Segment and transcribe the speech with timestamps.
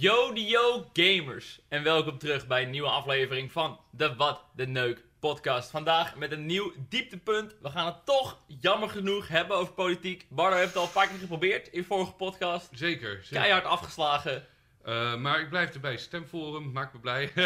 [0.00, 1.60] Yo, yo gamers.
[1.68, 5.70] En welkom terug bij een nieuwe aflevering van de Wat de Neuk podcast.
[5.70, 7.56] Vandaag met een nieuw dieptepunt.
[7.62, 10.26] We gaan het toch, jammer genoeg, hebben over politiek.
[10.28, 12.68] Bardo heeft het al een paar keer geprobeerd in vorige podcast.
[12.72, 13.20] Zeker.
[13.22, 13.36] zeker.
[13.36, 14.46] Keihard afgeslagen.
[14.86, 15.96] Uh, maar ik blijf erbij.
[15.96, 17.24] Stemforum, maakt me blij.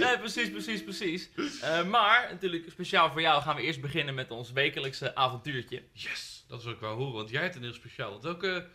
[0.00, 1.30] nee, precies, precies, precies.
[1.62, 5.82] Uh, maar, natuurlijk speciaal voor jou gaan we eerst beginnen met ons wekelijkse avontuurtje.
[5.92, 8.22] Yes, dat wil ik wel horen, want jij hebt een heel speciaal.
[8.22, 8.66] Welke...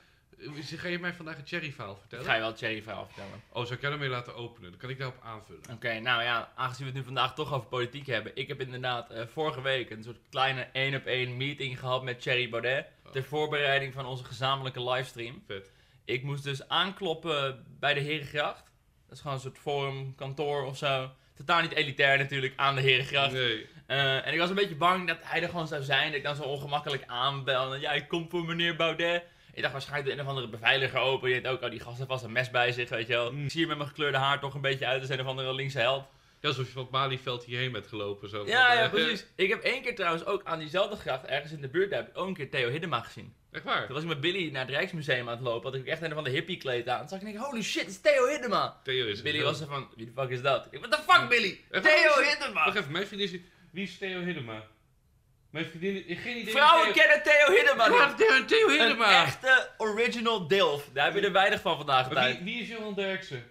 [0.76, 2.26] Ga je mij vandaag een cherry verhaal vertellen?
[2.26, 3.42] Ga je wel een cherry verhaal vertellen.
[3.50, 4.70] Oh, zou ik jou daarmee laten openen?
[4.70, 5.62] Dan kan ik daarop aanvullen.
[5.72, 8.32] Oké, nou ja, aangezien we het nu vandaag toch over politiek hebben.
[8.36, 12.22] Ik heb inderdaad uh, vorige week een soort kleine één op één meeting gehad met
[12.22, 12.88] Thierry Baudet.
[13.06, 13.12] Oh.
[13.12, 15.44] Ter voorbereiding van onze gezamenlijke livestream.
[15.48, 15.72] Vet.
[16.06, 18.64] Ik moest dus aankloppen bij de Herengracht.
[19.08, 21.12] Dat is gewoon een soort forum, kantoor of zo.
[21.34, 23.32] Totaal niet elitair natuurlijk, aan de Herengracht.
[23.32, 23.68] Nee.
[23.88, 26.08] Uh, en ik was een beetje bang dat hij er gewoon zou zijn.
[26.08, 27.74] Dat ik dan zo ongemakkelijk aanbel.
[27.74, 29.24] En ja, ik kom voor meneer Baudet.
[29.54, 31.30] Ik dacht waarschijnlijk de een of andere beveiliger open.
[31.30, 33.32] Je weet ook, oh, die gast heeft vast een mes bij zich, weet je wel.
[33.32, 33.44] Mm.
[33.44, 35.54] Ik zie hier met mijn gekleurde haar toch een beetje uit als een of andere
[35.54, 36.06] linkse held.
[36.40, 38.30] Ja, alsof je van het Malieveld hierheen bent gelopen.
[38.30, 38.46] Zo.
[38.46, 39.26] Ja, ja, precies.
[39.36, 42.10] Ik heb één keer trouwens ook aan diezelfde gracht, ergens in de buurt, daar heb
[42.10, 43.34] ik ook een keer Theo Hiddema gezien.
[43.52, 43.86] Echt waar?
[43.86, 45.72] Toen was ik met Billy naar het Rijksmuseum aan het lopen.
[45.72, 47.00] Had ik echt een van de hippie kleed aan.
[47.00, 48.80] Toen zag ik denk, holy shit, het is Theo Hiddema.
[48.84, 50.68] Theo is Billy was er van, wie de fuck is dat?
[50.72, 51.60] Ik, what the fuck Billy?
[51.72, 52.66] Theo Hiddema.
[52.66, 53.40] Wacht even, mijn vriendin is,
[53.72, 54.64] wie is Theo Hiddema?
[55.52, 56.54] Mijn vriendin, geen idee.
[56.54, 58.18] Vrouwen kennen Theo Hiddema niet.
[58.18, 59.20] Theo, Theo Hiddema.
[59.20, 60.90] Een echte original Dilf.
[60.94, 62.08] Daar heb je er weinig van vandaag.
[62.08, 63.50] Wie, wie is Johan Derksen?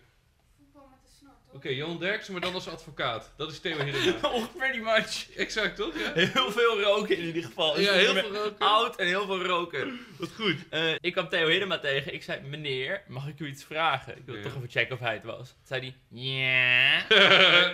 [1.53, 3.33] Oké, okay, Johan Derksen, maar dan als advocaat.
[3.37, 4.29] Dat is Theo Hiddema.
[4.29, 5.37] oh, pretty much.
[5.37, 5.99] Exact, toch?
[5.99, 6.13] Ja?
[6.15, 7.81] Heel veel roken in ieder geval.
[7.81, 8.59] Ja, heel veel roken.
[8.59, 10.01] Oud en heel veel roken.
[10.19, 10.57] Wat goed.
[10.71, 12.15] Uh, ik kwam Theo Hiddema tegen.
[12.15, 14.17] Ik zei, meneer, mag ik u iets vragen?
[14.17, 14.43] Ik wil ja.
[14.43, 15.49] toch even checken of hij het was.
[15.49, 17.05] Toen zei hij, ja.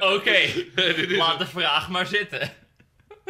[0.14, 0.38] Oké,
[1.22, 2.65] laat de vraag maar zitten.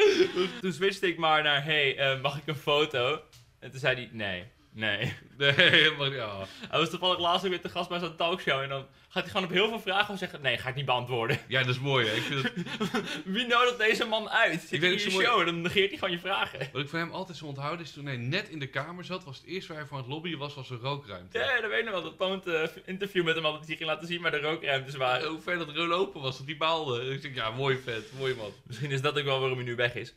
[0.60, 3.20] toen switchte ik maar naar, hey, uh, mag ik een foto?
[3.58, 4.44] En toen zei hij, nee,
[4.76, 5.12] nee.
[5.36, 6.18] Nee, helemaal niet.
[6.18, 6.42] Oh.
[6.68, 8.60] Hij was toevallig laatst ook weer te gast bij zo'n talkshow.
[8.60, 11.38] En dan gaat hij gewoon op heel veel vragen zeggen, nee, ga ik niet beantwoorden.
[11.48, 12.06] Ja, dat is mooi.
[12.06, 12.14] Hè?
[12.14, 13.22] Ik vind het...
[13.34, 14.60] Wie nodigt deze man uit?
[14.60, 16.68] Zit ik weet in je show en dan negeert hij gewoon je vragen.
[16.72, 19.24] Wat ik van hem altijd zo onthouden is toen hij net in de kamer zat,
[19.24, 21.38] was het eerste waar hij van het lobbyen was, was een rookruimte.
[21.38, 22.02] Ja, dat weet ik nog wel.
[22.02, 25.28] Dat Poont uh, interview met hem altijd die ging laten zien waar de rookruimtes waren.
[25.28, 27.10] hoe ver dat rol open was, dat die baalde.
[27.10, 28.52] Ik denk, ja, mooi vet, mooi man.
[28.66, 30.14] Misschien is dat ook wel waarom hij nu weg is.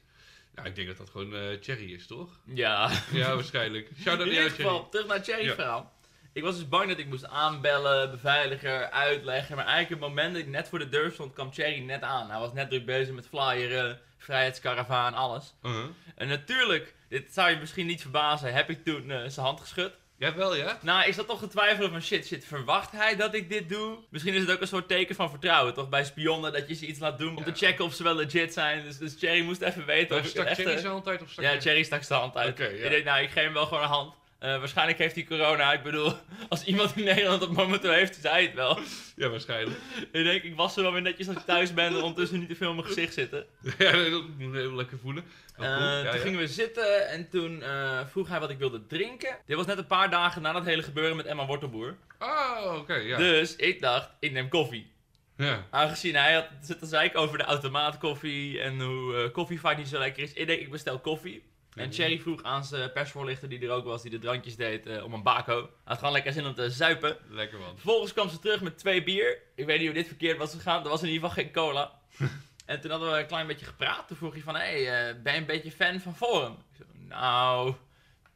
[0.55, 2.39] Ja, ik denk dat dat gewoon uh, Cherry is, toch?
[2.45, 2.91] Ja.
[3.11, 3.89] Ja, waarschijnlijk.
[4.01, 5.97] Shout out in ieder geval, terug naar Cherry verhaal.
[6.33, 9.55] Ik was dus bang dat ik moest aanbellen, beveiliger, uitleggen.
[9.55, 12.29] Maar eigenlijk het moment dat ik net voor de deur stond, kwam Cherry net aan.
[12.29, 15.53] Hij was net druk bezig met flyeren, vrijheidskaravaan, alles.
[15.61, 15.85] Uh -huh.
[16.15, 19.91] En natuurlijk, dit zou je misschien niet verbazen, heb ik toen uh, zijn hand geschud.
[20.19, 20.79] Ja, wel ja?
[20.81, 23.97] Nou, is dat toch getwijfeld van shit, shit, verwacht hij dat ik dit doe?
[24.09, 25.89] Misschien is het ook een soort teken van vertrouwen, toch?
[25.89, 28.53] Bij spionnen, dat je ze iets laat doen om te checken of ze wel legit
[28.53, 28.83] zijn.
[28.83, 31.59] Dus, dus Cherry moest even weten of stak Cherry zijn hand uit of stak Ja,
[31.59, 32.59] Cherry stak zijn hand uit.
[32.59, 32.83] Okay, ja.
[32.83, 34.13] Ik denk, nou, ik geef hem wel gewoon een hand.
[34.43, 35.73] Uh, waarschijnlijk heeft hij corona.
[35.73, 36.13] Ik bedoel,
[36.49, 38.79] als iemand in Nederland dat momenteel heeft, zei het wel.
[39.15, 39.79] Ja, waarschijnlijk.
[40.11, 42.49] ik denk, ik was er wel weer netjes als ik thuis ben en ondertussen niet
[42.49, 43.45] te veel in mijn gezicht zitten.
[43.77, 45.23] Ja, dat moet ik heel lekker voelen.
[45.59, 46.17] Uh, ja, toen ja.
[46.17, 49.37] gingen we zitten en toen uh, vroeg hij wat ik wilde drinken.
[49.45, 51.97] Dit was net een paar dagen na dat hele gebeuren met Emma Wortelboer.
[52.19, 53.17] Oh, oké, okay, ja.
[53.17, 54.91] Dus ik dacht, ik neem koffie.
[55.37, 55.65] Ja.
[55.69, 60.33] Aangezien hij had zitten zeiken over de automaatkoffie en hoe koffievaart niet zo lekker is.
[60.33, 61.43] Ik denk, ik bestel koffie.
[61.79, 65.03] En Cherry vroeg aan zijn persvoorlichter die er ook was, die de drankjes deed, uh,
[65.03, 65.59] om een bako.
[65.59, 67.17] Hij had gewoon lekker zin om te zuipen.
[67.29, 67.73] Lekker man.
[67.75, 69.37] Vervolgens kwam ze terug met twee bier.
[69.55, 70.83] Ik weet niet hoe dit verkeerd was gegaan.
[70.83, 71.99] Er was in ieder geval geen cola.
[72.65, 74.07] en toen hadden we een klein beetje gepraat.
[74.07, 76.51] Toen vroeg hij van, hé, hey, uh, ben je een beetje fan van Forum?
[76.51, 77.73] Ik zo, nou,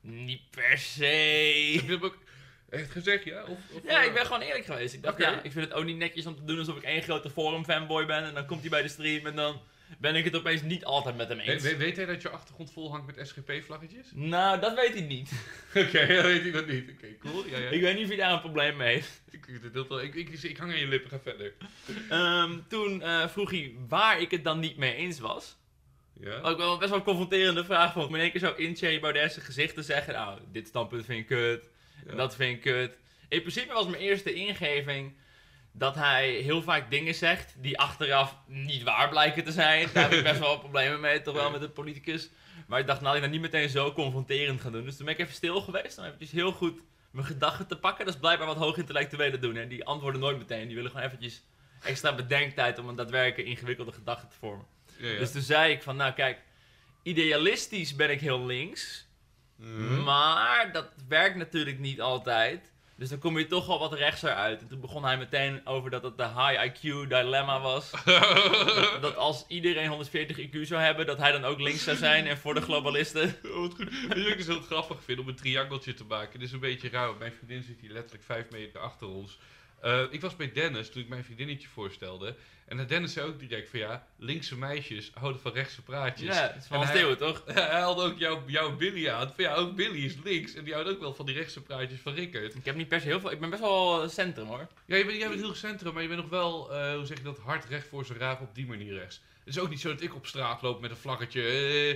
[0.01, 1.05] niet per se.
[1.75, 2.17] Heb je hem ook
[2.69, 3.43] echt gezegd, ja?
[3.43, 4.93] Of, of, ja, ik ben gewoon eerlijk geweest.
[4.93, 5.33] Ik dacht, okay.
[5.33, 7.65] ja, ik vind het ook niet netjes om te doen alsof ik één grote Forum
[7.65, 8.23] fanboy ben.
[8.23, 9.61] En dan komt hij bij de stream en dan
[9.99, 11.63] ben ik het opeens niet altijd met hem eens.
[11.63, 14.11] We, weet hij dat je achtergrond vol hangt met SGP-vlaggetjes?
[14.13, 15.31] Nou, dat weet hij niet.
[15.69, 16.83] Oké, okay, dat weet hij dat niet.
[16.83, 17.45] Oké, okay, cool.
[17.45, 17.69] Ja, ja.
[17.69, 19.21] Ik weet niet of hij daar een probleem mee heeft.
[19.31, 21.53] Ik, ik, ik, ik, hang aan je lippen, ga verder.
[22.11, 25.57] Um, toen uh, vroeg hij waar ik het dan niet mee eens was.
[26.19, 26.49] Ja.
[26.49, 28.07] Ik wel best wel een confronterende vraag vond.
[28.07, 30.13] Om in één keer zo in Thierry gezicht te zeggen...
[30.13, 31.69] Nou, dit standpunt vind ik kut.
[32.05, 32.11] Ja.
[32.11, 32.97] En dat vind ik kut.
[33.29, 35.13] In principe was mijn eerste ingeving
[35.73, 39.89] dat hij heel vaak dingen zegt die achteraf niet waar blijken te zijn.
[39.93, 42.29] Daar heb ik best wel problemen mee, toch wel met een politicus.
[42.67, 44.83] Maar ik dacht, nou, ik dan niet meteen zo confronterend gaan doen.
[44.83, 45.95] Dus toen ben ik even stil geweest.
[45.97, 46.81] Heb ik heel goed
[47.11, 48.05] mijn gedachten te pakken.
[48.05, 49.55] Dat is blijkbaar wat hoogintellectuelen doen.
[49.55, 49.67] Hè.
[49.67, 50.65] Die antwoorden nooit meteen.
[50.67, 51.43] Die willen gewoon eventjes
[51.83, 54.65] extra bedenktijd om een daadwerkelijk ingewikkelde gedachte te vormen.
[54.97, 55.19] Ja, ja.
[55.19, 56.41] Dus toen zei ik van, nou kijk,
[57.03, 59.07] idealistisch ben ik heel links.
[59.55, 60.03] Mhm.
[60.03, 62.72] Maar dat werkt natuurlijk niet altijd.
[62.95, 64.61] Dus dan kom je toch al wat rechtser uit.
[64.61, 67.91] En toen begon hij meteen over dat het de high IQ dilemma was.
[67.91, 72.27] dat, dat als iedereen 140 IQ zou hebben, dat hij dan ook links zou zijn
[72.27, 73.35] en voor de globalisten.
[73.43, 73.89] Oh, wat goed.
[73.89, 76.39] Weet je wat ik dus heel grappig vind om een triangeltje te maken?
[76.39, 79.39] Dit is een beetje raar, want mijn vriendin zit hier letterlijk vijf meter achter ons.
[79.83, 82.35] Eh, ik was bij Dennis toen ik mijn vriendinnetje voorstelde.
[82.65, 86.35] En Dennis zei ook direct van ja, linkse meisjes houden van rechtse praatjes.
[86.35, 87.43] Ja, het is van Steeuwen, toch?
[87.53, 89.31] Hij haalde ook jouw jouw Billy aan.
[89.35, 90.53] Van ja, ook Billy is links.
[90.53, 92.55] En die houdt ook wel van die rechtse praatjes van Rickert.
[92.55, 93.31] Ik heb niet per se heel veel...
[93.31, 94.67] Ik ben best wel centrum, hoor.
[94.85, 97.17] Ja, je bent, jij bent heel centrum, maar je bent nog wel, eh, hoe zeg
[97.17, 99.21] je dat, hard recht voor zijn raap op die manier rechts.
[99.43, 101.41] Het is ook niet zo dat ik op straat loop met een vlaggetje.
[101.41, 101.95] eh,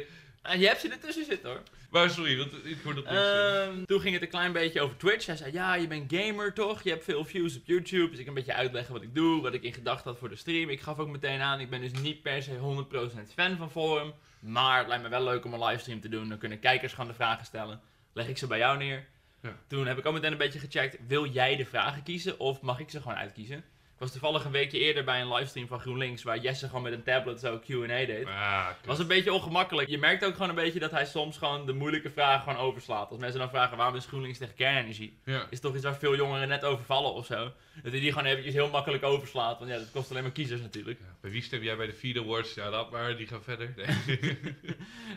[0.56, 1.62] je hebt ze ertussen zitten, hoor.
[1.90, 3.14] maar sorry, want ik hoor dat niet.
[3.14, 5.26] Ehm, toen ging het een klein beetje over Twitch.
[5.26, 6.84] Hij zei, ja, je bent gamer toch?
[6.84, 8.10] Je hebt veel views op YouTube.
[8.10, 10.36] Dus ik een beetje uitleggen wat ik doe, wat ik in gedachten had voor de
[10.36, 10.70] stream.
[10.70, 14.14] Ik gaf ook meteen aan, ik ben dus niet per se 100% fan van Forum.
[14.40, 16.30] Maar het lijkt me wel leuk om een livestream te doen.
[16.30, 17.82] Dan kunnen kijkers gewoon de vragen stellen.
[18.14, 19.06] Leg ik ze bij jou neer.
[19.42, 19.58] Ja.
[19.68, 22.80] Toen heb ik ook meteen een beetje gecheckt, wil jij de vragen kiezen of mag
[22.80, 23.64] ik ze gewoon uitkiezen?
[23.98, 26.94] Ik was toevallig een weekje eerder bij een livestream van GroenLinks, waar Jesse gewoon met
[26.94, 28.26] een tablet zo Q&A deed.
[28.26, 29.90] Ah, Het was een beetje ongemakkelijk.
[29.90, 33.10] Je merkt ook gewoon een beetje dat hij soms gewoon de moeilijke vragen gewoon overslaat.
[33.10, 35.18] Als mensen dan vragen waarom is GroenLinks tegen kernenergie?
[35.26, 35.46] ja.
[35.50, 37.52] Is toch iets waar veel jongeren net over vallen of zo.
[37.84, 39.60] Dat hij die gewoon eventjes heel makkelijk overslaat.
[39.60, 41.00] Want ja, dat kost alleen maar kiezers natuurlijk.
[41.00, 42.54] Ja, Bij wie stem jij bij de Feed Awards?
[42.54, 43.74] Ja, dat maar, die gaan verder.
[43.76, 44.20] Nee.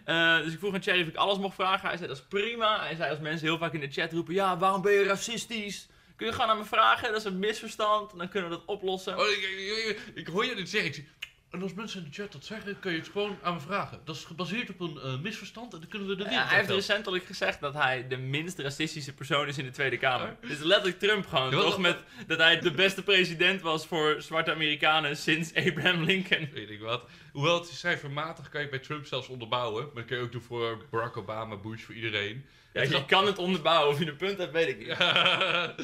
[0.05, 1.89] Eh, dus ik vroeg aan Thierry of ik alles mocht vragen.
[1.89, 2.81] Hij zei dat is prima.
[2.81, 5.89] Hij zei als mensen heel vaak in de chat roepen, ja waarom ben je racistisch?
[6.21, 7.09] Kun je gewoon aan me vragen?
[7.09, 8.19] Dat is een misverstand.
[8.19, 9.19] Dan kunnen we dat oplossen.
[9.19, 10.91] Oh, ik, ik, ik- hoor je dit zeggen.
[10.91, 11.05] Ik
[11.51, 14.01] en als mensen in de chat dat zeggen, kun je het gewoon aan me vragen.
[14.05, 16.59] Dat is gebaseerd op een eh, misverstand en dan kunnen we de Ja, wereld hij
[16.59, 20.37] heeft recentelijk gezegd dat hij de minst racistische persoon is in de Tweede Kamer.
[20.41, 21.79] Is letterlijk Trump gewoon, Ja, toch?
[21.79, 26.51] Met dat hij de beste president was voor zwarte Amerikanen sinds Abraham Lincoln.
[26.53, 27.09] Weet ik wat.
[27.33, 29.85] Hoewel het is cijfermatig kan je bij Trump zelfs onderbouwen.
[29.85, 32.45] Maar dat kun je ook doen voor Barack Obama, Bush, voor iedereen.
[32.73, 34.87] Ja, je kan het onderbouwen, of je een punt hebt, weet ik niet.
[34.99, 35.81] Ja, 100%.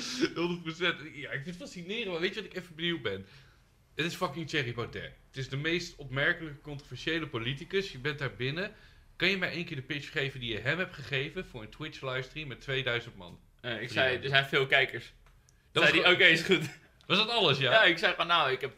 [1.15, 3.27] Ja, ik vind het fascinerend, maar weet je wat ik even benieuwd ben?
[3.95, 5.13] Het is fucking Thierry Baudet.
[5.27, 7.93] Het is de meest opmerkelijke, controversiële politicus.
[7.93, 8.73] Je bent daar binnen.
[9.17, 11.71] Kan je mij één keer de pitch geven die je hem hebt gegeven voor een
[11.71, 13.39] Twitch-livestream met 2000 man?
[13.61, 15.13] Eh, ik zei, er zijn veel kijkers.
[15.73, 16.69] Dat zei hij, oké, is goed.
[17.07, 17.73] Was dat alles, ja?
[17.73, 18.73] Ja, ik zei van, nou, ik heb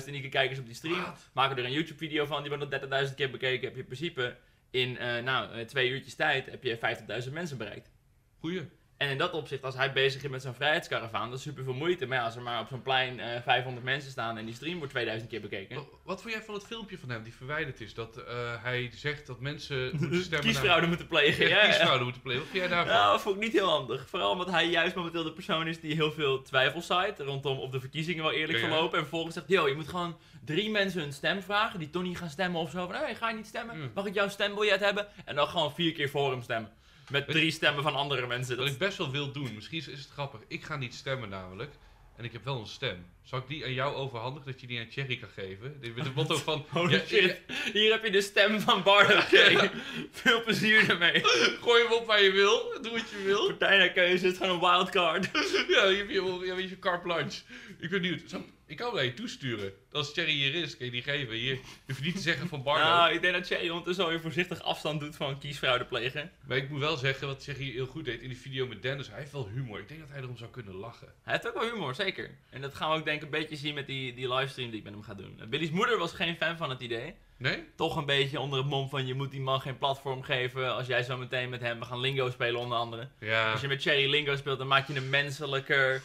[0.00, 1.14] 20.000 unieke kijkers op die stream.
[1.32, 3.64] Maken er een YouTube-video van, die wordt nog 30.000 keer bekeken.
[3.64, 4.36] Heb je in principe
[4.74, 7.90] in, eh, nou, eh, twee uurtjes tijd, heb je 50.000 mensen bereikt.
[8.38, 8.68] Goeie.
[8.96, 11.72] En in dat opzicht, als hij bezig is met zo'n vrijheidskaravaan, dat is super veel
[11.72, 12.06] moeite.
[12.06, 14.76] Maar ja, als er maar op zo'n plein eh 500 mensen staan en die stream
[14.76, 15.76] wordt 2000 keer bekeken.
[15.76, 17.94] Wa- Wat vond jij van het filmpje van hem die verwijderd is?
[17.94, 21.48] Dat eh, hij zegt dat mensen moeten stemmen Kiesfraude moeten plegen.
[21.48, 21.66] Ja, ja.
[21.66, 22.40] kiesfraude moeten plegen.
[22.42, 22.94] Wat vind jij daarvan?
[22.94, 24.08] Nou, dat vond ik niet heel handig.
[24.08, 27.70] Vooral omdat hij juist momenteel de persoon is die heel veel twijfels zaait rondom of
[27.70, 28.70] de verkiezingen wel eerlijk Ja, ja.
[28.72, 28.94] verlopen.
[28.98, 32.18] En vervolgens zegt, yo, je moet gewoon drie mensen hun stem vragen die toch niet
[32.18, 32.86] gaan stemmen of zo.
[32.86, 33.76] Van, hey, ga je niet stemmen?
[33.80, 33.90] Mm.
[33.94, 35.06] Mag ik jouw stembiljet hebben?
[35.24, 36.70] En dan gewoon vier keer voor hem stemmen.
[37.10, 38.56] Met drie stemmen van andere mensen.
[38.56, 40.40] Wat Dat ik best wel wil doen, misschien is is het grappig.
[40.48, 41.74] Ik ga niet stemmen namelijk.
[42.16, 43.06] En ik heb wel een stem.
[43.24, 45.76] Zal ik die aan jou overhandigen, dat je die aan Thierry kan geven?
[45.94, 46.64] Met het motto van...
[46.70, 47.40] Holy ja, shit.
[47.72, 49.20] Hier heb je de stem van Bardo.
[50.10, 51.20] Veel plezier ermee.
[51.60, 52.78] Gooi hem op waar je wil.
[52.82, 53.46] Doe wat je wil.
[53.46, 55.28] Partij naar keuze is gewoon een wildcard.
[55.68, 57.40] Ja, je hebt je, ja, weet je, carte blanche.
[57.78, 58.22] Ik ben benieuwd.
[58.66, 59.72] Ik kan hem naar je toesturen.
[59.92, 61.34] Als Thierry hier is, kan je die geven.
[61.34, 62.84] Hier, je hoeft niet te zeggen van Bardo.
[62.84, 66.30] Nou, ik denk dat Thierry ondertussen alweer voorzichtig afstand doet van kiesfraude plegen.
[66.46, 69.08] Maar ik moet wel zeggen, wat Thierry heel goed deed in die video met Dennis.
[69.08, 69.78] Hij heeft wel humor.
[69.78, 71.12] Ik denk dat hij erom zou kunnen lachen.
[71.22, 72.30] Hij heeft ook wel humor, zeker.
[72.50, 74.84] En dat gaan we ook denk een beetje zien met die, die livestream die ik
[74.84, 75.40] met hem ga doen.
[75.48, 77.14] Billy's moeder was geen fan van het idee.
[77.36, 77.64] Nee?
[77.76, 80.74] Toch een beetje onder het mom van je moet die man geen platform geven.
[80.74, 83.08] Als jij zo meteen met hem, we gaan Lingo spelen onder andere.
[83.20, 83.52] Ja.
[83.52, 86.02] Als je met Cherry Lingo speelt, dan maak je hem menselijker.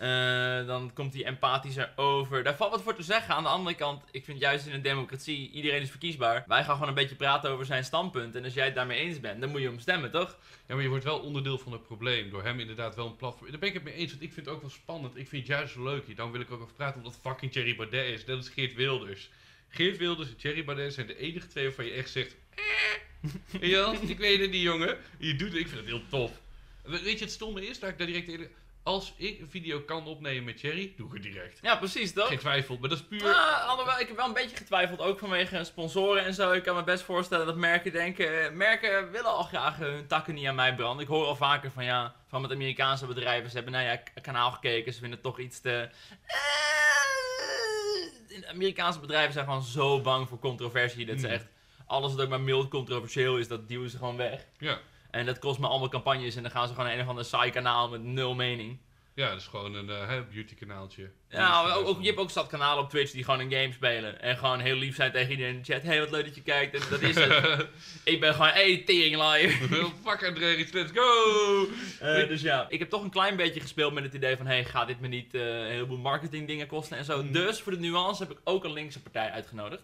[0.00, 2.42] Eh, dan komt hij empathischer over.
[2.42, 3.34] Daar valt wat voor te zeggen.
[3.34, 6.44] Aan de andere kant, ik vind juist in een democratie, iedereen is verkiesbaar.
[6.46, 8.34] Wij gaan gewoon een beetje praten over zijn standpunt.
[8.34, 10.38] En als jij het daarmee eens bent, dan moet je hem stemmen, toch?
[10.66, 12.30] Ja, maar je wordt wel onderdeel van het probleem.
[12.30, 13.50] Door hem inderdaad wel een platform.
[13.50, 15.16] Daar ben ik het mee eens, want ik vind het ook wel spannend.
[15.16, 16.16] Ik vind het juist leuk hier.
[16.16, 18.24] Dan wil ik ook over praten omdat fucking Thierry Baudet is.
[18.24, 19.30] Dat is Geert Wilders.
[19.68, 22.36] Geert Wilders en Thierry Baudet zijn de enige twee waarvan je echt zegt...
[22.54, 24.96] Eh, ik weet het niet, jongen.
[25.18, 26.40] Je doet het, ik vind het heel tof.
[26.82, 28.48] We- Weet je, het stomme is, daar ik daar direct...
[28.82, 31.58] Als ik een video kan opnemen met Thierry, doe ik het direct.
[31.62, 32.28] Ja, precies, toch?
[32.28, 33.34] Geen twijfel, maar dat is puur...
[33.34, 36.52] Ah, alhoewel, ik heb wel een beetje getwijfeld, ook vanwege sponsoren en zo.
[36.52, 38.44] Ik kan me best voorstellen dat merken denken...
[38.44, 41.02] eh, Merken willen al graag hun takken niet aan mij branden.
[41.04, 43.48] Ik hoor al vaker van ja, van met Amerikaanse bedrijven.
[43.50, 45.88] Ze hebben naar ja, kanaal gekeken, ze vinden het toch iets te...
[46.26, 46.36] Eh,
[48.48, 51.06] Amerikaanse bedrijven zijn gewoon zo bang voor controversie.
[51.06, 51.34] Dat ze Hmm.
[51.34, 51.46] echt,
[51.86, 54.46] alles wat ook maar mild controversieel is, dat duwen ze gewoon weg.
[54.58, 54.78] Ja.
[55.10, 57.24] En dat kost me allemaal campagnes en dan gaan ze gewoon naar een of ander
[57.24, 58.78] saai kanaal met nul mening.
[59.14, 61.10] Ja, dat is gewoon een eh, beauty kanaaltje.
[61.28, 64.20] Ja, ook, ook- je hebt ook zat kanalen op Twitch die gewoon een game spelen.
[64.22, 65.82] En gewoon heel lief zijn tegen iedereen in de chat.
[65.82, 66.74] Hey, wat leuk dat je kijkt.
[66.74, 67.66] En dat is het.
[68.04, 69.50] ik ben gewoon, hey, teringlier.
[70.04, 71.66] Fuck Andreas, let's go!
[72.00, 74.46] Eh, dus ja, ik heb toch een klein beetje gespeeld met het idee van...
[74.46, 77.22] Hey, gaat dit me niet eh, een heleboel marketing dingen kosten en zo.
[77.22, 77.32] Mhm.
[77.32, 79.82] Dus voor de nuance heb ik ook een linkse partij uitgenodigd.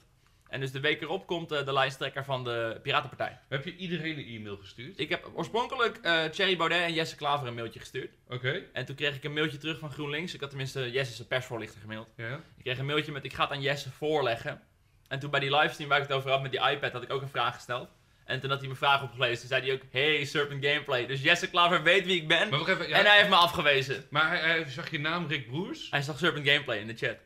[0.56, 3.38] En dus de week erop komt eh, de lijsttrekker van de Piratenpartij.
[3.48, 4.98] Heb je iedereen een e-mail gestuurd?
[4.98, 8.10] Ik heb oorspronkelijk eh Thierry Baudet en Jesse Klaver een mailtje gestuurd.
[8.28, 10.34] Oké, En toen kreeg ik een mailtje terug van GroenLinks.
[10.34, 12.08] Ik had tenminste Jesse's persvoorlichter gemaild.
[12.16, 12.34] ja.
[12.56, 14.62] Ik kreeg een mailtje met ik ga het aan Jesse voorleggen.
[15.08, 17.12] En toen bij die livestream waar ik het over had met die iPad had ik
[17.12, 17.88] ook een vraag gesteld.
[18.24, 19.38] En toen had hij mijn vraag opgelezen.
[19.38, 21.06] Toen zei hij ook, hey Serpent Gameplay.
[21.06, 22.48] Dus Jesse Klaver weet wie ik ben.
[22.48, 24.06] Maar wacht even, ja, En hij heeft me afgewezen.
[24.10, 25.90] maar hij, hij zag je naam Rick Broers?
[25.90, 27.16] Hij zag Serpent Gameplay in de chat.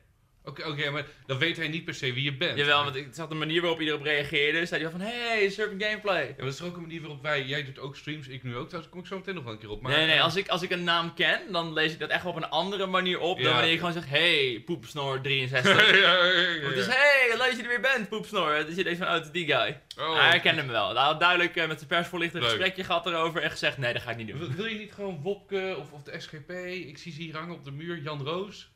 [0.51, 2.59] Oké, oké, maar dan weet hij niet per se wie je bent.
[2.59, 4.67] Jawel, want ik zag de manier waarop erop reageerde.
[4.67, 6.23] Zei hij van, hey Serpent Gameplay.
[6.23, 8.43] Ja, maar dat is er ook een manier waarop wij, jij doet ook streams, ik
[8.43, 9.83] nu ook, trouwens kom ik zo meteen nog wel een keer op.
[9.83, 12.11] Maar, nee, nee, eh, als ik, als ik een naam ken, dan lees ik dat
[12.11, 13.43] echt op een andere manier op.
[13.43, 15.91] Dan wanneer je gewoon zegt, hey Poepsnor 63.
[15.91, 16.67] ja, ja, ja, ja.
[16.67, 18.65] Of dus, hey, leuk dat je er weer bent, Poepsnor.
[18.67, 19.81] Dus je denkt van, oh, het is die guy.
[19.99, 20.19] Oh.
[20.19, 20.95] Hij herkende me wel.
[20.95, 24.03] Hij had duidelijk eh, met zijn persvoorlichter een gesprekje gehad erover en gezegd, nee, dat
[24.03, 24.39] ga ik niet doen.
[24.39, 26.51] Wil, wil je niet gewoon Wopke of, of de SGP?
[26.89, 28.71] Ik zie ze hier hangen op de muur, Jan Roos.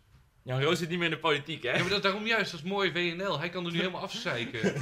[0.44, 1.72] Jan Roos zit niet meer in de politiek, hè?
[1.72, 3.38] Ja, maar dat, daarom juist, dat is mooi WNL.
[3.38, 4.62] Hij kan er nu helemaal afzeiken.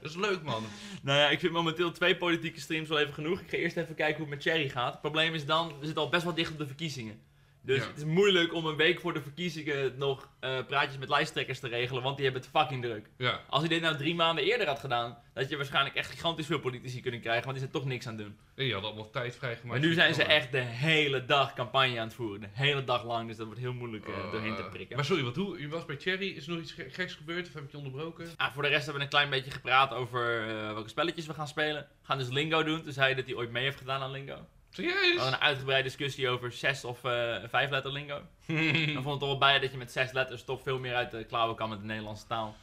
[0.00, 0.64] dat is leuk, man.
[1.02, 3.40] Nou ja, ik vind momenteel twee politieke streams wel even genoeg.
[3.40, 4.92] Ik ga eerst even kijken hoe het met Cherry gaat.
[4.92, 7.20] Het probleem is dan, we zitten al best wel dicht op de verkiezingen.
[7.66, 7.86] Dus Ja.
[7.86, 11.68] het is moeilijk om een week voor de verkiezingen nog eh, praatjes met lijsttrekkers te
[11.68, 13.06] regelen, want die hebben het fucking druk.
[13.18, 13.40] Ja.
[13.48, 16.58] Als hij dit nou drie maanden eerder had gedaan, had je waarschijnlijk echt gigantisch veel
[16.58, 18.36] politici kunnen krijgen, want die zijn toch niks aan het doen.
[18.56, 19.80] Nee, je had allemaal tijd vrijgemaakt.
[19.80, 22.40] Maar nu zijn ze echt de hele dag campagne aan het voeren.
[22.40, 24.96] De hele dag lang, dus dat wordt heel moeilijk eh, doorheen te Eh, prikken.
[24.96, 27.46] Maar sorry, wat hoe, je was bij Cherry, is er nog iets ge- geks gebeurd
[27.46, 28.28] of heb ik je onderbroken?
[28.36, 31.48] Ah, voor de rest hebben we een klein beetje gepraat over welke spelletjes we gaan
[31.48, 31.82] spelen.
[32.00, 32.82] We gaan dus Lingo doen.
[32.82, 34.46] Toen zei hij dat hij ooit mee heeft gedaan aan Lingo.
[34.76, 35.16] We Serieus?
[35.16, 38.22] hadden een uitgebreide discussie over zes of eh vijf letter Lingo.
[38.94, 41.10] Dan vond het er wel bij dat je met zes letters toch veel meer uit
[41.10, 42.56] de klauwen kan met de Nederlandse taal.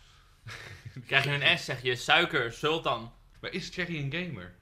[1.07, 3.13] Krijg je een S, zeg je suiker, sultan.
[3.41, 4.53] maar is Cherry een gamer?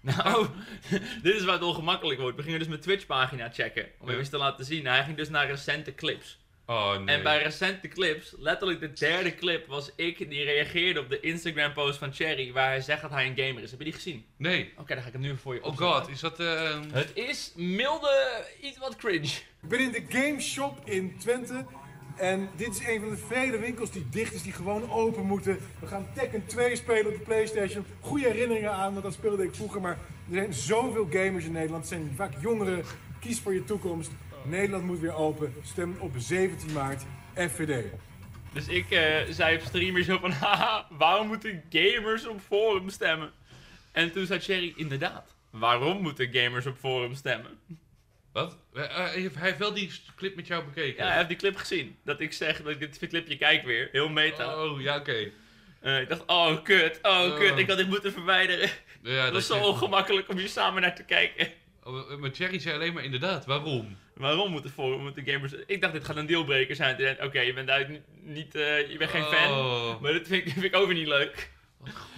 [0.00, 0.46] Nou,
[1.22, 2.36] dit is waar het ongemakkelijk wordt.
[2.36, 3.82] We gingen dus mijn Twitch-pagina checken.
[3.84, 4.06] Om Ja.
[4.06, 4.86] even eens te laten zien.
[4.86, 6.38] Hij ging dus naar recente clips.
[6.70, 7.16] Oh nee.
[7.16, 11.98] En bij recente clips, letterlijk de derde clip, was ik die reageerde op de Instagram-post
[11.98, 12.52] van Cherry.
[12.52, 13.70] Waar hij zegt dat hij een gamer is.
[13.70, 14.24] Heb je die gezien?
[14.36, 14.72] Nee.
[14.78, 15.94] Oké, dan ga ik hem nu voor je Oh opzoeken.
[15.96, 16.40] god, is dat...
[16.40, 19.26] eh, Het is milde, iets wat cringe.
[19.62, 21.64] Ik ben in de Game Shop in Twente.
[22.16, 25.58] En dit is een van de vele winkels die dicht is, die gewoon open moeten.
[25.80, 27.84] We gaan Tekken 2 spelen op de Playstation.
[28.00, 29.80] Goede herinneringen aan, want dat speelde ik vroeger.
[29.80, 29.98] Maar
[30.30, 31.82] er zijn zoveel gamers in Nederland.
[31.90, 32.84] Het zijn vaak jongeren.
[33.20, 34.10] Kies voor je toekomst.
[34.48, 35.54] Nederland moet weer open.
[35.64, 37.02] Stem op 17 maart.
[37.34, 37.84] FVD.
[38.52, 43.30] Dus ik eh, zei op streamer zo van, haha, waarom moeten gamers op forum stemmen?
[43.92, 47.58] En toen zei Cherry, inderdaad, waarom moeten gamers op forum stemmen?
[48.32, 48.58] Wat?
[48.74, 51.02] Eh, eh, hij heeft- hij heeft wel die clip met jou bekeken.
[51.02, 51.96] Ja, hij heeft die clip gezien.
[52.04, 54.64] Dat ik zeg, dat ik dit clipje kijk weer, heel meta.
[54.64, 55.30] Oh, ja, oké.
[55.80, 57.36] Eh, ik dacht, oh kut, oh Oh.
[57.36, 58.70] kut, ik had dit moeten verwijderen.
[59.02, 61.48] Ja, dat was zo je- ongemakkelijk om hier samen naar te kijken.
[61.82, 63.96] Oh, maar Cherry zei alleen maar inderdaad, waarom?
[64.18, 65.52] Waarom moeten forum, moeten gamers...
[65.66, 67.22] Ik dacht, dit gaat een dealbreaker zijn.
[67.22, 67.88] Oké, je bent
[68.22, 69.50] niet, eh, je bent geen fan.
[69.52, 71.50] Oh, Maar dit vind, ik- vind ik ook weer niet leuk.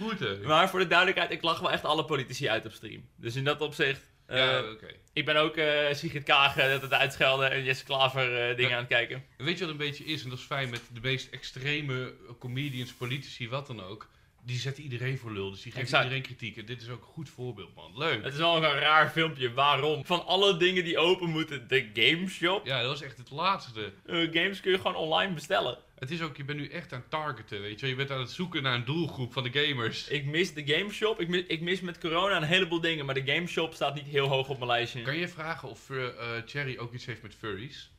[0.01, 0.37] goed hè.
[0.37, 3.09] Maar voor de duidelijkheid, ik lach wel echt alle politici uit op stream.
[3.15, 4.01] Dus in dat opzicht...
[4.25, 4.87] eh, ja, oké.
[5.13, 8.75] Ik ben ook eh Sigrid Kagen dat het uitschelden en Jesse Klaver eh, dingen Ja.
[8.75, 9.23] aan het kijken.
[9.37, 12.13] En Weet je wat een beetje is, en dat is fijn met de meest extreme
[12.39, 14.09] comedians, politici, wat dan ook.
[14.45, 16.03] Die zetten iedereen voor lul, dus die Exact.
[16.03, 16.57] iedereen kritiek.
[16.57, 17.97] En dit is ook een goed voorbeeld, man.
[17.97, 18.23] Leuk.
[18.23, 19.53] Het is wel een raar filmpje.
[19.53, 20.05] Waarom?
[20.05, 22.65] Van alle dingen die open moeten, de gameshop.
[22.65, 23.93] Ja, dat was echt het laatste.
[24.05, 25.77] Eh, games kun je gewoon online bestellen.
[25.99, 27.87] Het is ook, je bent nu echt aan het targeten, weet je.
[27.87, 30.07] Je bent aan het zoeken naar een doelgroep van de gamers.
[30.07, 31.19] Ik mis de gameshop.
[31.19, 34.27] Ik mis, ik mis met corona een heleboel dingen, maar de gameshop staat niet heel
[34.27, 35.01] hoog op mijn lijstje.
[35.01, 37.91] Kan je vragen of eh eh, Cherry ook iets heeft met furries?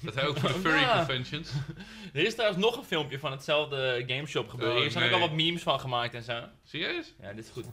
[0.00, 0.96] Dat hij ook voor de furry ja.
[0.96, 1.50] conventions.
[2.12, 4.76] Er is trouwens nog een filmpje van hetzelfde gameshop gebeuren.
[4.76, 5.20] Oh, Hier zijn ook nee.
[5.20, 6.42] al wat memes van gemaakt en zo.
[6.64, 7.14] Serieus?
[7.20, 7.66] Ja, dit is goed.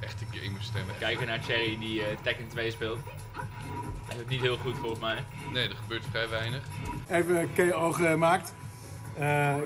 [0.00, 0.94] Echte gamerstemmen.
[0.98, 2.98] Kijken naar Cherry die eh, Tekken 2 speelt.
[4.06, 5.24] Hij is ook niet heel goed volgens mij.
[5.52, 6.62] Nee, er gebeurt vrij weinig.
[7.10, 8.54] Even KO gemaakt.
[9.18, 9.56] Eh,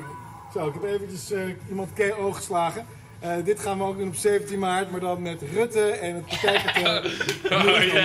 [0.52, 2.86] zo, ik heb eventjes eh, iemand KO geslagen.
[3.20, 6.26] Eh, dit gaan we ook doen op 17 maart, maar dan met Rutte en het
[6.26, 7.02] partijpartij.
[7.50, 8.00] Oh, ja.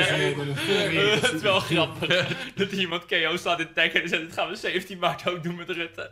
[1.20, 4.56] Het is wel grappig dat iemand KO staat in Tekken en zegt, dit gaan we
[4.56, 6.12] 17 maart ook doen met Rutte.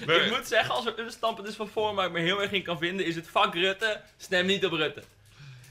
[0.00, 2.52] Ik moet zeggen, als er een standpunt is van Forum waar ik me heel erg
[2.52, 5.02] in kan vinden, is het fuck Rutte, stem niet op Rutte.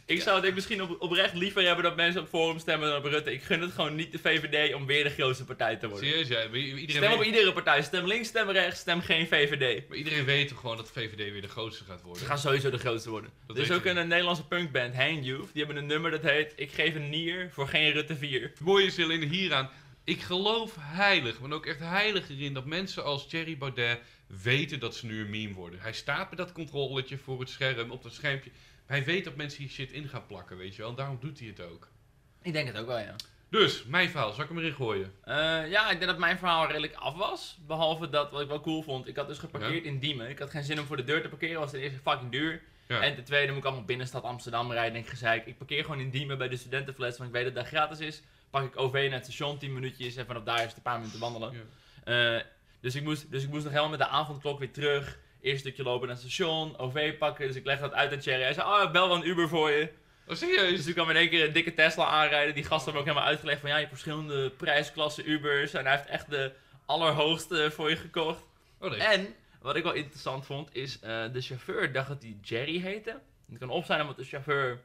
[0.10, 3.06] Ik zou het misschien op, oprecht liever hebben dat mensen op Forum stemmen dan op
[3.06, 3.34] Rutte.
[3.34, 6.10] Ik gun het gewoon niet de VVD om weer de grootste partij te worden.
[6.10, 6.44] Serieus, ja.
[6.44, 7.82] Iedereen, Stem op weet, iedere partij.
[7.82, 9.88] Stem links, stem rechts, stem geen VVD.
[9.88, 12.22] maar iedereen weet toch gewoon dat de VVD weer de grootste gaat worden?
[12.22, 13.30] Ze gaan sowieso de grootste worden.
[13.48, 15.54] Dat er is ook een, een Nederlandse punkband, Hang Youth.
[15.54, 18.42] Die hebben een nummer dat heet Ik geef een nier voor geen Rutte 4.
[18.42, 19.70] Het mooie is alleen hieraan.
[20.04, 24.96] Ik geloof heilig, maar ook echt heilig erin, dat mensen als Thierry Baudet weten dat
[24.96, 25.80] ze nu een meme worden.
[25.80, 28.50] Hij staat met dat controletje voor het scherm, op dat schermpje.
[28.90, 30.90] Hij weet dat mensen hier shit in gaan plakken, weet je wel.
[30.90, 31.88] En daarom doet hij het ook.
[32.42, 33.16] Ik denk het ook wel, ja.
[33.50, 35.14] Dus, mijn verhaal, zal ik hem erin gooien?
[35.24, 35.36] Eh,
[35.70, 37.60] ja, ik denk dat mijn verhaal redelijk af was.
[37.68, 40.30] Behalve dat, wat ik wel cool vond, ik had dus geparkeerd in Diemen.
[40.30, 42.62] Ik had geen zin om voor de deur te parkeren, was ten eerste fucking duur.
[42.88, 43.02] Ja.
[43.02, 44.94] En ten tweede moet ik allemaal binnenstad Amsterdam rijden.
[44.94, 45.46] Denk ik, gezeik.
[45.46, 48.22] Ik parkeer gewoon in Diemen bij de studentenfles, want ik weet dat dat gratis is.
[48.50, 51.00] Pak ik OV naar het station, 10 minuutjes en vanaf daar is het een paar
[51.00, 51.54] minuten wandelen.
[52.06, 52.36] Ja.
[52.38, 52.44] Eh,
[52.82, 55.20] dus, ik moest, dus ik moest nog helemaal met de avondklok weer terug.
[55.42, 57.48] Eerst stukje lopen naar het station, OV pakken.
[57.48, 58.44] Dus ik leg dat uit aan Thierry.
[58.44, 59.90] Hij zei, oh, ik bel wel een Uber voor je.
[60.28, 60.76] Oh, serieus?
[60.76, 62.56] Dus toen kwam in één keer een dikke Tesla aanrijden.
[62.56, 65.74] Die gast hebben ook helemaal uitgelegd van ja, je hebt verschillende prijsklassen Ubers.
[65.74, 66.52] En hij heeft echt de
[66.86, 68.44] allerhoogste voor je gekocht.
[68.80, 69.00] Oh nee.
[69.00, 73.20] En wat ik wel interessant vond, is eh, de chauffeur dacht dat hij Jerry heette.
[73.50, 74.82] Het kan op zijn omdat de chauffeur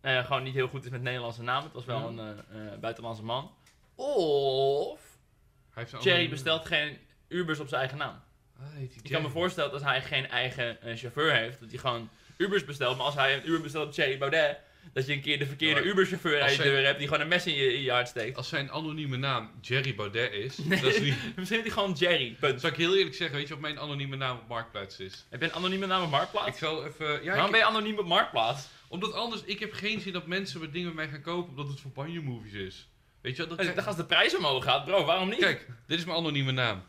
[0.00, 1.64] eh, gewoon niet heel goed is met Nederlandse namen.
[1.64, 3.54] Het was wel een eh, buitenlandse man.
[3.94, 5.00] Of
[5.70, 8.22] Hij heeft een Jerry bestelt geen Ubers op zijn eigen naam.
[8.60, 9.30] Ah, heet hij Ik kan me Jerry?
[9.30, 12.96] voorstellen dat als hij geen eigen eh, chauffeur heeft, dat hij gewoon Ubers bestelt.
[12.96, 14.58] Maar als hij een Uber bestelt op Thierry Baudet,
[14.92, 17.28] dat je een keer de verkeerde Ja, Uber-chauffeur aan je deur hebt die gewoon een
[17.28, 18.36] mes in je, in je hart steekt.
[18.36, 21.14] Als zijn anonieme naam Jerry Baudet is, Nee, dat is niet...
[21.36, 22.36] misschien is hij gewoon Jerry.
[22.40, 22.60] Punt.
[22.60, 25.26] Zal ik heel eerlijk zeggen, weet je wat mijn anonieme naam op Marktplaats is?
[25.28, 26.58] Heb je een anonieme naam op Ik Marktplaats?
[26.58, 27.06] zal even...
[27.22, 28.66] Ja, Waarom ik- ben je anoniem op Marktplaats?
[28.88, 31.68] Omdat anders, ik heb geen zin dat mensen met dingen met mij gaan kopen omdat
[31.68, 32.88] het voor Banjo Movies is.
[33.20, 33.56] Weet je wel?
[33.56, 35.38] Eh, Dat Dan als de prijs omhoog gaat, bro, waarom niet?
[35.38, 36.82] Kijk, dit is mijn anonieme naam.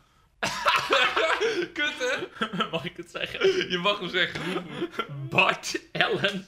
[1.73, 2.17] Kut hè?
[2.71, 3.69] Mag ik het zeggen?
[3.69, 4.65] Je mag hem zeggen.
[5.29, 6.45] Bart Ellen.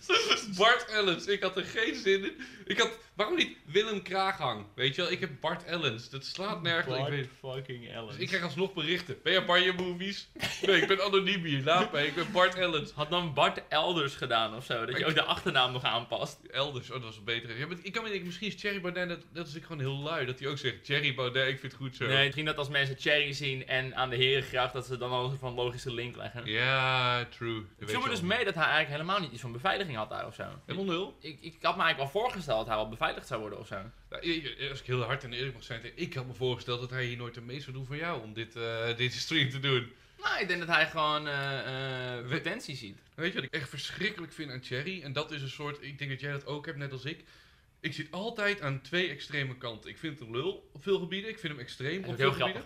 [0.57, 2.33] Bart Ellens, ik had er geen zin in.
[2.65, 4.65] Ik had, waarom niet Willem Kraaghang?
[4.75, 6.09] Weet je wel, ik heb Bart Ellens.
[6.09, 6.95] Dat slaat nergens.
[6.95, 8.11] Ik, Bart weet, fucking Ellen.
[8.11, 9.17] dus ik krijg alsnog berichten.
[9.23, 10.29] Ben je Banjo Movies?
[10.65, 11.63] Nee, ik ben anoniem hier.
[11.63, 12.91] Laat ik ben Bart Ellens.
[12.91, 16.39] Had dan Bart Elders gedaan of zo, dat je ook de achternaam nog aanpast.
[16.51, 17.35] Elders, oh dat was.
[17.57, 19.79] Ja, maar ik kan me denken, misschien is Thierry Baudet, dat, dat is ik gewoon
[19.79, 20.25] heel lui.
[20.25, 22.05] Dat hij ook zegt, Thierry Baudet, ik vind het goed zo.
[22.05, 25.11] Nee, misschien dat als mensen Cherry zien en aan de heren graag, dat ze dan
[25.11, 26.45] al een van logische link leggen.
[26.45, 27.65] Ja, true.
[27.77, 30.27] Ik viel me dus mee dat hij eigenlijk helemaal niet iets van beveiliging had daar
[30.27, 30.43] of zo.
[30.65, 31.17] Helemaal nul.
[31.19, 33.81] Ik, ik had me eigenlijk wel voorgesteld dat hij wel beveiligd zou worden of zo.
[34.09, 37.05] Nou, als ik heel hard en eerlijk mag zijn, ik had me voorgesteld dat hij
[37.05, 39.91] hier nooit een mee zou doen voor jou om dit, eh, deze stream te doen.
[40.23, 41.27] Nou, ik denk dat hij gewoon
[42.29, 42.97] potentie ziet.
[43.15, 45.01] Weet je wat ik echt verschrikkelijk vind aan Thierry?
[45.01, 47.23] En dat is een soort, ik denk dat jij dat ook hebt, net als ik.
[47.79, 49.89] Ik zit altijd aan twee extreme kanten.
[49.89, 52.39] Ik vind hem lul op veel gebieden, ik vind hem extreem op is veel heel
[52.39, 52.63] gebieden.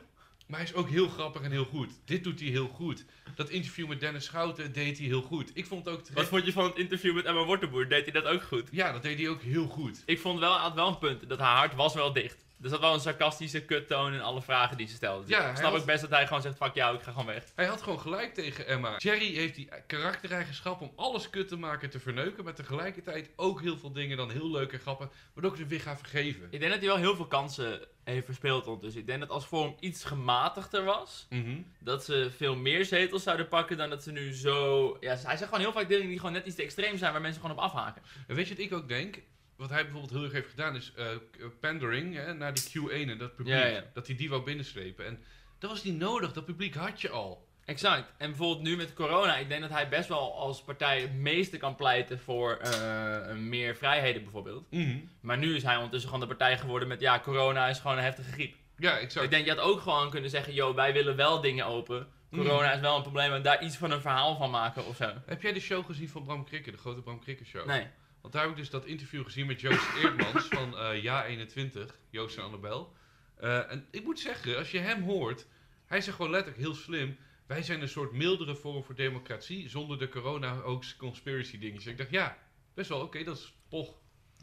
[0.51, 1.89] Maar hij is ook heel grappig en heel goed.
[2.05, 3.05] Dit doet hij heel goed.
[3.35, 5.51] Dat interview met Dennis Schouten deed hij heel goed.
[5.53, 7.87] Ik vond het ook Wat vond je van het interview met Emma Wortenboer?
[7.87, 8.67] Deed hij dat ook goed?
[8.71, 10.03] Ja, dat deed hij ook heel goed.
[10.05, 12.45] Ik vond wel, hij had wel een punt, dat haar hart was wel dicht.
[12.63, 15.21] Er zat wel een sarcastische kuttoon in alle vragen die ze stelde.
[15.25, 17.11] Dus Ja, ik snap had- ook best dat hij gewoon zegt, fuck jou, ik ga
[17.11, 17.43] gewoon weg.
[17.55, 18.97] Hij had gewoon gelijk tegen Emma.
[18.97, 22.43] Jerry heeft die karaktereigenschap om alles kut te maken te verneuken.
[22.43, 25.07] Maar tegelijkertijd ook heel veel dingen dan heel leuk en grappig.
[25.33, 26.47] Waardoor ik ze weer ga vergeven.
[26.51, 29.01] Ik denk dat hij wel heel veel kansen heeft verspeeld ondertussen.
[29.01, 31.61] Ik denk dat als Forum iets gematigder was, Mhm.
[31.79, 34.97] dat ze veel meer zetels zouden pakken dan dat ze nu zo...
[34.99, 37.21] Ja, hij zegt gewoon heel vaak dingen die gewoon net iets te extreem zijn, waar
[37.21, 38.01] mensen gewoon op afhaken.
[38.27, 39.21] En weet je wat ik ook denk?
[39.61, 43.09] Wat hij bijvoorbeeld heel erg heeft gedaan is eh, k- pandering hè, naar die Q1
[43.09, 43.55] en dat publiek.
[43.55, 43.83] Ja, ja.
[43.93, 45.05] Dat hij die wou binnenslepen.
[45.05, 45.23] En
[45.59, 46.33] dat was niet nodig.
[46.33, 47.47] Dat publiek had je al.
[47.65, 48.11] Exact.
[48.17, 51.57] En bijvoorbeeld nu met corona, ik denk dat hij best wel als partij het meeste
[51.57, 54.71] kan pleiten voor eh, meer vrijheden bijvoorbeeld.
[54.71, 54.97] Mhm.
[55.21, 58.03] Maar nu is hij ondertussen gewoon de partij geworden met, ja, corona is gewoon een
[58.03, 58.55] heftige griep.
[58.77, 59.25] Ja, exact.
[59.25, 62.07] Ik denk, je had ook gewoon kunnen zeggen, yo, wij willen wel dingen open.
[62.31, 62.75] Corona Mhm.
[62.75, 65.13] is wel een probleem en daar iets van een verhaal van maken of zo.
[65.25, 67.65] Heb jij de show gezien van Bram Krikke, de grote Bram Krikke show?
[67.65, 67.87] Nee.
[68.21, 71.97] Want daar heb ik dus dat interview gezien met Joost Eerdmans van eh Ja 21,
[72.09, 72.93] Joost en Annabel.
[73.35, 75.45] Eh, en ik moet zeggen, als je hem hoort,
[75.85, 77.17] hij zegt gewoon letterlijk heel slim.
[77.47, 81.91] Wij zijn een soort mildere vorm voor democratie, zonder de corona-hoax conspiracy dingetjes.
[81.91, 82.37] Ik dacht, ja,
[82.73, 83.99] best wel oké, dat is toch.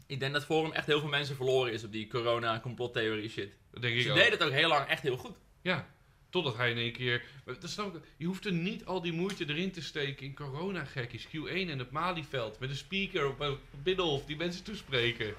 [0.07, 3.53] Ik denk dat Forum echt heel veel mensen verloren is op die corona complottheorie shit.
[3.71, 4.15] Dat denk ik Ze ook.
[4.15, 5.37] deden het ook heel lang echt heel goed.
[5.61, 5.87] Ja,
[6.29, 7.23] totdat hij in één keer...
[7.45, 11.27] Dat snap ik, je hoeft er niet al die moeite erin te steken in corona-gekkies.
[11.27, 15.33] Q1 en het Malieveld, met een speaker op een binnenhof die mensen toespreken.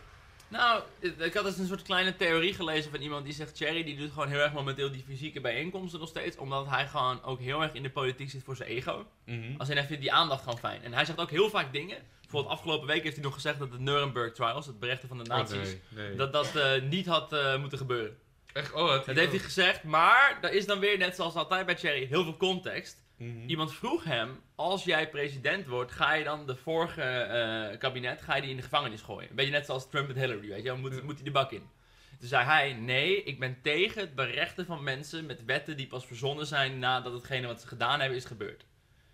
[0.51, 3.55] Nou, ik had dus een soort kleine theorie gelezen van iemand die zegt...
[3.55, 6.37] Thierry die doet gewoon heel erg momenteel die fysieke bijeenkomsten nog steeds.
[6.37, 9.07] Omdat hij gewoon ook heel erg in de politiek zit voor zijn ego.
[9.25, 9.55] Mhm.
[9.59, 10.83] Als hij vindt die aandacht gewoon fijn.
[10.83, 11.99] En hij zegt ook heel vaak dingen.
[12.21, 15.25] Bijvoorbeeld afgelopen week heeft hij nog gezegd dat de Nuremberg Trials, het berechten van de
[15.25, 15.57] nazi's...
[15.57, 16.17] Oh, nee, nee.
[16.17, 18.17] Dat dat eh, niet had eh, moeten gebeuren.
[18.53, 21.67] Echt, oh, dat, Dat heeft hij gezegd, maar er is dan weer, net zoals altijd
[21.67, 23.03] bij Cherry, heel veel context.
[23.17, 23.49] Mhm.
[23.49, 28.35] Iemand vroeg hem, als jij president wordt, ga je dan de vorige eh, kabinet, ga
[28.35, 29.31] je die in de gevangenis gooien?
[29.31, 31.53] Een beetje net zoals Trump met Hillary, weet je wel, moet, moet hij de bak
[31.53, 31.69] in?
[32.19, 36.07] Toen zei hij, nee, ik ben tegen het berechten van mensen met wetten die pas
[36.07, 38.65] verzonnen zijn nadat hetgene wat ze gedaan hebben is gebeurd.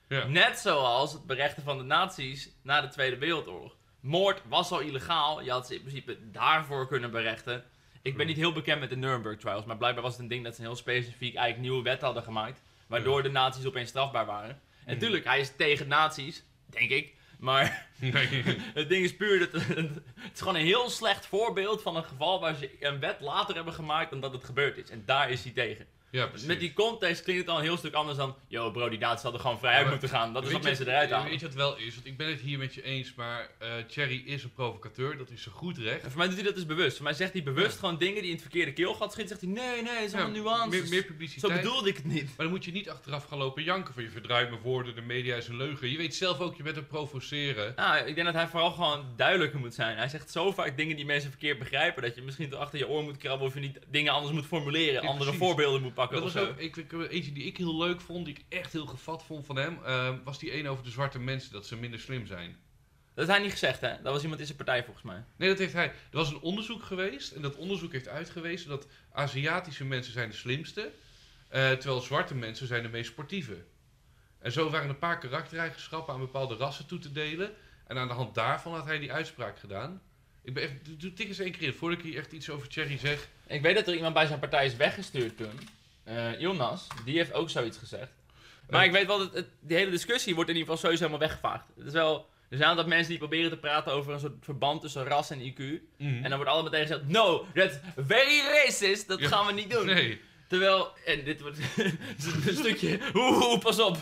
[0.08, 0.26] Ja.
[0.26, 3.76] Net zoals het berechten van de nazi's na de Tweede Wereldoorlog.
[4.00, 7.64] Moord was al illegaal, je had ze in principe daarvoor kunnen berechten.
[8.06, 10.44] Ik ben niet heel bekend met de Nuremberg Trials, maar blijkbaar was het een ding
[10.44, 12.62] dat ze een heel specifiek eigenlijk nieuwe wet hadden gemaakt.
[12.86, 14.60] Waardoor de nazi's opeens strafbaar waren.
[14.84, 17.14] En natuurlijk, hij is tegen nazi's, denk ik.
[17.38, 17.88] Maar
[18.74, 22.40] het ding is puur dat het is gewoon een heel slecht voorbeeld van een geval
[22.40, 24.90] waar ze een wet later hebben gemaakt dan dat het gebeurd is.
[24.90, 25.86] En daar is hij tegen.
[26.10, 26.46] Ja, precies.
[26.46, 29.22] Met die context klinkt het al een heel stuk anders dan, yo bro, die nazi's
[29.22, 30.32] hadden gewoon vrij Ja, uit moeten gaan.
[30.32, 31.30] Dat is wat je- mensen eruit halen.
[31.30, 31.94] Weet je wat wel is?
[31.94, 35.30] Want ik ben het hier met je eens, maar eh Cherry is een provocateur, dat
[35.30, 36.02] is zo goed recht.
[36.02, 36.94] En voor mij doet hij dat dus bewust.
[36.96, 37.78] Voor mij zegt hij bewust Ja.
[37.78, 39.38] gewoon dingen die in het verkeerde keelgat schieten.
[39.38, 40.80] Zegt hij, nee, nee, het is allemaal Ja, nuances.
[40.80, 41.60] Meer, meer Zo publiciteit.
[41.62, 42.24] bedoelde ik het niet.
[42.26, 45.00] Maar dan moet je niet achteraf gaan lopen janken van je verdraait mijn woorden, de
[45.00, 45.90] media is een leugen.
[45.90, 47.72] Je weet zelf ook, je bent hem provoceren.
[47.76, 49.96] Nou, ik denk dat hij vooral gewoon duidelijker moet zijn.
[49.96, 52.02] Hij zegt zo vaak dingen die mensen verkeerd begrijpen.
[52.02, 54.46] Dat je misschien toch achter je oor moet krabben of je niet dingen anders moet
[54.46, 55.02] formuleren.
[55.02, 56.48] Ja, andere voorbeelden moet pakken Dat of was zo.
[56.48, 59.46] ook, ik, ik, eentje die ik heel leuk vond, die ik echt heel gevat vond
[59.46, 62.56] van hem, eh, was die een over de zwarte mensen, dat ze minder slim zijn.
[63.14, 64.02] Dat heeft hij niet gezegd, hè?
[64.02, 65.24] Dat was iemand in zijn partij volgens mij.
[65.36, 65.86] Nee, dat heeft hij.
[65.86, 70.34] Er was een onderzoek geweest en dat onderzoek heeft uitgewezen dat Aziatische mensen zijn de
[70.36, 70.90] slimste,
[71.48, 73.64] eh, terwijl zwarte mensen zijn de meest sportieve.
[74.38, 77.52] En zo waren een paar karaktereigenschappen aan bepaalde rassen toe te delen.
[77.86, 80.02] En aan de hand daarvan had hij die uitspraak gedaan.
[80.42, 82.50] Ik ben echt, doe- doe tik eens één keer in, voordat ik hier echt iets
[82.50, 83.28] over Cherry zeg.
[83.46, 85.60] Ik weet dat er iemand bij zijn partij is weggestuurd toen.
[86.06, 88.10] Eh Ilnas, die heeft ook zoiets gezegd.
[88.70, 88.86] Maar Eh.
[88.86, 91.64] ik weet wel dat het, die hele discussie wordt in ieder geval sowieso helemaal weggevaagd.
[91.76, 94.80] Het is wel, er zijn dat mensen die proberen te praten over een soort verband
[94.80, 95.58] tussen ras en IQ.
[95.98, 99.28] En dan wordt allemaal meteen gezegd, no, that's very racist, dat Ja.
[99.28, 99.86] gaan we niet doen.
[99.86, 100.20] Nee.
[100.48, 101.58] Terwijl, en dit wordt
[102.46, 103.96] een stukje, oeh, pas op.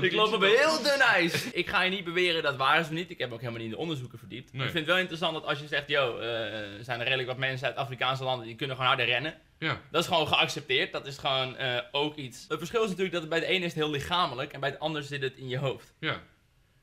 [0.00, 1.50] Ik loop op een heel dun ijs.
[1.50, 3.10] Ik ga je niet beweren dat waar is of niet.
[3.10, 4.52] Ik heb ook helemaal niet in de onderzoeken verdiept.
[4.52, 4.66] Nee.
[4.66, 7.28] Ik vind het wel interessant dat als je zegt, yo, eh, er zijn er redelijk
[7.28, 9.34] wat mensen uit Afrikaanse landen die kunnen gewoon harder rennen.
[9.58, 9.80] Ja.
[9.90, 10.92] Dat is gewoon geaccepteerd.
[10.92, 12.44] Dat is gewoon eh, ook iets.
[12.48, 14.70] Het verschil is natuurlijk dat het bij de ene is het heel lichamelijk en bij
[14.70, 15.94] het ander zit het in je hoofd.
[16.00, 16.22] Ja.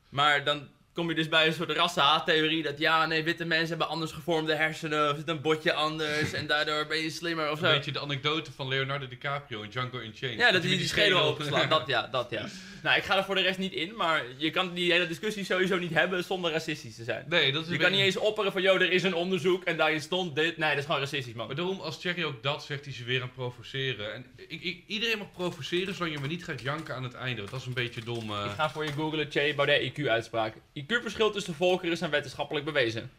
[0.10, 3.88] Maar dan kom je dus bij een soort rassenhaattheorie dat ja, nee, witte mensen hebben
[3.88, 7.66] anders gevormde hersenen of zit een botje anders en daardoor ben je slimmer of zo.
[7.66, 10.40] Een beetje de anekdote van Leonardo DiCaprio in Django Unchained.
[10.40, 11.70] Ja, dat hij hij met die schedel openslaat.
[11.70, 12.46] Dat ja, dat ja.
[12.84, 15.46] Nou, ik ga er voor de rest niet in, maar je kan die hele discussie
[15.46, 17.26] sowieso niet hebben zonder racistisch te zijn.
[17.30, 19.78] Nee, dat is Je kan niet eens opperen van, joh, er is een onderzoek en
[19.78, 20.58] daarin stond dit.
[20.58, 21.48] Nee, dat is gewoon racistisch, man.
[21.48, 24.14] Maar daarom, als Thierry ook dat zegt, is hij weer aan het provoceren.
[24.14, 27.38] En ik, ik, iedereen mag provoceren, zolang je maar niet gaat janken aan het einde.
[27.38, 28.32] Want dat is een beetje dom.
[28.32, 28.46] eh.
[28.46, 30.56] Ik ga voor je googlen Che Baudet IQ-uitspraak.
[30.82, 33.12] IQ-verschil tussen volkeren zijn wetenschappelijk bewezen.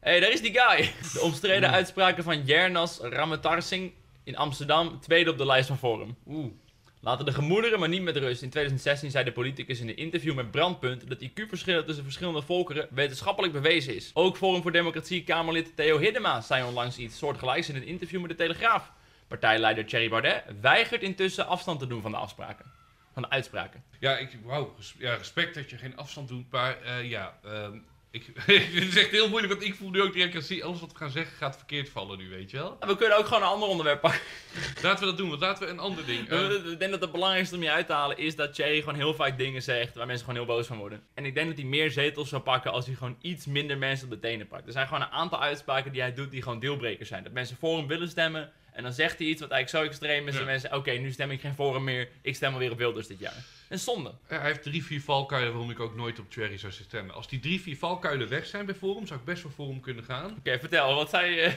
[0.00, 0.92] Hé, hey, daar is die guy.
[1.12, 3.92] De omstreden uitspraken van Jernas Rametarsing
[4.24, 6.16] in Amsterdam, tweede op de lijst van Forum.
[6.26, 6.52] Oeh.
[7.00, 8.42] Laten de gemoederen maar niet met rust.
[8.42, 12.88] In 2016 zei de politicus in een interview met Brandpunt dat IQ-verschillen tussen verschillende volkeren
[12.90, 14.10] wetenschappelijk bewezen is.
[14.14, 18.30] Ook Forum voor Democratie Kamerlid Theo Hiddema zei onlangs iets soortgelijks in een interview met
[18.30, 18.92] de Telegraaf.
[19.28, 22.77] Partijleider Thierry Baudet weigert intussen afstand te doen van de afspraken.
[23.18, 23.82] Van de uitspraken.
[23.98, 27.78] Ja, ik, wauw, res- ja, respect dat je geen afstand doet, maar eh, ja, ehm,
[28.10, 30.80] ik, het is echt heel moeilijk, want ik voel nu ook direct, als zie, alles
[30.80, 32.76] wat we gaan zeggen gaat verkeerd vallen nu, weet je wel.
[32.80, 34.20] We kunnen ook gewoon een ander onderwerp pakken.
[34.82, 36.28] Laten we dat doen, want laten we een ander ding.
[36.28, 38.94] ehm, ik denk dat het belangrijkste om je uit te halen is dat Thierry gewoon
[38.94, 41.02] heel vaak dingen zegt waar mensen gewoon heel boos van worden.
[41.14, 44.04] En ik denk dat hij meer zetels zou pakken als hij gewoon iets minder mensen
[44.06, 44.66] op de tenen pakt.
[44.66, 47.22] Er zijn gewoon een aantal uitspraken die hij doet die gewoon deelbrekers zijn.
[47.22, 50.26] Dat mensen voor hem willen stemmen en dan zegt hij iets wat eigenlijk zo extreem
[50.26, 50.38] is Ja.
[50.38, 53.18] dat mensen oké, nu stem ik geen Forum meer, ik stem alweer op Wilders dit
[53.18, 53.44] jaar.
[53.68, 54.12] En zonde.
[54.28, 57.14] Ja, hij heeft drie, vier valkuilen waarom ik ook nooit op Thierry zou stemmen.
[57.14, 60.04] Als die drie, vier valkuilen weg zijn bij Forum, zou ik best voor Forum kunnen
[60.04, 60.36] gaan.
[60.38, 61.52] Oké, vertel, wat zei je?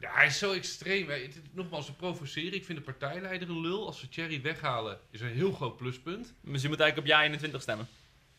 [0.00, 1.08] Ja, hij is zo extreem.
[1.08, 1.28] hè.
[1.52, 2.54] Nogmaals, ze provoceren.
[2.54, 3.86] Ik vind de partijleider een lul.
[3.86, 6.32] Als ze Thierry weghalen, is een heel groot pluspunt.
[6.40, 7.88] Dus je moet eigenlijk op ja 21 stemmen.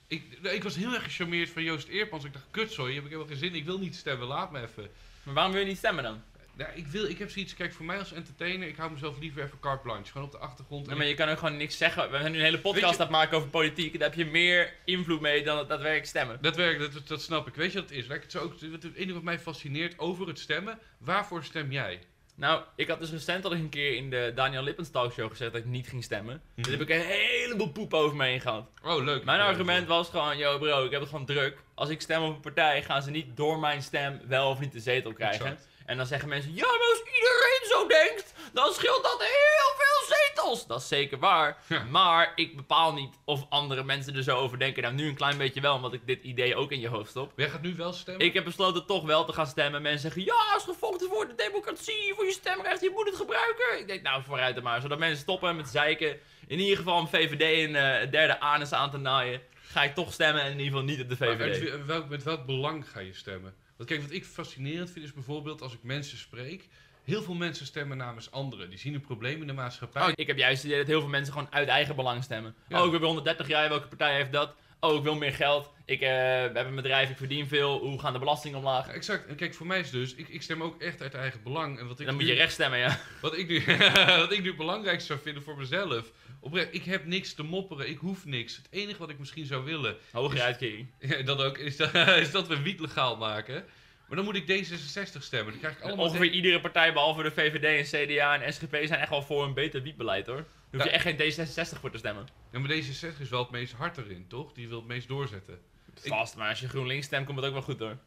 [0.07, 2.23] Ik, ik was heel erg gecharmeerd van Joost Eerpans.
[2.23, 3.55] Ik dacht, kutzooi, heb ik helemaal geen zin.
[3.55, 4.89] Ik wil niet stemmen, laat me even.
[5.23, 6.21] Maar waarom wil je niet stemmen dan?
[6.57, 9.43] Ja, ik, wil, ik heb zoiets, kijk, voor mij als entertainer, ik hou mezelf liever
[9.43, 10.11] even carte blanche.
[10.11, 10.87] Gewoon op de achtergrond.
[10.87, 12.11] Ja, maar je kan ook gewoon niks zeggen.
[12.11, 13.99] We zijn nu een hele podcast je- het maken over politiek.
[13.99, 16.37] Daar heb je meer invloed mee dan het daadwerkelijk stemmen.
[16.41, 17.55] Dat werkt, dat, dat, dat snap ik.
[17.55, 18.07] Weet je wat het is?
[18.07, 21.71] Laat ik het zo ook, het enige wat mij fascineert over het stemmen, waarvoor stem
[21.71, 21.99] jij?
[22.37, 25.61] Nou, ik had dus recent al een keer in de Daniel Lippens talkshow gezegd dat
[25.61, 26.41] ik niet ging stemmen.
[26.55, 28.69] Dus heb ik een heleboel poep over me heen gehad.
[28.83, 29.23] Oh, leuk.
[29.23, 31.57] Mijn Ja, argument was gewoon, yo bro, ik heb het gewoon druk.
[31.73, 34.71] Als ik stem op een partij, gaan ze niet door mijn stem wel of niet
[34.71, 35.45] de zetel krijgen.
[35.45, 35.67] Exact.
[35.85, 40.17] En dan zeggen mensen, ja, maar als iedereen zo denkt, dan scheelt dat heel veel
[40.17, 40.67] zetels.
[40.67, 41.57] Dat is zeker waar.
[41.67, 41.83] Ja.
[41.83, 44.83] Maar ik bepaal niet of andere mensen er zo over denken.
[44.83, 47.31] Nou, nu een klein beetje wel, omdat ik dit idee ook in je hoofd stop.
[47.35, 48.25] Jij gaat nu wel stemmen?
[48.25, 49.81] Ik heb besloten toch wel te gaan stemmen.
[49.81, 53.79] Mensen zeggen, ja, als gevolgd voor de democratie, voor je stemrecht, je moet het gebruiken.
[53.79, 54.81] Ik denk, nou, vooruit er maar.
[54.81, 56.19] Zodat mensen stoppen met zeiken.
[56.47, 59.41] In ieder geval om VVD een eh, derde anus aan te naaien.
[59.75, 61.71] Ga ik toch stemmen en in ieder geval niet op de VVD.
[61.71, 63.53] met, welk, met welk belang ga je stemmen?
[63.77, 66.67] Want kijk, wat ik fascinerend vind is bijvoorbeeld als ik mensen spreek.
[67.03, 68.69] Heel veel mensen stemmen namens anderen.
[68.69, 70.01] Die zien een probleem in de maatschappij.
[70.01, 72.55] Oh, ik heb juist het idee dat heel veel mensen gewoon uit eigen belang stemmen.
[72.67, 72.79] Ja.
[72.79, 74.55] Oh, ik ben 130 jaar, welke partij heeft dat?
[74.79, 75.69] Oh, ik wil meer geld.
[75.85, 77.79] Ik eh, heb een bedrijf, ik verdien veel.
[77.79, 78.87] Hoe gaan de belastingen omlaag?
[78.87, 79.27] Exact.
[79.27, 81.79] En kijk, voor mij is dus, ik, ik stem ook echt uit eigen belang.
[81.79, 82.99] En wat ik Dan nu, moet je recht stemmen, ja.
[83.21, 83.63] Wat ik, nu,
[84.23, 86.11] wat ik nu het belangrijkste zou vinden voor mezelf.
[86.39, 88.55] Oprecht, ik heb niks te mopperen, ik hoef niks.
[88.55, 90.87] Het enige wat ik misschien zou willen, Hogere uitkering.
[91.25, 91.93] dat ook, is, dat,
[92.25, 93.65] is dat we wiet legaal maken.
[94.07, 95.51] Maar dan moet ik D66 stemmen.
[95.51, 96.05] Dan krijg ik allemaal...
[96.05, 99.53] Ongeveer iedere partij, behalve de VVD en CDA en SGP, zijn echt wel voor een
[99.53, 100.45] beter wietbeleid hoor.
[100.75, 102.27] Hoef je echt geen D66 voor te stemmen.
[102.51, 104.53] Ja, maar D66 is wel het meest hard erin, toch?
[104.53, 105.59] Die wil het meest doorzetten.
[105.95, 107.97] Vast, maar als je GroenLinks stemt, komt het ook wel goed hoor.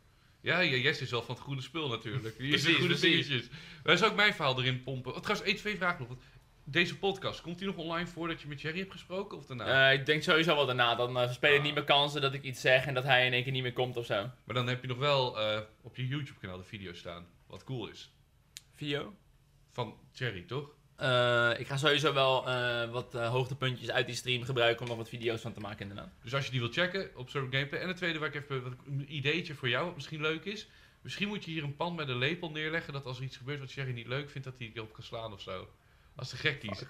[0.41, 2.39] Ja, ja, Jess is wel van het goede spul natuurlijk.
[2.39, 3.49] Die is de goede dingetjes.
[3.85, 5.15] Maar zou ik mijn verhaal erin pompen?
[5.15, 6.19] Oh, trouwens, één, twee vragen nog.
[6.65, 9.91] Deze podcast, komt die nog online voordat je met Jerry hebt gesproken of daarna?
[9.91, 10.95] Eh, ik denk sowieso wel daarna.
[10.95, 13.33] Dan eh speel ik niet meer kansen dat ik iets zeg en dat hij in
[13.33, 14.31] één keer niet meer komt of zo.
[14.45, 17.27] Maar dan heb je nog wel eh, op je YouTube kanaal de video staan.
[17.47, 18.13] Wat cool is.
[18.75, 19.15] Video?
[19.73, 20.78] Van Jerry, toch?
[20.99, 24.97] Eh, ik ga sowieso wel eh, wat eh, hoogtepuntjes uit die stream gebruiken om er
[24.97, 26.13] wat video's van te maken inderdaad.
[26.23, 27.81] Dus als je die wilt checken op gameplay.
[27.81, 30.69] En het tweede waar ik even wat, een ideetje voor jou wat misschien leuk is.
[31.01, 32.93] Misschien moet je hier een pan met een lepel neerleggen.
[32.93, 35.33] Dat als er iets gebeurt wat Jerry niet leuk vindt, dat hij erop kan slaan
[35.33, 35.69] of zo.
[36.17, 36.87] Als de gek kiest.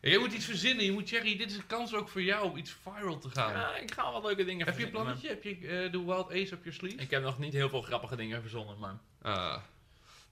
[0.00, 0.84] Ja, jij moet iets verzinnen.
[0.84, 3.52] Je moet Jerry, dit is een kans ook voor jou om iets viral te gaan.
[3.52, 5.28] Ja, ik ga wat leuke dingen Heb je een plannetje?
[5.28, 7.02] Heb je de Wild Ace op je sleeve?
[7.02, 9.62] Ik heb nog niet heel veel grappige dingen verzonnen, maar Ah.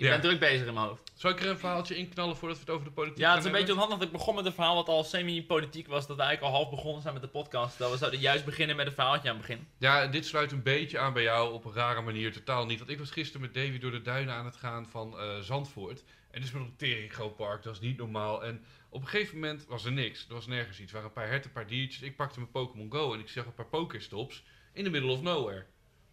[0.04, 1.12] Ik ben druk bezig in mijn hoofd.
[1.14, 3.38] Zal ik er een verhaaltje in knallen voordat we het over de politiek Ja, het
[3.38, 6.06] is een beetje onhandig dat ik begon met een verhaal wat al semi-politiek was.
[6.06, 7.78] Dat we eigenlijk al half begonnen zijn met de podcast.
[7.78, 9.66] Dat we zouden juist beginnen met een verhaaltje aan het begin.
[9.78, 12.32] Ja, dit sluit een beetje aan bij jou op een rare manier.
[12.32, 12.78] Totaal niet.
[12.78, 16.04] Want ik was gisteren met Davy door de duinen aan het gaan van eh, Zandvoort.
[16.30, 17.62] En het is met een tering groot park.
[17.62, 18.44] Dat is niet normaal.
[18.44, 20.26] En op een gegeven moment was er niks.
[20.28, 20.92] Er was nergens iets.
[20.92, 22.02] Er waren een paar herten, een paar diertjes.
[22.02, 25.22] Ik pakte mijn Pokémon Go en ik zag een paar Pokéstops in the middle of
[25.22, 25.66] nowhere.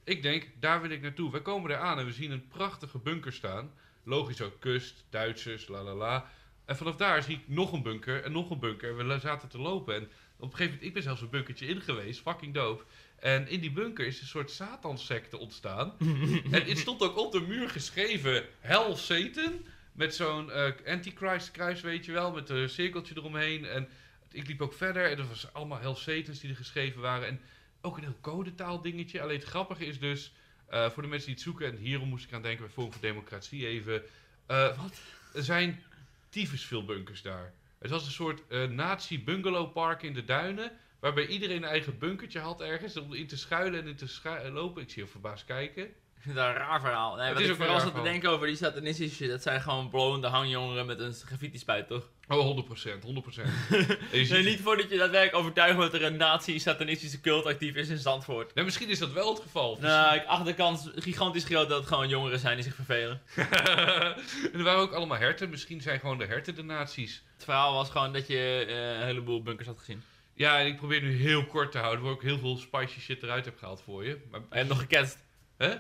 [0.10, 1.32] Ik denk, daar wil ik naartoe.
[1.32, 3.72] We komen daar aan en we zien een prachtige bunker staan.
[4.04, 6.32] Logisch ook kust, Duitsers, la la la.
[6.66, 8.98] En vanaf daar zie ik nog een bunker en nog een bunker.
[8.98, 10.10] We la- zaten te lopen en op
[10.42, 12.84] een gegeven moment, ik ben zelfs een bunkertje in geweest, fucking dope.
[13.20, 15.94] En in die bunker is een soort satansecte ontstaan.
[16.52, 19.66] en het stond ook op de muur geschreven, Hell Satan.
[19.92, 23.66] Met zo'n eh, antichrist kruis, weet je wel, met een cirkeltje eromheen.
[23.66, 23.88] En
[24.32, 27.28] ik liep ook verder en er was allemaal Hell Satans die er geschreven waren.
[27.28, 27.42] En
[27.82, 29.22] ook een heel codetaal dingetje.
[29.22, 30.34] Alleen het grappige is dus,
[30.68, 32.92] eh, voor de mensen die het zoeken, en hierom moest ik aan denken bij Forum
[32.92, 34.04] voor Democratie even.
[34.46, 35.02] eh, Wat?
[35.34, 35.84] Er zijn
[36.30, 37.54] tyfus veel bunkers daar.
[37.80, 40.72] Het was een soort eh nazi bungalowpark in de duinen.
[41.00, 42.98] Waarbij iedereen een eigen bunkertje had ergens.
[42.98, 44.82] Om in te schuilen en in te lopen.
[44.82, 45.94] Ik zie je verbaasd kijken.
[46.20, 47.16] Ik vind dat een raar verhaal.
[47.16, 49.30] Nee, Het wat is ik ook zat te denken over die satanistische shit.
[49.30, 52.10] Dat zijn gewoon blonde hangjongeren met een graffiti-spuit, toch?
[52.28, 53.42] Oh, 100%, 100%.
[53.70, 57.46] En je ziet- Nee, niet voordat je daadwerkelijk overtuigd wordt dat er een nazi-satanistische cult
[57.46, 58.54] actief is in Zandvoort.
[58.54, 59.78] Nou, misschien is dat wel het geval.
[59.82, 63.22] Nou, ik acht de kans gigantisch groot dat het gewoon jongeren zijn die zich vervelen.
[63.36, 65.50] en er waren ook allemaal herten.
[65.50, 67.24] Misschien zijn gewoon de herten de nazi's.
[67.34, 70.04] Het verhaal was gewoon dat je eh, een heleboel bunkers had gezien.
[70.34, 72.04] Ja, en ik probeer nu heel kort te houden.
[72.06, 74.18] Waar ik heel veel spicy shit eruit heb gehaald voor je.
[74.32, 75.18] Maar, En nog geketst.
[75.58, 75.76] hè?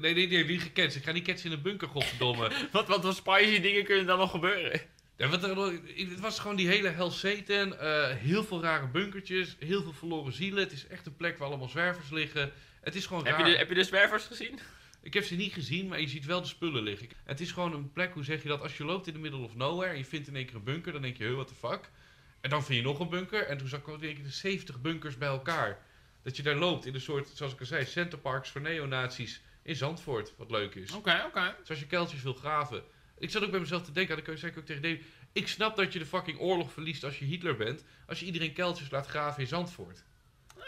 [0.00, 0.96] Nee, nee, nee, niet geketst.
[0.96, 2.50] Ik ga niet ketsen in een bunker, godverdomme.
[2.72, 4.80] Wat, wat voor spicy dingen kunnen dan nog gebeuren?
[5.16, 5.56] Ja, wat er,
[5.96, 7.76] het was gewoon die hele Hell Satan.
[7.76, 9.56] eh, heel veel rare bunkertjes.
[9.58, 10.62] Heel veel verloren zielen.
[10.62, 12.52] Het is echt een plek waar allemaal zwervers liggen.
[12.80, 13.46] Het is gewoon Heb raar.
[13.46, 14.58] je, de, heb je de zwervers gezien?
[15.02, 17.08] Ik heb ze niet gezien, maar je ziet wel de spullen liggen.
[17.24, 18.60] Het is gewoon een plek, hoe zeg je dat?
[18.62, 20.64] Als je loopt in the middle of nowhere en je vindt in één keer een
[20.64, 21.90] bunker, dan denk je, huh, what the fuck?
[22.40, 23.46] En dan vind je nog een bunker.
[23.46, 25.78] En toen zag ik ook denk ik de 70 bunkers bij elkaar.
[26.22, 29.76] Dat je daar loopt in een soort, zoals ik al zei, centerparks voor neonazies in
[29.76, 30.32] Zandvoort.
[30.36, 30.92] Wat leuk is.
[30.92, 31.54] Oké, oké.
[31.58, 32.82] Dus als je kuiltjes wil graven.
[33.18, 35.04] Ik zat ook bij mezelf te denken, dat zei ik ook tegen David.
[35.32, 37.84] Ik snap dat je de fucking oorlog verliest als je Hitler bent.
[38.06, 40.04] Als je iedereen kuiltjes laat graven in Zandvoort.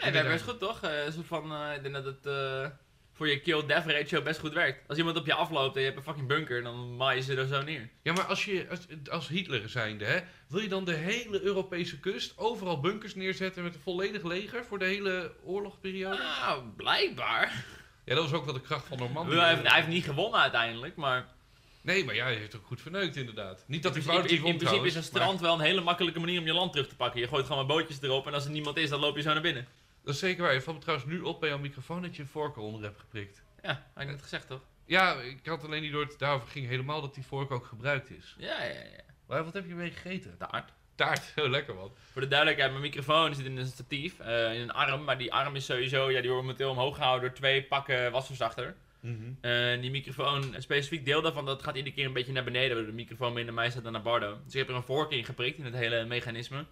[0.01, 0.81] Nee, dat is best goed toch?
[0.83, 2.65] Eh, zo van, eh, ik denk dat het eh,
[3.13, 4.87] voor je kill-death ratio best goed werkt.
[4.87, 7.35] Als iemand op je afloopt en je hebt een fucking bunker, dan maai je ze
[7.35, 7.89] er zo neer.
[8.01, 11.99] Ja, maar als je als, als Hitler zijnde, hè, wil je dan de hele Europese
[11.99, 16.17] kust overal bunkers neerzetten met een volledig leger voor de hele oorlogsperiode?
[16.17, 17.65] Nou, blijkbaar.
[18.03, 19.35] Ja, dat was ook wel de kracht van Normandië.
[19.35, 21.27] Hij heeft, hij heeft niet gewonnen uiteindelijk, maar
[21.81, 23.63] Nee, maar ja, hij heeft ook goed verneukt inderdaad.
[23.67, 26.19] Niet dat in, hij fout in, in principe is een strand wel een hele makkelijke
[26.19, 27.19] manier om je land terug te pakken.
[27.19, 29.33] Je gooit gewoon maar bootjes erop en als er niemand is, dan loop je zo
[29.33, 29.67] naar binnen.
[30.03, 30.53] Dat is zeker waar.
[30.53, 32.99] Je valt me trouwens nu op bij jouw microfoon dat je een vork eronder hebt
[32.99, 33.41] geprikt.
[33.61, 34.61] Ja, had ik net gezegd toch?
[34.85, 38.09] Ja, ik had alleen niet door het daarover ging helemaal dat die vork ook gebruikt
[38.09, 38.35] is.
[38.37, 39.03] Ja, ja, ja.
[39.27, 40.37] Maar wat heb je mee gegeten?
[40.37, 40.71] Taart.
[41.03, 41.31] Taart.
[41.35, 41.91] Heel lekker, man.
[42.11, 45.03] Voor de duidelijkheid, mijn microfoon zit in een statief, eh, in een arm.
[45.03, 48.75] Maar die arm is sowieso, ja, die wordt momenteel omhoog gehouden door twee pakken wasverzachter.
[49.41, 52.69] Eh, die microfoon, een specifiek deel daarvan, dat gaat iedere keer een beetje naar beneden.
[52.69, 54.37] Waardoor de microfoon minder mij staat dan naar Bardo.
[54.43, 56.65] Dus ik heb er een vork in geprikt in het hele mechanisme.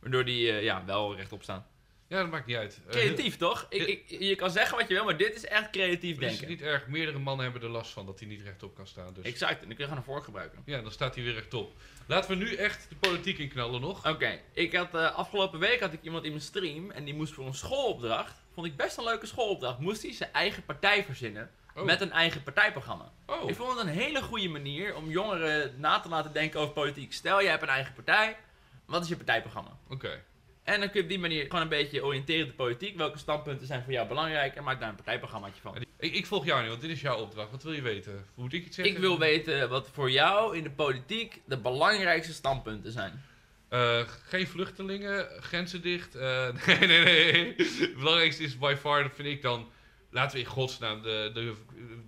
[0.00, 1.66] Waardoor die eh, ja, wel rechtop staat.
[2.08, 2.80] Ja, dat maakt niet uit.
[2.90, 3.66] Creatief, toch?
[3.68, 6.30] Ik, ik, je kan zeggen wat je wil, maar dit is echt creatief Het is
[6.30, 6.48] denken.
[6.48, 6.86] niet erg.
[6.86, 9.14] Meerdere mannen hebben er last van dat hij niet rechtop kan staan.
[9.14, 9.24] Dus.
[9.24, 10.62] Exact, en dan kun je gewoon een vork gebruiken.
[10.64, 11.72] Ja, dan staat hij weer rechtop.
[12.06, 14.06] Laten we nu echt de politiek inknallen nog.
[14.08, 17.32] Oké, ik had eh, afgelopen week had ik iemand in mijn stream en die moest
[17.34, 18.34] voor een schoolopdracht.
[18.54, 19.78] Vond ik best een leuke schoolopdracht.
[19.78, 21.84] Moest hij zijn eigen partij verzinnen Oh.
[21.84, 23.12] met een eigen partijprogramma.
[23.26, 26.72] Oh, Ik vond het een hele goede manier om jongeren na te laten denken over
[26.72, 27.12] politiek.
[27.12, 28.36] Stel, jij hebt een eigen partij.
[28.84, 29.76] Wat is je partijprogramma?
[29.88, 30.22] oké.
[30.66, 32.96] En dan kun je op die manier gewoon een beetje oriënteren op de politiek.
[32.96, 34.54] Welke standpunten zijn voor jou belangrijk?
[34.54, 35.76] En maak daar een partijprogrammaatje van.
[35.98, 37.50] Ik, ik volg jou niet, want dit is jouw opdracht.
[37.50, 38.24] Wat wil je weten?
[38.34, 38.94] Moet ik iets zeggen?
[38.94, 43.22] Ik wil weten wat voor jou in de politiek de belangrijkste standpunten zijn.
[43.68, 46.14] Eh, geen vluchtelingen, grenzen dicht.
[46.14, 47.54] eh, nee, nee, nee.
[47.56, 49.68] Het belangrijkste is by far, dat vind ik dan...
[50.10, 51.54] Laten we in godsnaam de, de,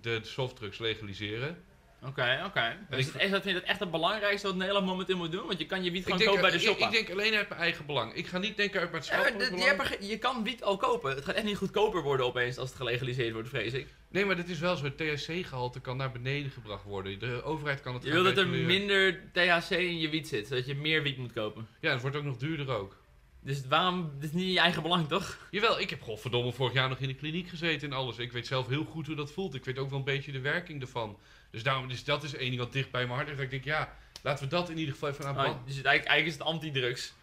[0.01, 1.63] de softdrugs legaliseren.
[2.05, 2.77] Oké, oké.
[2.89, 5.31] Dus ik- het echt- dat vind je het echt het belangrijkste wat Nederland momenteel moet
[5.31, 5.45] doen?
[5.47, 6.79] Want je kan je wiet Ik gewoon denk, kopen bij de ik, shop.
[6.79, 8.13] ik denk alleen uit mijn eigen belang.
[8.13, 11.15] Ik ga niet denken uit maatschappelijk dit- je, je kan wiet al kopen.
[11.15, 13.87] Het gaat echt niet goedkoper worden opeens als het gelegaliseerd wordt, vrees ik.
[14.09, 14.83] Nee, maar dit is wel zo.
[14.83, 17.19] Het THC-gehalte kan naar beneden gebracht worden.
[17.19, 20.65] De overheid kan het Je wil dat er minder THC in je wiet zit, zodat
[20.65, 21.67] je meer wiet moet kopen.
[21.79, 22.97] Ja, het wordt ook nog duurder ook.
[23.43, 25.37] Dus waarom, dit is niet in je eigen belang, toch?
[25.51, 28.17] Jawel, ik heb godverdomme vorig jaar nog in de kliniek gezeten en alles.
[28.17, 29.55] Ik weet zelf heel goed hoe dat voelt.
[29.55, 31.17] Ik weet ook wel een beetje de werking ervan.
[31.51, 33.37] Dus, daarom, dus dat is één ding wat dicht bij mijn hart ligt.
[33.39, 35.61] Dat ik denk, ja, laten we dat in ieder geval even aan Oh, plan.
[35.65, 37.13] dus het, eigenlijk, eigenlijk is het anti-drugs.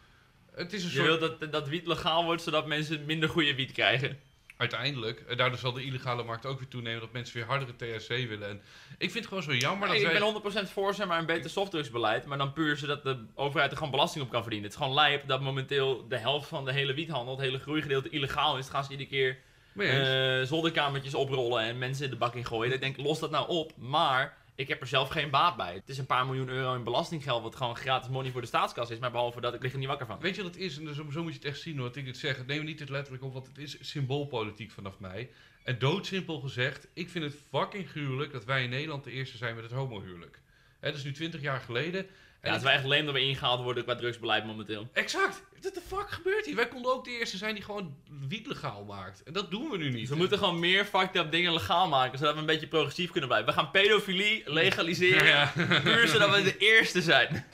[0.55, 1.19] Het is een Je soort...
[1.19, 4.19] wilt dat, dat wiet legaal wordt, zodat mensen minder goede wiet krijgen.
[4.57, 8.09] Uiteindelijk, en daardoor zal de illegale markt ook weer toenemen dat mensen weer hardere THC
[8.09, 8.49] willen.
[8.49, 8.61] En
[8.99, 10.19] ik vind het gewoon zo jammer dat ik wij...
[10.53, 13.77] ben 100% voor zeg maar, een beter softdrugsbeleid, maar dan puur zodat de overheid er
[13.77, 14.71] gewoon belasting op kan verdienen.
[14.71, 18.09] Het is gewoon lijp dat momenteel de helft van de hele wiethandel, het hele groeigedeelte
[18.09, 18.65] illegaal is.
[18.65, 19.39] Dan gaan ze iedere keer
[19.79, 22.73] Eh, zolderkamertjes oprollen en mensen in de bak in gooien.
[22.73, 25.75] Ik denk, los dat nou op, maar ik heb er zelf geen baat bij.
[25.75, 28.91] Het is een paar miljoen euro in belastinggeld wat gewoon gratis money voor de staatskas
[28.91, 30.21] is, maar behalve dat, ik lig er niet wakker van.
[30.21, 30.79] Weet je wat het is?
[30.79, 31.87] En zo, zo moet je het echt zien hoor.
[31.87, 32.47] Dat ik dit zeg.
[32.47, 35.31] Neem het niet het letterlijk op, want het is symboolpolitiek vanaf mij.
[35.65, 39.55] En doodsimpel gezegd, ik vind het fucking gruwelijk dat wij in Nederland de eerste zijn
[39.55, 40.41] met het homohuwelijk.
[40.81, 42.01] Hè, dat is nu 20 jaar geleden.
[42.01, 42.09] En
[42.43, 44.89] Ja, het is wel echt leem dat we ingehaald worden qua drugsbeleid momenteel.
[44.93, 45.43] Exact!
[45.73, 46.55] What the fuck gebeurt hier?
[46.55, 47.97] Wij konden ook de eerste zijn die gewoon
[48.29, 49.23] wiet legaal maakt.
[49.23, 50.09] En dat doen we nu niet.
[50.09, 53.29] We moeten gewoon meer fucked up dingen legaal maken, zodat we een beetje progressief kunnen
[53.29, 53.49] blijven.
[53.55, 55.53] We gaan pedofilie legaliseren, Ja,
[55.83, 57.45] puur zodat we de eerste zijn.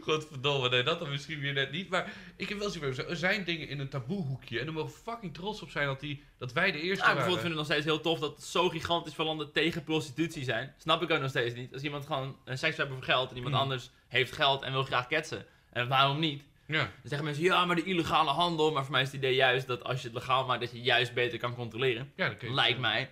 [0.00, 1.88] Godverdomme, nee, dat dan misschien weer net niet.
[1.88, 4.58] Maar ik heb wel zoiets van, er zijn dingen in een taboehoekje.
[4.58, 6.98] En daar mogen we fucking trots op zijn dat, die, dat wij de eerste Nou,
[7.00, 7.14] waren.
[7.14, 10.74] bijvoorbeeld vind ik nog steeds heel tof dat zo gigantisch veel landen tegen prostitutie zijn.
[10.78, 11.72] Snap ik ook nog steeds niet.
[11.72, 13.60] Als iemand gewoon een seks hebben voor geld en iemand Mm.
[13.60, 15.46] anders heeft geld en wil graag ketsen.
[15.72, 16.42] En waarom niet?
[16.66, 16.78] Ja.
[16.78, 18.72] Dan zeggen mensen, ja, maar de illegale handel.
[18.72, 20.80] Maar voor mij is het idee juist dat als je het legaal maakt, dat je
[20.82, 22.12] juist beter kan controleren.
[22.16, 23.10] Ja, dat kun je- Lijkt mij.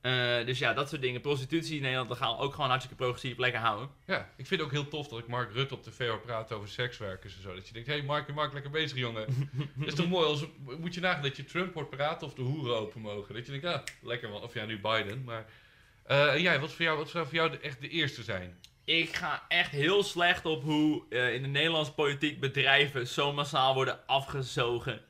[0.00, 1.20] Eh, dus ja, dat soort dingen.
[1.20, 3.88] Prostitutie in Nederland legaal ook gewoon hartstikke progressief, lekker houden.
[4.06, 6.56] Ja, ik vind het ook heel tof dat ik Mark Rutte op tv hoor praten
[6.56, 7.54] over sekswerkers en zo.
[7.54, 9.26] Dat je denkt, hé hey Mark, je maakt lekker bezig jongen.
[9.74, 10.44] dat is toch mooi, als,
[10.78, 13.34] moet je nagaan dat je Trump hoort praten of de hoeren open mogen.
[13.34, 14.42] Dat je denkt, ah, lekker man.
[14.42, 15.44] Of ja, nu Biden, maar...
[16.04, 18.58] eh, en jij, wat, voor jou, wat zou voor jou de, echt de eerste zijn?
[18.88, 23.74] Ik ga echt heel slecht op hoe eh, in de Nederlandse politiek bedrijven zo massaal
[23.74, 25.00] worden afgezogen.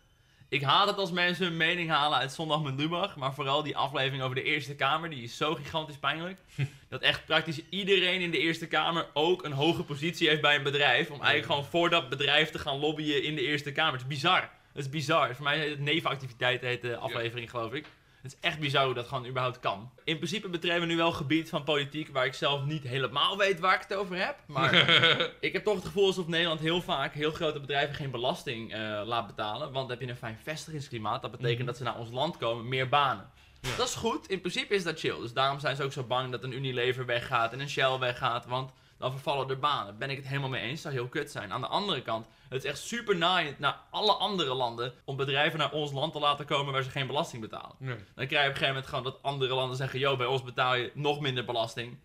[0.49, 3.17] Ik haat het als mensen hun mening halen uit Zondag met Lubach.
[3.17, 6.39] Maar vooral die aflevering over de Eerste Kamer, die is zo gigantisch pijnlijk.
[6.89, 10.63] dat echt praktisch iedereen in de Eerste Kamer ook een hoge positie heeft bij een
[10.63, 11.11] bedrijf.
[11.11, 13.93] Om eigenlijk gewoon voor dat bedrijf te gaan lobbyen in de Eerste Kamer.
[13.93, 14.41] Het is bizar.
[14.73, 15.35] Het is bizar.
[15.35, 17.87] Voor mij heet het nevenactiviteit heet de aflevering, geloof ik.
[18.23, 19.91] Het is echt bizar hoe dat gewoon überhaupt kan.
[20.05, 23.37] In principe betreden we nu wel een gebied van politiek waar ik zelf niet helemaal
[23.37, 24.37] weet waar ik het over heb.
[24.47, 24.75] Maar
[25.41, 29.03] ik heb toch het gevoel alsof Nederland heel vaak heel grote bedrijven geen belasting eh,
[29.05, 29.73] laat betalen.
[29.73, 31.23] Want dan heb je een fijn vestigingsklimaat.
[31.23, 31.67] Dat betekent Mhm.
[31.67, 33.31] dat ze naar ons land komen, meer banen.
[33.61, 33.77] Ja.
[33.77, 34.29] Dat is goed.
[34.29, 35.21] In principe is dat chill.
[35.21, 38.47] Dus daarom zijn ze ook zo bang dat een Unilever weggaat en een Shell weggaat.
[38.47, 39.99] Want dan vervallen er banen.
[39.99, 40.81] Ben ik het helemaal mee eens.
[40.81, 41.53] Zou heel kut zijn.
[41.53, 45.59] Aan de andere kant, het is echt super naaiend naar alle andere landen om bedrijven
[45.59, 47.77] naar ons land te laten komen waar ze geen belasting betalen.
[47.79, 47.97] Nee.
[48.15, 50.43] Dan krijg je op een gegeven moment gewoon dat andere landen zeggen: Yo, bij ons
[50.43, 51.99] betaal je nog minder belasting.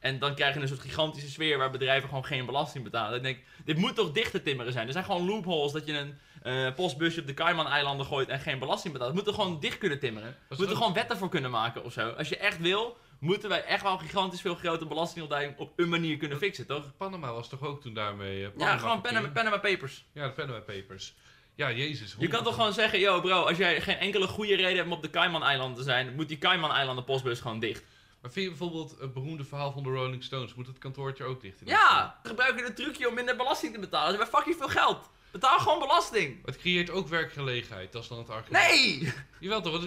[0.00, 3.16] En dan krijg je een soort gigantische sfeer waar bedrijven gewoon geen belasting betalen.
[3.16, 4.86] Ik denk, dit moet toch dicht te timmeren zijn.
[4.86, 8.58] Er zijn gewoon loopholes dat je een eh, postbusje op de Cayman-eilanden gooit en geen
[8.58, 9.14] belasting betaalt.
[9.14, 10.28] Het moet er gewoon dicht kunnen timmeren.
[10.28, 12.08] We dat moeten gewoon wetten voor kunnen maken of zo.
[12.08, 16.16] Als je echt wil, moeten wij echt wel gigantisch veel grote belastingontduiking op een manier
[16.16, 16.96] kunnen fixen, toch?
[16.96, 18.44] Panama was toch ook toen daarmee...
[18.44, 19.28] eh, Ja, gewoon Panama?
[19.28, 20.04] Panama Papers.
[20.12, 21.14] Ja, de Panama Papers.
[21.54, 22.14] Ja, jezus.
[22.18, 24.92] Je kan toch gewoon zeggen, yo bro, als jij geen enkele goede reden hebt om
[24.92, 27.84] op de Cayman-eilanden te zijn, moet die Cayman-eilanden postbus gewoon dicht.
[28.20, 30.54] Maar vind je bijvoorbeeld het beroemde verhaal van de Rolling Stones?
[30.54, 31.60] Moet het kantoortje ook dicht?
[31.60, 34.10] in Ja, we gebruiken het trucje om minder belasting te betalen.
[34.12, 35.10] Ze hebben fucking veel geld.
[35.30, 36.46] Betaal gewoon belasting.
[36.46, 38.64] Het creëert ook werkgelegenheid, dat is dan het argument.
[38.70, 39.12] Nee!
[39.40, 39.82] Jawel toch?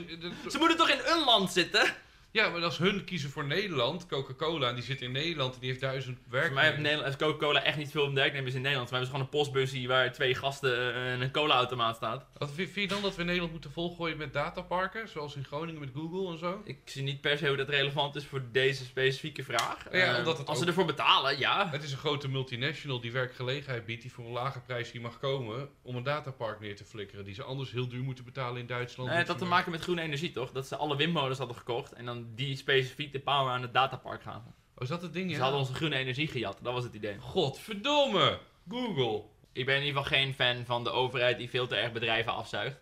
[0.49, 1.95] Ze moeten toch in een land zitten?
[2.33, 5.69] Ja, maar als hun kiezen voor Nederland, Coca-Cola, en die zit in Nederland en die
[5.69, 8.89] heeft duizend Voor mij heeft heeft Coca-Cola echt niet veel werknemers in Nederland.
[8.89, 12.25] Voor mij hebben ze gewoon een postbusje waar twee gasten eh, en een cola-automaat staat.
[12.37, 15.09] Wat vind je dan dat we Nederland moeten volgooien met dataparken?
[15.09, 16.61] Zoals in Groningen met Google en zo?
[16.65, 19.83] Ik zie niet per se hoe dat relevant is voor deze specifieke vraag.
[19.91, 21.69] Ja, Eh, omdat het als ze ervoor betalen, ja.
[21.69, 25.19] Het is een grote multinational die werkgelegenheid biedt, die voor een lage prijs hier mag
[25.19, 27.25] komen om een datapark neer te flikkeren.
[27.25, 29.09] Die ze anders heel duur moeten betalen in Duitsland.
[29.09, 30.51] Nee, het had te maken met groene energie, toch?
[30.51, 34.21] Dat ze alle windmolens hadden gekocht en dan die specifiek de power aan het datapark
[34.21, 34.53] gaven.
[34.75, 35.29] Oh, is dat het ding?
[35.29, 35.41] Ze Ja.
[35.41, 37.17] hadden onze groene energie gejat, dat was het idee.
[37.17, 38.39] Godverdomme!
[38.69, 39.21] Google.
[39.53, 42.33] Ik ben in ieder geval geen fan van de overheid die veel te erg bedrijven
[42.33, 42.77] afzuigt.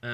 [0.00, 0.10] Eh,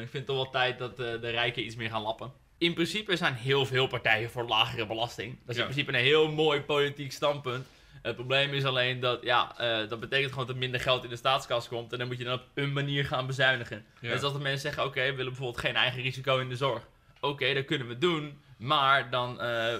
[0.00, 2.32] ik vind het toch wel tijd dat eh, de rijken iets meer gaan lappen.
[2.58, 5.38] In principe zijn heel veel partijen voor lagere belasting.
[5.40, 5.62] Dat is Ja.
[5.66, 7.66] in principe een heel mooi politiek standpunt.
[8.02, 11.10] Het probleem is alleen dat, ja, eh, dat betekent gewoon dat er minder geld in
[11.10, 11.92] de staatskas komt.
[11.92, 13.84] En dan moet je dan op een manier gaan bezuinigen.
[14.00, 14.12] Ja.
[14.12, 16.82] Dus als de mensen zeggen, oké, we willen bijvoorbeeld geen eigen risico in de zorg.
[17.20, 18.38] Oké, dat kunnen we doen.
[18.58, 19.74] Maar dan, eh,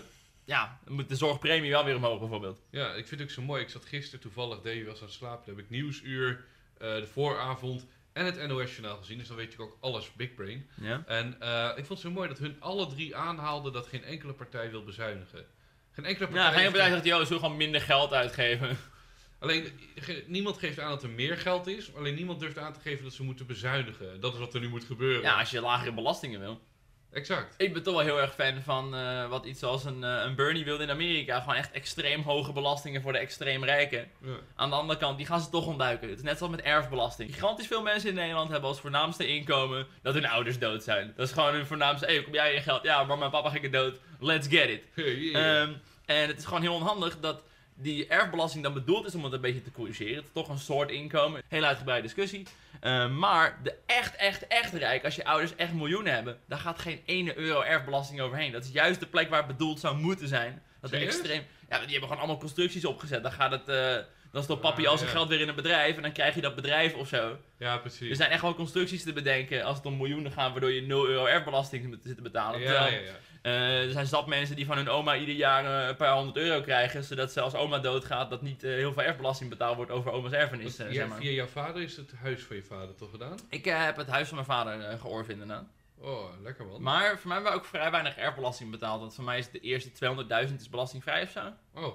[0.45, 2.61] ja, dan moet de zorgpremie wel weer omhoog bijvoorbeeld.
[2.71, 3.63] Ja, ik vind het ook zo mooi.
[3.63, 6.45] Ik zat gisteren toevallig, Davy was aan het slapen, toen heb ik Nieuwsuur,
[6.79, 9.19] eh, de vooravond en het NOS-journaal gezien.
[9.19, 10.69] Dus dan weet ik ook alles Big Brain.
[10.81, 11.03] Ja?
[11.07, 14.33] En eh, ik vond het zo mooi dat hun alle drie aanhaalden dat geen enkele
[14.33, 15.47] partij wil bezuinigen.
[15.93, 16.45] Geen enkele partij...
[16.45, 18.77] Ja, geen heeft- bedrijf zegt, joh, zullen gewoon minder geld uitgeven.
[19.39, 21.95] Alleen, ge- niemand geeft aan dat er meer geld is.
[21.95, 24.21] Alleen niemand durft aan te geven dat ze moeten bezuinigen.
[24.21, 25.23] Dat is wat er nu moet gebeuren.
[25.23, 26.61] Ja, als je lagere belastingen wil.
[27.19, 27.55] Exact.
[27.57, 30.35] Ik ben toch wel heel erg fan van eh, wat iets als een, eh, een
[30.35, 31.41] Bernie wilde in Amerika.
[31.41, 34.11] Gewoon echt extreem hoge belastingen voor de extreem rijken.
[34.23, 34.33] Ja.
[34.57, 36.09] Aan de andere kant, die gaan ze toch ontduiken.
[36.09, 37.35] Het is net zoals met erfbelasting.
[37.35, 41.13] Gigantisch veel mensen in Nederland hebben als voornaamste inkomen dat hun ouders dood zijn.
[41.17, 42.83] Dat is gewoon hun voornaamste, hé, hey, kom jij je geld?
[42.83, 43.99] Ja, maar mijn papa ging dood.
[44.21, 44.83] Let's get it.
[44.95, 45.63] Yeah.
[45.63, 45.73] Ehm,
[46.05, 47.43] en het is gewoon heel onhandig dat
[47.75, 50.15] die erfbelasting dan bedoeld is om het een beetje te corrigeren.
[50.15, 51.43] Het is toch een soort inkomen.
[51.49, 52.47] Heel uitgebreide discussie.
[52.81, 56.79] Ehm, maar de echt, echt, echt rijk, als je ouders echt miljoenen hebben, daar gaat
[56.79, 58.53] geen ene euro erfbelasting overheen.
[58.53, 60.63] Dat is juist de plek waar het bedoeld zou moeten zijn.
[60.81, 61.15] Dat de Serieus?
[61.17, 61.43] extreem.
[61.69, 63.23] Ja, die hebben gewoon allemaal constructies opgezet.
[63.23, 63.69] Dan gaat het.
[63.69, 63.97] eh,
[64.33, 66.41] dan stopt papi Ah, al zijn geld weer in een bedrijf en dan krijg je
[66.41, 67.39] dat bedrijf of zo.
[67.59, 68.11] ja, precies.
[68.11, 71.07] Er zijn echt wel constructies te bedenken als het om miljoenen gaat, waardoor je 0
[71.09, 72.61] euro erfbelasting moet zitten betalen.
[72.61, 73.13] ja, ja, ja.
[73.49, 76.37] Eh, er zijn zat mensen die van hun oma ieder jaar eh, een paar honderd
[76.37, 79.91] euro krijgen, zodat ze als oma doodgaat, dat niet eh, heel veel erfbelasting betaald wordt
[79.91, 80.77] over oma's erfenis.
[80.77, 81.19] Ja, zeg maar.
[81.19, 83.39] Via jouw vader is het huis van je vader toch gedaan?
[83.49, 85.67] Ik heb het huis van mijn vader georven inderdaad.
[86.01, 86.83] Oh, lekker man.
[86.83, 89.61] Maar voor mij hebben we ook vrij weinig erfbelasting betaald, want voor mij is de
[89.61, 89.91] eerste
[90.49, 91.53] 200.000 is belastingvrij of zo.
[91.75, 91.95] Oh,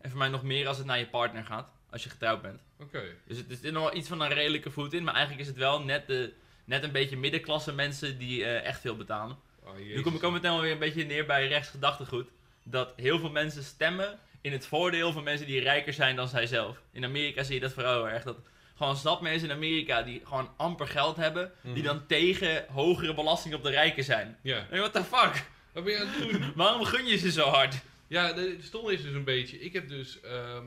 [0.00, 2.62] En voor mij nog meer als het naar je partner gaat, als je getrouwd bent.
[2.80, 3.02] oké.
[3.26, 5.58] Dus het is nog wel iets van een redelijke voet in, maar eigenlijk is het
[5.58, 6.32] wel net, de,
[6.64, 9.36] net een beetje middenklasse mensen die echt veel betalen.
[9.66, 12.28] Oh, Nu kom ik ook meteen weer een beetje neer bij rechtsgedachtegoed.
[12.62, 16.80] Dat heel veel mensen stemmen in het voordeel van mensen die rijker zijn dan zijzelf.
[16.92, 18.22] In Amerika zie je dat vooral heel erg.
[18.22, 18.36] Dat
[18.76, 21.82] gewoon zat mensen in Amerika die gewoon amper geld hebben, die Mhm.
[21.84, 24.38] dan tegen hogere belasting op de rijken zijn.
[24.42, 24.66] Ja.
[24.68, 25.44] Hey, what the fuck?
[25.72, 26.52] Wat ben je aan het doen?
[26.56, 27.74] Waarom gun je ze zo hard?
[28.06, 29.60] Ja, de, stomme is dus een beetje.
[29.60, 30.20] Ik heb dus.
[30.20, 30.62] ehm,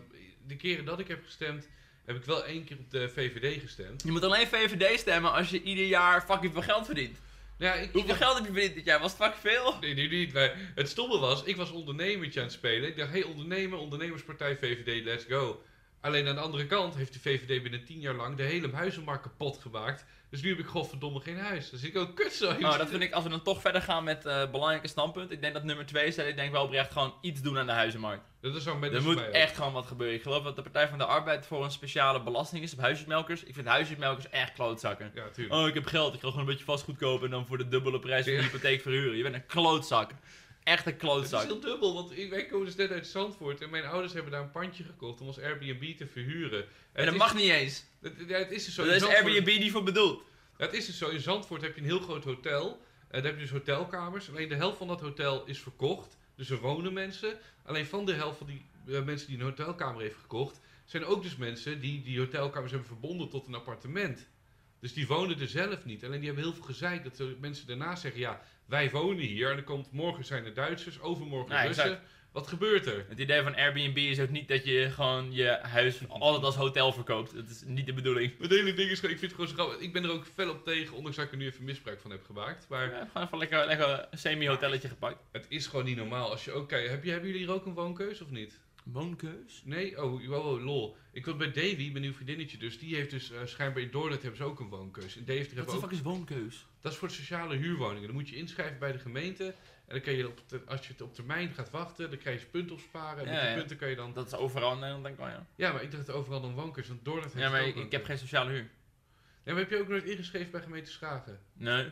[0.47, 1.67] de keren dat ik heb gestemd.
[2.05, 4.03] heb ik wel één keer op de VVD gestemd.
[4.03, 7.17] Je moet alleen VVD stemmen als je ieder jaar fucking veel geld verdient.
[7.59, 8.99] Ja, ik, ik Hoeveel geld heb je verdiend dit jaar?
[8.99, 9.79] Was het fucking veel?
[9.79, 10.33] Nee, nu niet.
[10.33, 12.89] Maar het stomme was, ik was ondernemertje aan het spelen.
[12.89, 15.61] Ik dacht, hey, ondernemer, ondernemerspartij VVD, let's go.
[16.01, 19.23] Alleen aan de andere kant heeft de VVD binnen tien jaar lang de hele huizenmarkt
[19.23, 20.05] kapot gemaakt.
[20.29, 21.69] Dus nu heb ik godverdomme geen huis.
[21.69, 22.49] Dus ik ook kut zo.
[22.51, 25.31] Oh, dat vind ik, als we dan toch verder gaan met eh belangrijke standpunt.
[25.31, 27.65] Ik denk dat nummer 2 is, dat ik denk wel oprecht gewoon iets doen aan
[27.65, 28.23] de huizenmarkt.
[28.41, 29.33] Dat is zo met Er moet ook.
[29.33, 30.15] echt gewoon wat gebeuren.
[30.15, 33.43] Ik geloof dat de Partij van de Arbeid voor een speciale belasting is op huisjesmelkers.
[33.43, 35.11] Ik vind huisjesmelkers echt klootzakken.
[35.15, 35.61] Ja, tuurlijk.
[35.61, 37.67] Oh, ik heb geld, ik ga gewoon een beetje vastgoed kopen en dan voor de
[37.67, 39.17] dubbele prijs van de hypotheek verhuren.
[39.17, 40.11] Je bent een klootzak.
[40.69, 41.43] Echt een Het is klootzak.
[41.43, 44.51] heel dubbel, want wij komen dus net uit Zandvoort en mijn ouders hebben daar een
[44.51, 46.65] pandje gekocht om als Airbnb te verhuren.
[46.91, 47.83] En dat is- mag niet eens.
[48.01, 48.85] Ja, het is dus zo.
[48.85, 50.23] Daar is Zandvoort- Airbnb niet voor bedoeld.
[50.57, 51.09] Het is dus zo.
[51.09, 52.81] In Zandvoort heb je een heel groot hotel.
[53.07, 54.29] En daar heb je dus hotelkamers.
[54.29, 56.17] Alleen de helft van dat hotel is verkocht.
[56.35, 57.37] Dus er wonen mensen.
[57.65, 58.65] Alleen van de helft van die
[58.95, 62.89] eh, mensen die een hotelkamer heeft gekocht, zijn ook dus mensen die die hotelkamers hebben
[62.89, 64.27] verbonden tot een appartement.
[64.79, 66.05] Dus die wonen er zelf niet.
[66.05, 69.49] Alleen die hebben heel veel gezeik dat de mensen daarna zeggen: ja, wij wonen hier.
[69.49, 71.83] En dan komt morgen zijn er Duitsers, overmorgen Ja, Russen.
[71.83, 72.01] exact.
[72.31, 73.05] Wat gebeurt er?
[73.09, 76.91] Het idee van Airbnb is ook niet dat je gewoon je huis altijd als hotel
[76.93, 77.35] verkoopt.
[77.35, 78.31] Dat is niet de bedoeling.
[78.39, 79.79] Het hele ding is gewoon, ik vind het gewoon zo grappig.
[79.87, 82.11] Ik ben er ook fel op tegen, ondanks dat ik er nu even misbruik van
[82.11, 82.65] heb gemaakt.
[82.69, 85.17] Maar Ja, gewoon even lekker, lekker een semi-hotelletje gepakt.
[85.31, 86.29] het is gewoon niet normaal.
[86.29, 88.59] Als je ook kijkt, heb je, hebben jullie hier ook een woonkeus of niet?
[88.83, 89.61] Woonkeus?
[89.65, 90.03] Nee?
[90.03, 90.97] Oh, wow, wow, lol.
[91.11, 92.79] Ik was bij Davy, mijn nieuw vriendinnetje dus.
[92.79, 95.15] Die heeft dus eh, schijnbaar in Dordrecht hebben ze ook een woonkeus.
[95.15, 95.91] In Deventer Wat de ook...
[95.91, 96.65] is woonkeus?
[96.81, 98.07] Dat is voor sociale huurwoningen.
[98.07, 99.45] Dan moet je inschrijven bij de gemeente.
[99.45, 102.41] En dan kan je, op te- als je het op termijn gaat wachten, dan krijg
[102.41, 103.25] je punten opsparen.
[103.25, 103.55] En Ja, met die ja.
[103.57, 104.13] punten kan je dan...
[104.13, 105.45] Dat is overal in Nederland, denk ik wel, ja.
[105.55, 106.87] Ja, maar ik dacht overal dan wankers.
[106.87, 108.67] Want Dordrecht heeft Ja, maar ik, heb geen sociale huur.
[109.43, 111.39] Ja, maar heb je ook nooit ingeschreven bij gemeente Schagen?
[111.53, 111.85] Nee.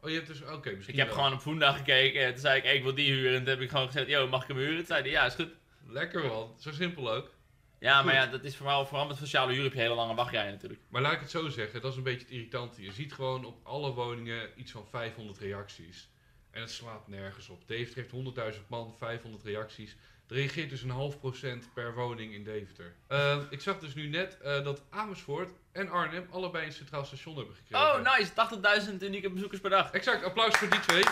[0.00, 0.42] Oh, je hebt dus...
[0.42, 1.16] Oké, misschien Ik heb wel.
[1.16, 3.32] gewoon op Voendag gekeken en toen zei ik, hey, ik wil die huren.
[3.32, 4.76] En toen heb ik gewoon gezegd, yo, mag ik hem huren?
[4.76, 5.50] Toen zei hij, ja, is goed.
[5.90, 7.30] Lekker man, zo simpel ook.
[7.78, 10.52] Ja, maar ja, dat is vooral, vooral met sociale huur heb je hele lange wachtrijen
[10.52, 10.80] natuurlijk.
[10.88, 12.82] Maar laat ik het zo zeggen, dat is een beetje het irritante.
[12.82, 16.08] Je ziet gewoon op alle woningen iets van 500 reacties.
[16.50, 17.68] En het slaat nergens op.
[17.68, 19.96] Deventer heeft 100.000 man, 500 reacties.
[20.28, 22.94] Er reageert dus een half procent per woning in Deventer.
[23.06, 27.36] Eh, ik zag dus nu net eh, dat Amersfoort en Arnhem allebei een centraal station
[27.36, 27.86] hebben gekregen.
[27.86, 28.90] Oh, nice.
[28.90, 29.90] 80.000 unieke bezoekers per dag.
[29.90, 31.04] Exact, applaus voor die twee.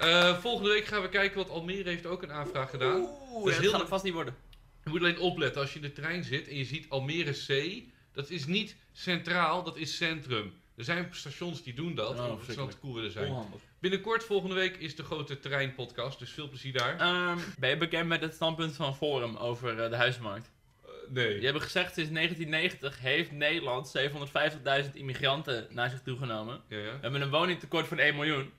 [0.00, 3.08] Eh, volgende week gaan we kijken, want Almere heeft ook een aanvraag gedaan.
[3.32, 4.36] Oeh, dat heel- gaat het vast niet worden.
[4.84, 7.82] Je moet alleen opletten als je in de trein zit en je ziet Almere C.
[8.12, 10.52] Dat is niet centraal, dat is centrum.
[10.76, 12.72] Er zijn stations die doen dat, Oh, omdat ze verschrikkelijk.
[12.72, 13.28] wat cool willen zijn.
[13.28, 13.60] Onhandig.
[13.80, 16.98] Binnenkort, volgende week, is de grote treinpodcast, dus veel plezier daar.
[17.00, 20.50] Ehm, ben je bekend met het standpunt van Forum over eh, de huismarkt?
[20.84, 21.34] Eh, nee.
[21.34, 26.60] Die hebben gezegd, sinds 1990 heeft Nederland 750.000 immigranten naar zich toegenomen.
[26.68, 26.84] Ja, ja.
[26.84, 28.52] We hebben een woningtekort van 1 miljoen.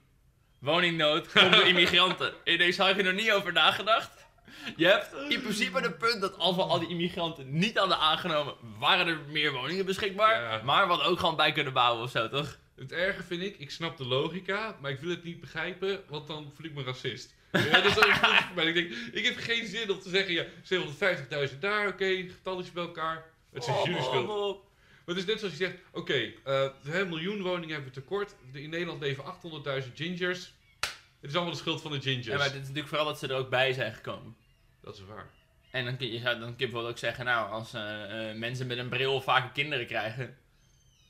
[0.65, 2.33] Woningnood komt door immigranten.
[2.43, 4.11] Denk, zou je er nog niet over nagedacht?
[4.75, 8.53] Je hebt in principe het punt dat als we al die immigranten niet hadden aangenomen,
[8.79, 10.41] waren er meer woningen beschikbaar.
[10.41, 10.61] Ja.
[10.63, 12.57] Maar we hadden ook gewoon bij kunnen bouwen of zo, toch?
[12.75, 16.27] Het erge vind ik, ik snap de logica, maar ik wil het niet begrijpen, want
[16.27, 17.33] dan voel ik me racist.
[17.51, 18.65] Ja, dat is voor mij.
[18.65, 20.45] Ik denk, ik heb geen zin om te zeggen, ja,
[21.49, 23.25] 750.000 daar, oké, getalletje bij elkaar.
[23.53, 24.63] Het is Oh, jullie schuld.
[25.05, 28.35] Maar het is net zoals je zegt, oké, eh, een miljoen woningen hebben we tekort.
[28.51, 30.53] De- In Nederland leven 800.000 gingers.
[31.21, 32.25] Het is allemaal de schuld van de gingers.
[32.25, 34.35] Ja, maar dit is natuurlijk vooral dat ze er ook bij zijn gekomen.
[34.81, 35.29] Dat is waar.
[35.71, 38.67] En dan kun je, dan kun je bijvoorbeeld ook zeggen, nou, als eh, eh, mensen
[38.67, 40.37] met een bril vaker kinderen krijgen,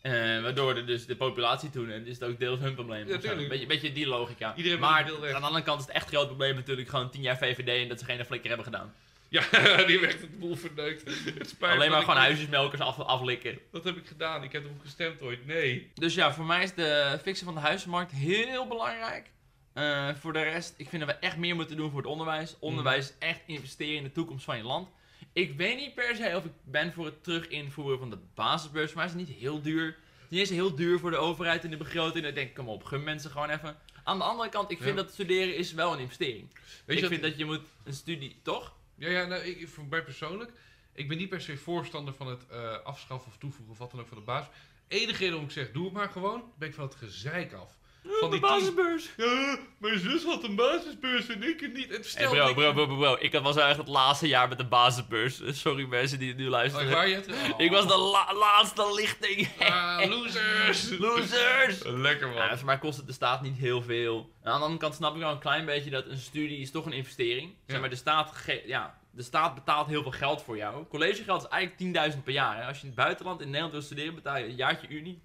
[0.01, 3.07] eh, waardoor er dus de populatie toeneemt, is het ook deels hun probleem.
[3.07, 3.13] Ja.
[3.49, 4.55] Beetje, beetje die logica.
[4.55, 5.03] Iedereen maar
[5.35, 7.87] aan de andere kant is het echt groot probleem natuurlijk gewoon 10 jaar VVD en
[7.87, 8.93] dat ze geen flikker hebben gedaan.
[9.35, 11.03] Ja, die heeft het boel verneukt.
[11.05, 13.59] Het spijt Alleen maar dat ik- gewoon huisjesmelkers af, aflikken.
[13.71, 14.43] Wat heb ik gedaan?
[14.43, 15.45] Ik heb erop gestemd ooit.
[15.45, 15.91] Nee.
[15.93, 19.31] Dus ja, voor mij is de fixen van de huizenmarkt heel belangrijk.
[19.73, 22.55] Eh, voor de rest, ik vind dat we echt meer moeten doen voor het onderwijs.
[22.59, 24.89] Onderwijs is echt investeren in de toekomst van je land.
[25.33, 28.93] Ik weet niet per se of ik ben voor het terug invoeren van de basisbeurs.
[28.93, 29.97] Maar het is niet heel duur.
[30.29, 32.25] Het is heel duur voor de overheid in de begroting.
[32.25, 33.77] Ik denk, kom op, gun mensen gewoon even.
[34.03, 35.03] Aan de andere kant, ik vind Ja.
[35.03, 36.47] dat studeren is wel een investering.
[36.85, 38.73] Weet ik je vind dat je moet een studie, toch?
[38.95, 40.51] Ja, ja nou, ik, voor mij persoonlijk.
[40.93, 43.99] Ik ben niet per se voorstander van het eh, afschaffen of toevoegen of wat dan
[43.99, 44.45] ook van de baas.
[44.87, 47.77] Enige reden om ik zeg, doe het maar gewoon, ben ik van het gezeik af.
[48.19, 49.09] Van die basisbeurs.
[49.17, 51.89] Ja, mijn zus had een basisbeurs en ik het niet.
[51.89, 53.15] Het Hey bro, bro, bro, bro, bro.
[53.19, 55.41] Ik was eigenlijk het laatste jaar met de basisbeurs.
[55.45, 56.91] Sorry mensen die nu Oh, luisteren.
[56.91, 57.27] waar je het?
[57.57, 59.49] Ik was de la- laatste lichting.
[59.59, 60.89] Ah, losers!
[60.99, 61.81] Losers!
[62.07, 62.35] Lekker man.
[62.37, 64.29] Ja, voor mij kost het de staat niet heel veel.
[64.43, 66.71] En aan de andere kant snap ik wel een klein beetje dat een studie is
[66.71, 67.53] toch een investering.
[67.67, 70.85] Zeg maar, de staat, ge- ja, de staat betaalt heel veel geld voor jou.
[70.85, 72.57] Collegegeld is eigenlijk 10.000 per jaar.
[72.57, 72.67] Hè.
[72.67, 75.21] Als je in het buitenland in Nederland wil studeren, betaal je een jaartje unie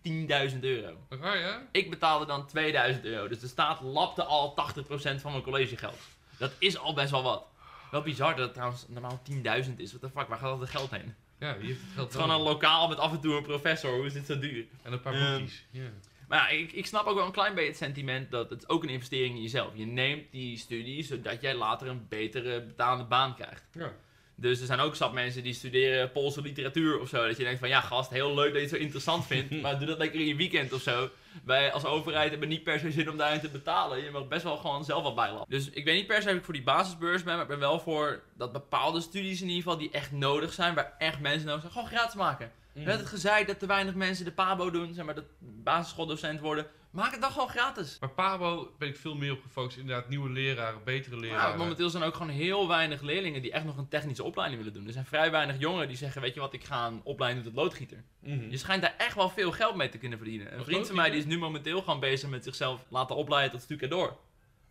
[0.53, 0.97] 10.000 euro.
[1.09, 1.63] Waar ja?
[1.73, 3.29] Ik betaalde dan 2000 euro.
[3.29, 5.99] Dus de staat lapte al 80% van mijn collegegeld.
[6.37, 7.45] Dat is al best wel wat.
[7.91, 9.39] Wel bizar dat het trouwens normaal 10.000
[9.77, 9.93] is.
[9.93, 11.15] What the fuck, waar gaat al het geld heen?
[11.39, 13.43] Ja, wie heeft het geld Het is gewoon een lokaal met af en toe een
[13.43, 13.95] professor.
[13.95, 14.65] Hoe is dit zo duur?
[14.83, 15.65] En een paar boekjes.
[15.71, 15.83] Ja.
[16.31, 18.83] Maar ja, ik, ik snap ook wel een klein beetje het sentiment dat het ook
[18.83, 19.71] een investering in jezelf.
[19.75, 23.65] Je neemt die studie zodat jij later een betere betaalde baan krijgt.
[23.73, 23.93] ja.
[24.35, 27.27] Dus er zijn ook zat mensen die studeren Poolse literatuur of zo.
[27.27, 29.51] Dat je denkt van ja gast, heel leuk dat je het zo interessant vindt.
[29.63, 31.11] maar doe dat lekker in je weekend of zo.
[31.45, 34.05] Wij als overheid hebben niet per se zin om daarin te betalen.
[34.05, 35.51] Je mag best wel gewoon zelf wat bijlappen.
[35.51, 37.33] Dus ik weet niet per se of ik voor die basisbeurs ben.
[37.33, 40.75] Maar ik ben wel voor dat bepaalde studies in ieder geval die echt nodig zijn.
[40.75, 41.73] Waar echt mensen nodig zijn.
[41.73, 42.53] Gewoon gratis maken.
[42.75, 42.83] Mm.
[42.85, 44.95] Met het gezeik dat te weinig mensen de PABO doen.
[44.95, 46.67] Zeg maar dat basisschooldocent worden.
[46.91, 47.97] Maak het dan gewoon gratis.
[48.01, 49.77] Maar Pabo ben ik veel meer op gefocust.
[49.77, 51.59] Inderdaad, nieuwe leraren, betere Ja, leraren.
[51.59, 54.79] momenteel zijn er ook gewoon heel weinig leerlingen die echt nog een technische opleiding willen
[54.79, 54.87] doen.
[54.87, 57.55] Er zijn vrij weinig jongeren die zeggen, weet je wat, ik ga een opleiding tot
[57.55, 58.05] loodgieter.
[58.21, 58.51] Mhm.
[58.51, 60.59] Je schijnt daar echt wel veel geld mee te kunnen verdienen.
[60.59, 63.63] Een vriend van mij die is nu momenteel gewoon bezig met zichzelf laten opleiden tot
[63.63, 64.17] stucador.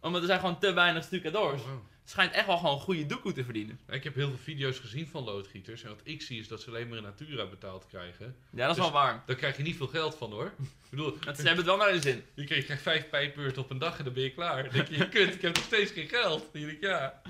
[0.02, 1.62] Omdat er zijn gewoon te weinig stucadoors.
[1.62, 1.78] Oh, wow.
[2.10, 3.80] Schijnt echt wel gewoon goede doekoe te verdienen.
[3.90, 5.84] Ik heb heel veel video's gezien van loodgieters.
[5.84, 8.36] En wat ik zie is dat ze alleen maar in Natura betaald krijgen.
[8.52, 9.24] Ja, dat is Dus- wel waar.
[9.26, 10.46] Daar krijg je niet veel geld van hoor.
[10.84, 12.24] Ik bedoel, Dat, ze hebben het wel naar hun zin.
[12.34, 14.64] je krijgt je krijgt vijf pijpbeurten op een dag en dan ben je klaar.
[14.64, 16.40] Dan denk je, je kunt, ik heb nog steeds geen geld.
[16.52, 17.22] Dan denk ik, ja.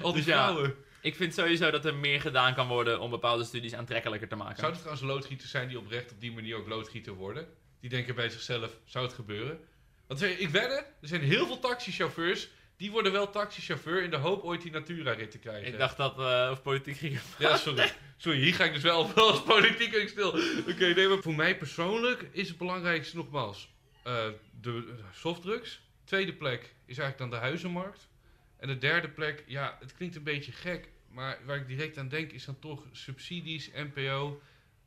[0.00, 0.42] Al die Dus ja.
[0.46, 0.74] vrouwen.
[1.00, 4.56] Ik vind sowieso dat er meer gedaan kan worden om bepaalde studies aantrekkelijker te maken.
[4.58, 7.46] Zou er trouwens loodgieters zijn die oprecht op die manier ook loodgieter worden?
[7.80, 9.58] Die denken bij zichzelf, zou het gebeuren?
[10.06, 12.48] Want zeg, ik wedden, er zijn heel veel taxichauffeurs,
[12.80, 15.72] die worden wel taxichauffeur in de hoop ooit die Natura-rit te krijgen.
[15.72, 17.20] Ik dacht dat we over politiek gingen.
[17.38, 17.92] Ja, sorry.
[18.16, 20.28] Sorry, hier ga ik dus wel wel als politiek stil.
[20.68, 24.28] Oké, nee, maar voor mij persoonlijk is het belangrijkste nogmaals, eh,
[24.60, 25.80] de softdrugs.
[26.04, 28.08] Tweede plek is eigenlijk dan de huizenmarkt.
[28.56, 32.08] En de derde plek, ja, het klinkt een beetje gek, maar waar ik direct aan
[32.08, 34.42] denk is dan toch subsidies, NPO.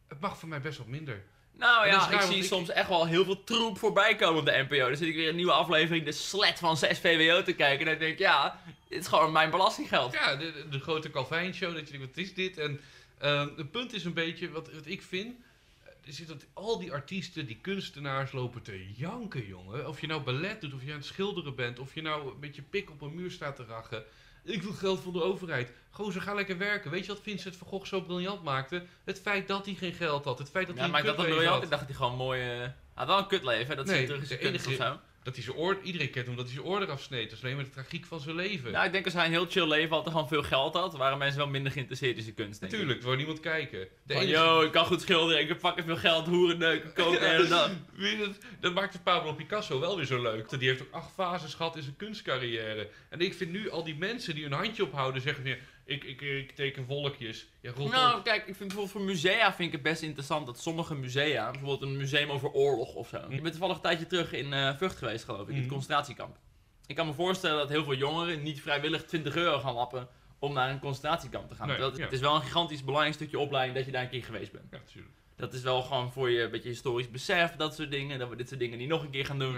[0.07, 1.23] Het mag voor mij best wat minder.
[1.57, 4.39] Nou ja, is raar, ik zie ik- soms echt wel heel veel troep voorbij komen
[4.39, 4.87] op de NPO.
[4.87, 7.79] Dan zit ik weer een nieuwe aflevering, de slet van 6 VWO te kijken.
[7.85, 10.13] En dan denk ik, ja, dit is gewoon mijn belastinggeld.
[10.13, 12.57] Ja, de, de, de grote Calvijn show, dat je denkt, wat is dit?
[12.57, 12.81] En
[13.17, 15.35] ehm, het punt is een beetje, wat, wat ik vind,
[15.83, 19.87] eh, zit dat al die artiesten, die kunstenaars lopen te janken, jongen.
[19.87, 22.55] Of je nou ballet doet, of je aan het schilderen bent, of je nou met
[22.55, 24.03] je pik op een muur staat te rachen.
[24.43, 25.71] Ik wil geld van de overheid.
[25.89, 26.91] Gozer, ga lekker werken.
[26.91, 28.83] Weet je wat Vincent van Gogh zo briljant maakte?
[29.03, 30.39] Het feit dat hij geen geld had.
[30.39, 31.63] Het feit dat Ja, hij maar een ik dacht dat briljant.
[31.63, 32.41] Ik dacht dat hij gewoon mooi...
[32.41, 34.99] Hij had wel een kutleven, dat Nee, zit terug in zijn de of zo.
[35.23, 37.29] Dat hij zijn oor, iedereen kent hem dat hij zijn oor eraf sneed.
[37.29, 38.71] Dat is alleen maar de tragiek van zijn leven.
[38.71, 40.95] Nou, ik denk als hij een heel chill leven had en gewoon veel geld had,
[40.95, 42.77] waren mensen wel minder geïnteresseerd in zijn kunst, denk ik.
[42.77, 43.87] Natuurlijk, er wou niemand kijken.
[44.03, 47.49] De Van, yo, ik kan goed schilderen, ik heb fucking veel geld, hoeren neuken, koken
[47.49, 47.71] dag.
[47.93, 50.59] Weet je, dat, dat maakte Pablo Picasso wel weer zo leuk.
[50.59, 52.89] Die heeft ook acht fases gehad in zijn kunstcarrière.
[53.09, 55.55] En ik vind nu al die mensen die hun handje ophouden zeggen van...
[55.85, 57.47] Ik, ik, ik teken wolkjes.
[57.61, 58.23] Ja, rot Nou, op.
[58.23, 61.81] kijk, ik vind bijvoorbeeld voor musea vind ik het best interessant dat sommige musea, bijvoorbeeld
[61.81, 63.17] een museum over oorlog of zo.
[63.29, 65.73] Ik ben toevallig een tijdje terug in eh Vught geweest, geloof ik, in het Mhm.
[65.73, 66.37] concentratiekamp.
[66.85, 70.07] Ik kan me voorstellen dat heel veel jongeren niet vrijwillig 20 euro gaan lappen
[70.39, 71.67] om naar een concentratiekamp te gaan.
[71.67, 72.03] Nee, het, ja.
[72.03, 74.65] het is wel een gigantisch belangrijk stukje opleiding dat je daar een keer geweest bent.
[74.71, 75.13] Ja, natuurlijk.
[75.35, 78.19] Dat is wel gewoon voor je een beetje historisch besef, dat soort dingen.
[78.19, 79.57] Dat we dit soort dingen niet nog een keer gaan doen.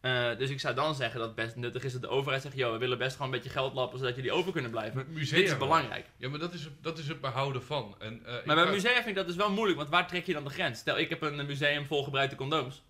[0.00, 2.56] Eh, dus ik zou dan zeggen dat het best nuttig is dat de overheid zegt:
[2.56, 5.06] joh, we willen best gewoon een beetje geld lappen zodat jullie over kunnen blijven.
[5.08, 6.06] Musea Dit is belangrijk.
[6.16, 7.94] Ja, maar dat is, het- dat is het behouden van.
[7.98, 10.08] En, eh, ik Maar bij ga- musea vind ik dat dus wel moeilijk, want waar
[10.08, 10.78] trek je dan de grens?
[10.78, 12.82] Stel, ik heb een museum vol gebruikte condooms.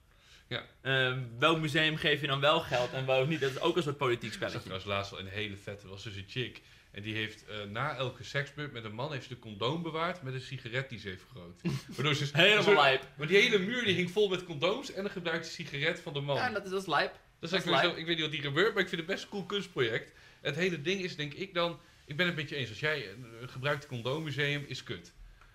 [0.49, 0.63] Ja.
[0.81, 3.41] Eh, welk museum geef je dan wel geld en welk niet?
[3.41, 4.59] Dat is ook een soort politiek Ik spelletje.
[4.59, 6.63] trouwens laatst wel een hele vette, was dus een chick.
[6.99, 10.23] En die heeft eh, na elke seksbeurt met een man heeft ze de condoom bewaard
[10.23, 11.63] met een sigaret die ze heeft gerookt.
[11.89, 13.07] Waardoor ze Helemaal zo- lijp.
[13.17, 16.21] Maar die hele muur die hing vol met condooms en een gebruikte sigaret van de
[16.21, 16.37] man.
[16.37, 17.13] Ja, dat is, dat is lijp.
[17.13, 19.11] Dat is Dat is zo, ik weet niet wat hier gebeurt, maar ik vind het
[19.11, 20.13] best een cool kunstproject.
[20.41, 22.69] Het hele ding is, denk ik dan, ik ben het met je eens.
[22.69, 25.13] Als jij een, een gebruikte condoommuseum is kut.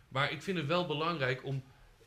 [0.07, 1.63] Maar ik vind het wel belangrijk om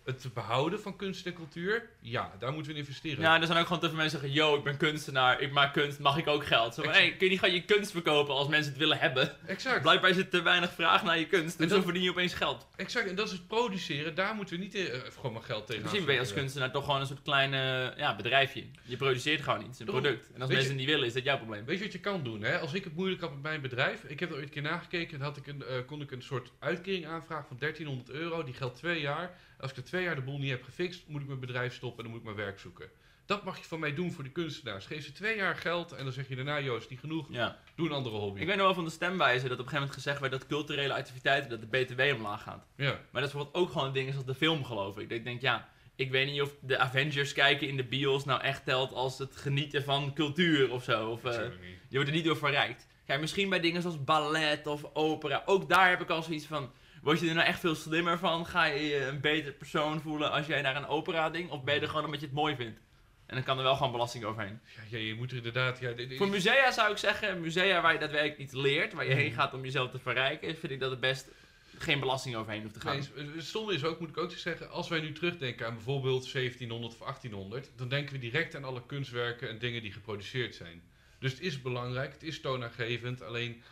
[0.06, 1.88] het behouden van kunst en cultuur.
[2.00, 3.20] Ja, daar moeten we in investeren.
[3.20, 5.52] Ja, er zijn ook gewoon te veel mensen die zeggen: yo, ik ben kunstenaar, ik
[5.52, 6.74] maak kunst, mag ik ook geld?
[6.74, 9.36] Zo hey, kun je niet gewoon je kunst verkopen als mensen het willen hebben?
[9.46, 9.82] Exact.
[9.82, 12.34] Blijkbaar is er te weinig vraag naar je kunst, En dus zo verdien je opeens
[12.34, 12.66] geld.
[12.76, 14.14] Exact, en dat is het produceren.
[14.14, 16.84] Daar moeten we niet eh, gewoon maar geld tegen Misschien ben je als kunstenaar toch
[16.84, 18.64] gewoon een soort klein eh, ja, bedrijfje.
[18.82, 20.04] Je produceert gewoon iets, een Daarom.
[20.04, 20.26] product.
[20.34, 21.64] En als mensen je- het niet willen, is dat jouw probleem.
[21.64, 22.42] Weet je wat je kan doen?
[22.42, 22.58] Hè?
[22.58, 25.20] Als ik het moeilijk had met mijn bedrijf, ik heb er ooit een keer nagekeken,
[25.20, 28.42] had ik een, eh, kon ik een soort uitkering aanvragen van 1300 euro.
[28.44, 29.30] Die geldt twee jaar.
[29.60, 31.98] Als ik er twee jaar de boel niet heb gefixt, moet ik mijn bedrijf stoppen
[31.98, 32.88] en dan moet ik mijn werk zoeken.
[33.26, 34.86] Dat mag je van mij doen voor de kunstenaars.
[34.86, 37.58] Geef ze twee jaar geld en dan zeg je daarna, Joost, niet genoeg, Ja.
[37.76, 38.40] doe een andere hobby.
[38.40, 40.46] Ik weet nog wel van de stemwijze dat op een gegeven moment gezegd werd dat
[40.46, 42.66] culturele activiteiten, dat de BTW omlaag gaat.
[42.76, 45.08] Ja, Maar dat is bijvoorbeeld ook gewoon dingen zoals de film, geloof ik.
[45.08, 48.40] Dat ik denk, ja, ik weet niet of de Avengers kijken in de bios nou
[48.40, 51.10] echt telt als het genieten van cultuur of zo.
[51.10, 51.32] Of, eh,
[51.88, 52.86] je wordt er niet door verrijkt.
[53.06, 56.70] Kijk, misschien bij dingen zoals ballet of opera, ook daar heb ik al zoiets van...
[57.06, 58.46] Word je er nou echt veel slimmer van?
[58.46, 61.50] Ga je je een beter persoon voelen als jij naar een opera ding?
[61.50, 62.80] Of ben je er gewoon omdat je het mooi vindt?
[63.26, 64.60] En dan kan er wel gewoon belasting overheen.
[64.88, 65.78] Ja, je moet er inderdaad...
[65.78, 69.32] Ja, Voor musea zou ik zeggen, musea waar je daadwerkelijk iets leert, waar je heen
[69.32, 71.28] gaat om jezelf te verrijken, vind ik dat het best
[71.78, 72.98] geen belasting overheen hoeft te gaan.
[73.14, 76.32] Nee, het stomme is ook, moet ik ook zeggen, als wij nu terugdenken aan bijvoorbeeld
[76.32, 80.82] 1700 of 1800, dan denken we direct aan alle kunstwerken en dingen die geproduceerd zijn.
[81.18, 83.62] Dus het is belangrijk, het is toonaangevend, alleen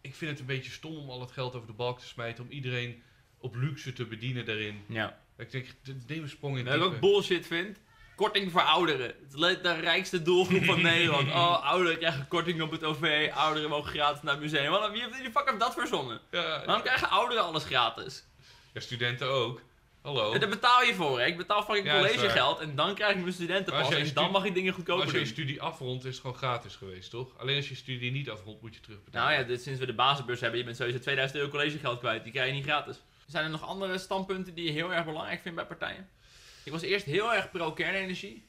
[0.00, 2.44] ik vind het een beetje stom om al het geld over de balk te smijten,
[2.44, 3.02] om iedereen
[3.38, 4.84] op luxe te bedienen daarin.
[4.88, 5.18] Ja.
[5.36, 5.66] Ik denk,
[6.06, 7.78] neem een sprong in Wat ik ook bullshit vind,
[8.16, 9.06] korting voor ouderen.
[9.06, 11.28] Het is de rijkste doelgroep van Nederland.
[11.28, 14.70] Oh, ouderen krijgen korting op het OV, ouderen mogen gratis naar het museum.
[14.70, 16.20] Wat, wie heeft wie de fuck heeft dat verzonnen?
[16.30, 18.24] Ja, Waarom krijgen ouderen alles gratis?
[18.72, 19.62] ja, studenten ook.
[20.02, 20.32] Hallo.
[20.32, 21.26] En daar betaal je voor, hè?
[21.26, 24.54] Ik betaal fucking Ja, collegegeld en dan krijg ik mijn studentenpas en dan mag ik
[24.54, 27.38] dingen goedkoper als je je studie afrondt, is het gewoon gratis geweest, toch?
[27.38, 29.28] Alleen als je je studie niet afrondt, moet je terugbetalen.
[29.28, 32.22] Nou ja, dit, sinds we de basisbeurs hebben, je bent sowieso 2000 euro collegegeld kwijt.
[32.22, 33.00] Die krijg je niet gratis.
[33.26, 36.08] Zijn er nog andere standpunten die je heel erg belangrijk vindt bij partijen?
[36.64, 38.48] Ik was eerst heel erg pro-kernenergie.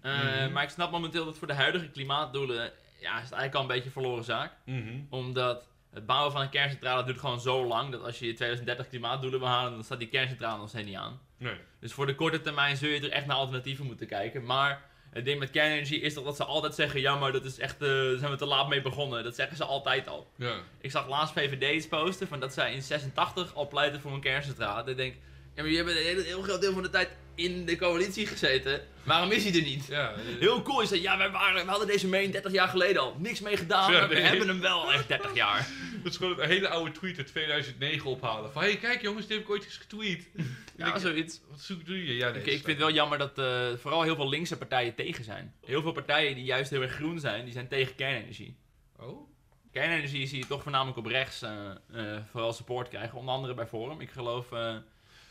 [0.00, 0.52] Eh, Mhm.
[0.52, 2.72] Maar ik snap momenteel dat voor de huidige klimaatdoelen...
[3.00, 4.52] Ja, is het eigenlijk al een beetje een verloren zaak.
[4.64, 4.94] Mhm.
[5.10, 7.90] Omdat het bouwen van een kerncentrale duurt gewoon zo lang...
[7.90, 9.72] dat als je je 2030 klimaatdoelen wil halen...
[9.72, 11.20] dan staat die kerncentrale nog steeds niet aan.
[11.36, 11.54] Nee.
[11.80, 14.44] Dus voor de korte termijn zul je er echt naar alternatieven moeten kijken.
[14.44, 17.00] Maar het ding met kernenergie is toch dat ze altijd zeggen...
[17.00, 19.24] ja, maar dat is echt, eh, daar zijn we te laat mee begonnen.
[19.24, 20.30] Dat zeggen ze altijd al.
[20.36, 20.56] Ja.
[20.80, 24.20] Ik zag laatst VVD iets posten van dat zij in 86 al pleiten voor een
[24.20, 24.90] kerncentrale.
[24.90, 25.14] Ik denk,
[25.54, 28.26] ja, maar je hebt een heel, heel groot deel van de tijd in de coalitie
[28.26, 28.80] gezeten.
[29.02, 29.86] Waarom is hij er niet?
[29.86, 32.68] Ja, eh, Heel cool is dat, ja, wij, waren, we hadden deze meen 30 jaar
[32.68, 33.16] geleden al.
[33.18, 35.68] Niks mee gedaan, Ja, we hebben hem wel echt 30 jaar.
[36.02, 38.52] Dat is gewoon een hele oude tweet uit 2009 ophalen.
[38.52, 40.28] Van, hé, hey, kijk jongens, dit heb ik ooit eens getweet.
[40.76, 41.40] Ja, zoiets.
[41.50, 42.16] Wat zoek doe je?
[42.16, 44.56] Ja, nee, Oké, dat ik vind het wel jammer dat eh, vooral heel veel linkse
[44.58, 45.54] partijen tegen zijn.
[45.64, 48.56] Heel veel partijen die juist heel erg groen zijn, die zijn tegen kernenergie.
[48.98, 49.28] Oh?
[49.72, 53.18] Kernenergie zie je toch voornamelijk op rechts eh, vooral support krijgen.
[53.18, 54.00] Onder andere bij Forum.
[54.00, 54.46] Ik geloof,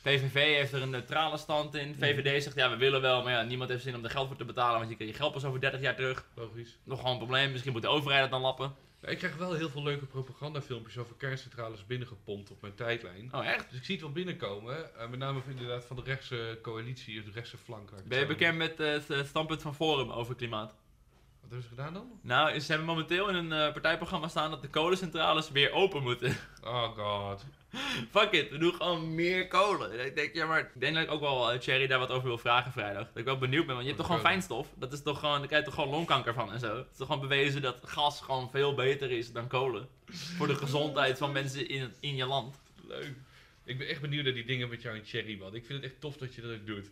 [0.09, 1.95] VVV heeft er een neutrale stand in.
[1.95, 4.37] VVD zegt, ja, we willen wel, maar ja, niemand heeft zin om er geld voor
[4.37, 6.25] te betalen, want je krijgt je geld pas over 30 jaar terug.
[6.35, 6.77] Logisch.
[6.83, 8.73] Nog gewoon een probleem, misschien moet de overheid het dan lappen.
[9.01, 13.29] Ja, ik krijg wel heel veel leuke propagandafilmpjes over kerncentrales binnengepompt op mijn tijdlijn.
[13.33, 13.69] Oh, echt?
[13.69, 14.95] Dus ik zie het wel binnenkomen.
[14.99, 17.89] eh, met name van, inderdaad van de rechtse coalitie, de rechtse flank.
[18.07, 20.75] Ben je bekend met eh, het standpunt van Forum over klimaat?
[21.41, 22.19] Wat hebben ze gedaan dan?
[22.21, 26.35] Nou, ze hebben momenteel in een eh, partijprogramma staan dat de kolencentrales weer open moeten.
[26.63, 27.45] Oh god.
[28.11, 30.05] Fuck it, we doen gewoon meer kolen.
[30.05, 32.27] Ik denk, ja, maar ik denk dat ik ook wel uh, Cherry daar wat over
[32.27, 33.07] wil vragen vrijdag.
[33.07, 34.67] Dat ik wel benieuwd ben, want je hebt toch gewoon fijnstof?
[34.75, 36.75] Dat is toch gewoon, daar krijg je toch gewoon longkanker van en zo.
[36.77, 39.87] Het is toch gewoon bewezen dat gas gewoon veel beter is dan kolen.
[40.37, 42.61] Voor de gezondheid van mensen in, in je land.
[42.87, 43.11] Leuk.
[43.63, 45.55] Ik ben echt benieuwd naar die dingen met jou en Cherry, man.
[45.55, 46.83] Ik vind het echt tof dat je dat ook doet.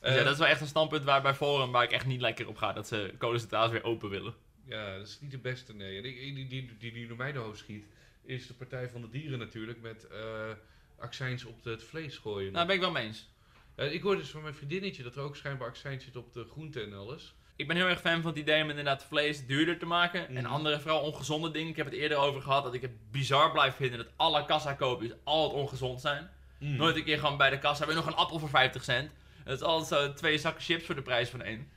[0.00, 2.06] Dus Eh, ja, dat is wel echt een standpunt waar bij Forum waar ik echt
[2.06, 2.72] niet lekker op ga.
[2.72, 4.34] Dat ze kolencentrales weer open willen.
[4.68, 5.96] Ja, dat is niet de beste, nee.
[6.02, 7.84] Ik- die, die, die, die door mij de hoofd schiet,
[8.26, 10.50] is de Partij van de Dieren natuurlijk, met eh
[10.98, 12.52] accijns op het vlees gooien.
[12.52, 13.28] Nou, daar ben ik wel mee eens.
[13.74, 16.44] Eh, ik hoorde dus van mijn vriendinnetje dat er ook schijnbaar accijns zit op de
[16.44, 17.34] groenten en alles.
[17.56, 20.28] Ik ben heel erg fan van het idee om inderdaad vlees duurder te maken.
[20.28, 20.52] En Mhm.
[20.52, 21.68] andere, vooral ongezonde dingen.
[21.70, 24.72] Ik heb het eerder over gehad dat ik het bizar blijf vinden dat alle kassa
[24.72, 26.30] koopjes altijd ongezond zijn.
[26.58, 26.76] Mm.
[26.76, 29.10] Nooit een keer gewoon bij de kassa weer nog een appel voor 50 cent.
[29.44, 31.68] Het is altijd zo twee zakken chips voor de prijs van één.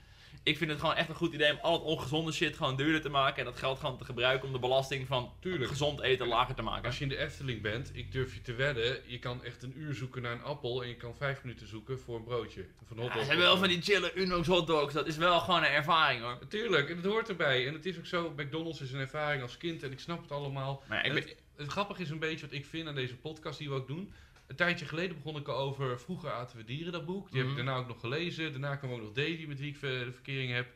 [0.48, 3.02] Ik vind het gewoon echt een goed idee om al het ongezonde shit gewoon duurder
[3.02, 3.40] te maken.
[3.40, 5.70] En dat geld gewoon te gebruiken om de belasting van Tuurlijk.
[5.70, 6.86] gezond eten lager te maken.
[6.86, 9.74] Als je in de Efteling bent, ik durf je te wedden, je kan echt een
[9.78, 12.66] uur zoeken naar een appel en je kan vijf minuten zoeken voor een broodje.
[12.88, 13.22] Van Ja, hotdog.
[13.22, 14.94] ze hebben wel van die chille Unox hotdogs.
[14.94, 16.38] Dat is wel gewoon een ervaring hoor.
[16.48, 17.68] Tuurlijk, en het hoort erbij.
[17.68, 20.32] En het is ook zo, McDonald's is een ervaring als kind en ik snap het
[20.32, 20.84] allemaal.
[20.88, 23.16] Maar ik En ben, het, het grappige is een beetje wat ik vind aan deze
[23.18, 24.14] podcast die we ook doen.
[24.48, 27.32] Een tijdje geleden begon ik al over Vroeger aten we dieren, dat boek.
[27.32, 27.60] Die heb Mhm.
[27.60, 28.52] ik daarna ook nog gelezen.
[28.52, 30.68] Daarna kwam ook nog Davy, met wie ik de verkering heb.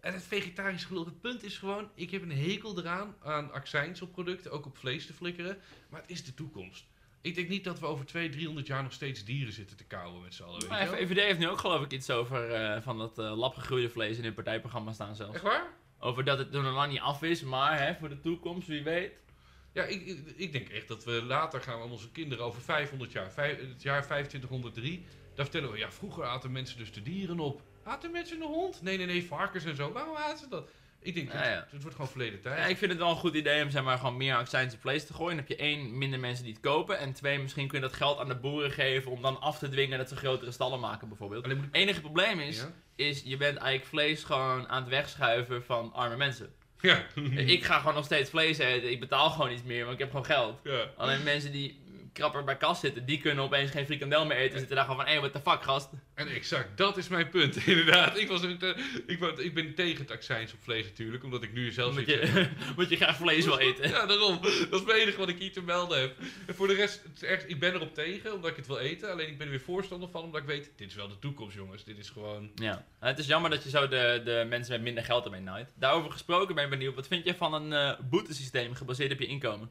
[0.00, 4.02] En het vegetarisch geloof, het punt is gewoon, ik heb een hekel eraan aan accijns
[4.02, 5.58] op producten, ook op vlees te flikkeren.
[5.88, 6.86] Maar het is de toekomst.
[7.20, 10.22] Ik denk niet dat we over 200, 300 jaar nog steeds dieren zitten te kauwen
[10.22, 10.68] met z'n allen.
[10.68, 10.86] maar?
[10.86, 14.24] VVD heeft nu ook geloof ik iets over eh, van dat eh labgegroeide vlees in
[14.24, 15.34] hun partijprogramma staan zelfs.
[15.34, 15.66] Echt waar?
[15.98, 18.82] Over dat het er nog lang niet af is, maar hè, voor de toekomst, wie
[18.82, 19.22] weet.
[19.78, 23.32] Ja, ik, ik, denk echt dat we later gaan aan onze kinderen over 500 jaar,
[23.32, 25.04] vijf- het jaar 2503,
[25.34, 27.62] daar vertellen we, ja, vroeger aten mensen dus de dieren op.
[27.82, 28.82] Aten mensen een hond?
[28.82, 29.92] Nee, nee, nee, varkens en zo.
[29.92, 30.70] Waarom aten ze dat?
[31.00, 31.66] Ik denk, Ja, het, ja.
[31.70, 32.58] het wordt gewoon verleden tijd.
[32.58, 34.80] Ja, ik vind het wel een goed idee om zeg maar, gewoon meer accijns op
[34.80, 35.36] vlees te gooien.
[35.36, 36.98] Dan heb je één, minder mensen die het kopen.
[36.98, 39.68] En twee, misschien kun je dat geld aan de boeren geven om dan af te
[39.68, 41.46] dwingen dat ze grotere stallen maken bijvoorbeeld.
[41.46, 42.64] Het enige probleem is,
[42.96, 46.52] is je bent eigenlijk vlees gewoon aan het wegschuiven van arme mensen.
[46.80, 47.06] Ja.
[47.36, 48.90] ik ga gewoon nog steeds vlees eten.
[48.90, 50.60] Ik betaal gewoon iets meer, want ik heb gewoon geld.
[50.64, 50.90] ja.
[50.96, 51.78] Alleen mensen die
[52.12, 54.58] krapper bij kas zitten, die kunnen opeens geen frikandel meer eten.
[54.58, 55.88] Zitten daar gewoon van, hé, hey, what the fuck gast.
[56.14, 58.18] En exact, dat is mijn punt, inderdaad.
[58.18, 58.68] Ik, was, eh,
[59.06, 62.06] ik, ik ben tegen het accijns op vlees natuurlijk, omdat ik nu zelf heb.
[62.06, 63.88] je, je graag vlees wil eten.
[63.88, 64.40] Ja, daarom.
[64.42, 66.16] Dat is het enige wat ik hier te melden heb.
[66.46, 68.78] En voor de rest, het is echt, ik ben erop tegen, omdat ik het wil
[68.78, 69.10] eten.
[69.10, 71.56] Alleen ik ben er weer voorstander van, omdat ik weet, dit is wel de toekomst,
[71.56, 71.84] jongens.
[71.84, 72.50] Dit is gewoon...
[72.54, 75.72] Ja, het is jammer dat je zo de, de mensen met minder geld ermee naait.
[75.74, 79.26] Daarover gesproken ben ik benieuwd, wat vind je van een eh boetesysteem gebaseerd op je
[79.26, 79.70] inkomen?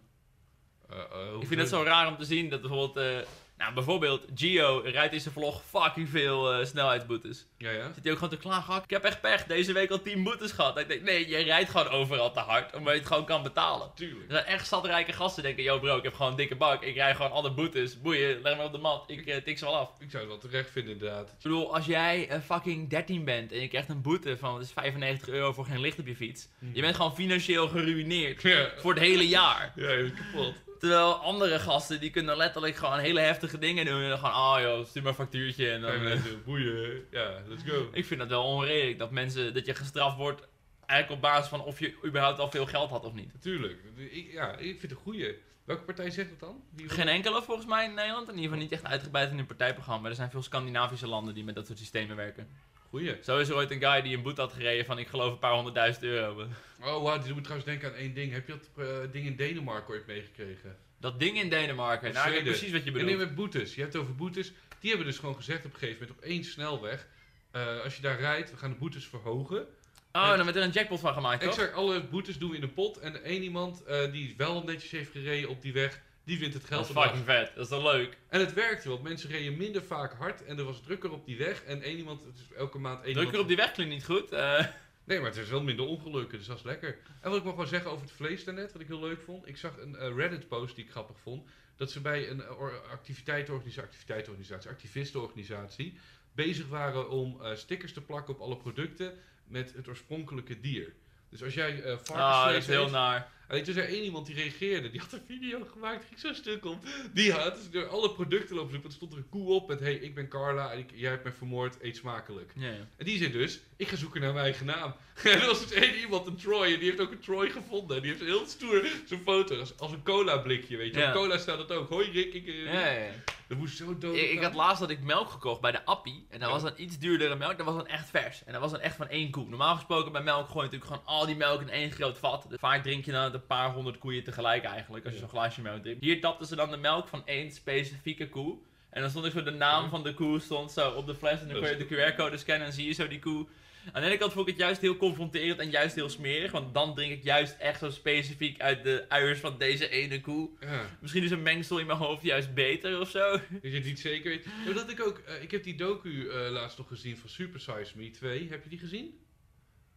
[1.32, 3.28] Hoe Ik vind het zo raar om te zien dat bijvoorbeeld, eh,
[3.58, 7.46] nou bijvoorbeeld Gio rijdt in zijn vlog fucking veel snelheidsboetes.
[7.58, 7.92] Ja, ja.
[7.94, 10.24] Zit hij ook gewoon te klagen, "Ah, ik heb echt pech, deze week al 10
[10.24, 10.78] boetes gehad.
[10.80, 13.92] Ik denk, nee, je rijdt gewoon overal te hard, omdat je het gewoon kan betalen.
[13.96, 14.26] Tuurlijk.
[14.28, 16.96] Er zijn echt zatrijke gasten denken, yo bro, ik heb gewoon een dikke bak, ik
[16.96, 19.90] rij gewoon alle boetes, boeien, leg me op de mat, ik tik ze wel af.
[20.00, 21.28] Ik zou het wel terecht vinden, inderdaad.
[21.30, 25.28] Ik bedoel, als jij fucking 13 bent en je krijgt een boete van is 95
[25.30, 26.48] euro voor geen licht op je fiets.
[26.74, 29.72] Je bent gewoon financieel geruineerd Ja, voor het hele jaar.
[29.76, 30.54] ja je bent kapot.
[30.80, 34.02] Terwijl andere gasten die kunnen letterlijk gewoon hele heftige dingen doen.
[34.02, 35.72] En dan gewoon, oh joh, stuur maar een factuurtje.
[35.72, 37.06] En dan, Vijf eh, boeien.
[37.12, 37.90] Ja, let's go.
[37.92, 40.48] ik vind dat wel onredelijk dat mensen, dat je gestraft wordt
[40.86, 43.34] eigenlijk op basis van of je überhaupt al veel geld had of niet.
[43.34, 43.78] Natuurlijk.
[43.96, 45.36] Ik, ja, ik vind het een goeie.
[45.66, 46.64] Welke partij zegt dat dan?
[46.76, 48.28] Wie- Geen enkele volgens mij in Nederland.
[48.28, 50.10] In ieder geval niet echt uitgebreid in hun partijprogramma.
[50.10, 52.48] Er zijn veel Scandinavische landen die met dat soort systemen werken.
[52.90, 53.16] Goeie.
[53.24, 55.40] Zo is er ooit een guy die een boete had gereden van ik geloof een
[55.40, 56.48] paar honderdduizend euro.
[56.82, 58.32] Oh, wow, dit moet trouwens denken aan één ding.
[58.32, 60.78] Heb je dat eh, ding in Denemarken ooit meegekregen?
[61.00, 62.08] Dat ding in Denemarken.
[62.10, 63.20] Of Nou, ik weet precies wat je En nee, bedoelt.
[63.28, 63.76] met boetes.
[63.76, 64.52] Je hebt het over boetes.
[64.80, 67.08] Die hebben dus gewoon gezegd op een gegeven moment op één snelweg.
[67.52, 69.68] eh, als je daar rijdt, we gaan de boetes verhogen.
[70.12, 71.50] Oh, dan werd er een jackpot van gemaakt, toch?
[71.50, 72.98] Exact, alle boetes doen we in een pot.
[73.00, 76.62] En één iemand eh, die wel netjes heeft gereden op die weg, die wint het
[76.62, 77.04] Dat geld is eraf.
[77.04, 77.52] fucking vet.
[77.56, 78.18] Dat is toch leuk?
[78.30, 81.38] En het werkte, want mensen reden minder vaak hard en er was drukker op die
[81.38, 81.64] weg.
[81.64, 84.32] En één iemand, het is elke maand één Drukker op die weg klinkt niet goed.
[84.32, 84.66] Eh,
[85.04, 86.98] Nee, maar het is wel minder ongelukken, dus dat is lekker.
[87.22, 89.48] En wat ik mag wel zeggen over het vlees daarnet, wat ik heel leuk vond.
[89.48, 91.48] Ik zag een eh, Reddit-post die ik grappig vond.
[91.76, 95.98] Dat ze bij een or- activiteitenorganisatie, activiteitenorganisatie, activistenorganisatie
[96.36, 99.14] bezig waren om eh, stickers te plakken op alle producten
[99.48, 100.94] met het oorspronkelijke dier.
[101.30, 103.32] Dus als jij eh Ah, dat varkensvlees is heel eet, naar.
[103.48, 106.66] En toen zei één iemand die reageerde, die had een video gemaakt, ging zo'n stuk
[106.66, 106.78] op.
[107.14, 109.68] Die had dus door alle producten lopen zoeken, want er stond er een koe op
[109.68, 112.52] met, hey, ik ben Carla, en ik, jij hebt me vermoord, eet smakelijk.
[112.56, 112.88] Ja, ja.
[112.98, 114.94] En die zei dus, ik ga zoeken naar mijn eigen naam.
[115.24, 117.96] En er was dus één iemand, een Troy, en die heeft ook een Troy gevonden.
[117.96, 121.00] En die heeft heel stoer zo'n foto, als, als een cola blikje, weet je.
[121.00, 121.08] Ja.
[121.08, 122.48] Op cola staat het ook, hoi Rick, ik...
[122.48, 123.10] eh, Ja, ja.
[123.48, 124.16] Dat moest zo dood.
[124.16, 126.26] Ik, ik had laatst had ik melk gekocht bij de Appie.
[126.30, 127.58] En dat was dan iets duurdere melk.
[127.58, 128.44] Dat was dan echt vers.
[128.46, 129.50] En dat was dan echt van één koe.
[129.50, 132.46] Normaal gesproken bij melk gooi je natuurlijk gewoon al die melk in één groot vat.
[132.50, 135.06] Dus vaak drink je dan een paar honderd koeien tegelijk eigenlijk.
[135.06, 136.04] Als je zo'n glaasje melk drinkt.
[136.04, 138.58] Hier tapten ze dan de melk van één specifieke koe.
[138.90, 141.40] En dan stond ik zo de naam van de koe stond zo op de fles.
[141.42, 143.46] En dan Dat kon je de QR-code scannen en zie je zo die koe.
[143.92, 146.52] Aan de ene kant vond ik het juist heel confronterend en juist heel smerig.
[146.52, 150.50] Want dan drink ik juist echt zo specifiek uit de uiers van deze ene koe.
[150.60, 153.32] Ja, Misschien is een mengsel in mijn hoofd juist beter of zo.
[153.32, 154.46] dat je het niet zeker weet.
[154.66, 157.60] Ja, dat ik ook, eh, ik heb die docu eh, laatst nog gezien van Super
[157.60, 158.48] Size Me 2.
[158.50, 159.20] Heb je die gezien?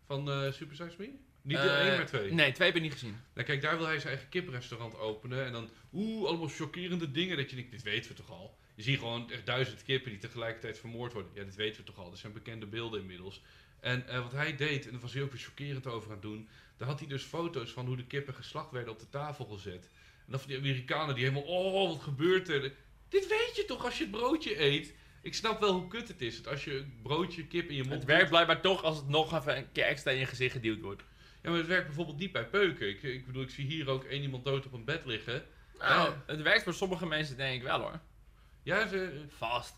[0.07, 1.11] Van eh, Super Size Me?
[1.43, 2.33] Niet deel Eh, 1, maar 2.
[2.33, 3.17] Nee, twee heb ik niet gezien.
[3.35, 5.45] Nou kijk, daar wil hij zijn eigen kiprestaurant openen.
[5.47, 7.37] En dan, oeh, allemaal chockerende dingen.
[7.37, 8.59] Dat je denkt, dit weten we toch al.
[8.75, 11.31] Je ziet gewoon echt duizend kippen die tegelijkertijd vermoord worden.
[11.35, 12.11] Ja, dit weten we toch al.
[12.11, 13.43] Dat zijn bekende beelden inmiddels.
[13.81, 16.23] En eh, wat hij deed, en daar was hij ook weer chockerend over aan het
[16.23, 16.49] doen.
[16.77, 19.89] Daar had hij dus foto's van hoe de kippen geslacht werden op de tafel gezet.
[20.27, 22.73] En dan van die Amerikanen die helemaal, oh, wat gebeurt er?
[23.09, 24.95] Dit weet je toch als je het broodje eet?
[25.23, 26.37] Ik snap wel hoe kut het is.
[26.43, 29.09] Dat als je een broodje kip in je mond Het werkt blijkbaar toch als het
[29.09, 31.03] nog even een keer extra in je gezicht geduwd wordt.
[31.43, 32.89] Ja, maar het werkt bijvoorbeeld niet bij peuken.
[32.89, 35.45] Ik, ik bedoel, ik zie hier ook één iemand dood op een bed liggen.
[35.79, 36.23] Nou, Ja.
[36.27, 38.01] het werkt voor sommige mensen denk ik wel hoor.
[38.63, 39.69] Ja, ze, Vast.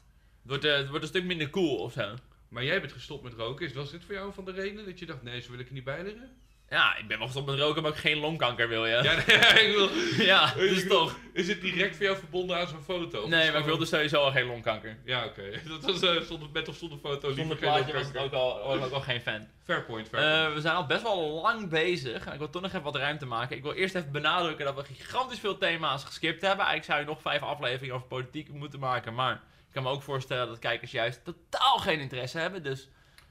[0.42, 2.14] Het wordt, eh, het wordt een stuk minder cool of zo.
[2.53, 3.66] Maar jij bent gestopt met roken.
[3.66, 5.66] Is was dit voor jou van de redenen dat je dacht, nee, zo wil ik
[5.66, 6.36] er niet bij liggen?
[6.68, 8.86] Ja, ik ben wel gestopt met roken, maar ik geen longkanker wil.
[8.86, 9.14] Ja, nee,
[9.66, 9.88] ik wil,
[10.26, 11.18] Ja, dus Ik toch.
[11.32, 13.28] is het direct voor jou verbonden aan zo'n foto?
[13.28, 14.96] Nee, maar ik wilde sowieso al geen longkanker.
[15.05, 15.42] Ja, oké.
[15.68, 17.32] Dat was uh, zonder, met of zonder foto.
[17.32, 18.22] Zonder plaatje was, longkanker.
[18.22, 19.46] ook al, was ik ook al geen fan.
[19.64, 20.48] Fair point, fair point.
[20.48, 22.26] Eh, we zijn al best wel lang bezig.
[22.26, 23.57] En ik wil toch nog even wat ruimte maken.
[23.57, 26.66] Ik wil eerst even benadrukken dat we gigantisch veel thema's geskipt hebben.
[26.66, 29.14] Eigenlijk zou je nog vijf afleveringen over politiek moeten maken.
[29.14, 29.40] Maar ik
[29.72, 32.62] kan me ook voorstellen dat kijkers juist totaal geen interesse hebben.
[32.62, 32.88] Dus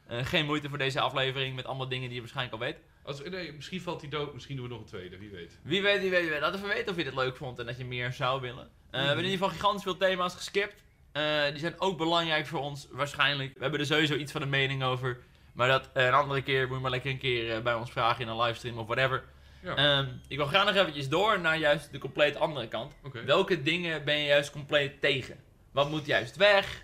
[0.07, 2.77] eh, geen moeite voor deze aflevering met allemaal dingen die je waarschijnlijk al weet.
[3.03, 5.59] Als, nee, misschien valt hij dood, misschien doen we nog een tweede, wie weet.
[5.63, 6.39] Wie weet, wie weet, wie weet.
[6.41, 8.63] Laat even weten of je dit leuk vond en dat je meer zou willen.
[8.63, 10.83] Eh, We hebben in ieder geval gigantisch veel thema's geskipt.
[11.11, 13.53] Eh, die zijn ook belangrijk voor ons, waarschijnlijk.
[13.53, 15.19] We hebben er sowieso iets van een mening over.
[15.53, 18.27] Maar dat een andere keer moet je maar lekker een keer bij ons vragen in
[18.27, 19.23] een livestream of whatever.
[19.63, 22.93] Ja, Ehm, ik wil graag nog eventjes door naar juist de compleet andere kant.
[23.25, 25.39] Welke dingen ben je juist compleet tegen?
[25.71, 26.83] Wat moet juist weg?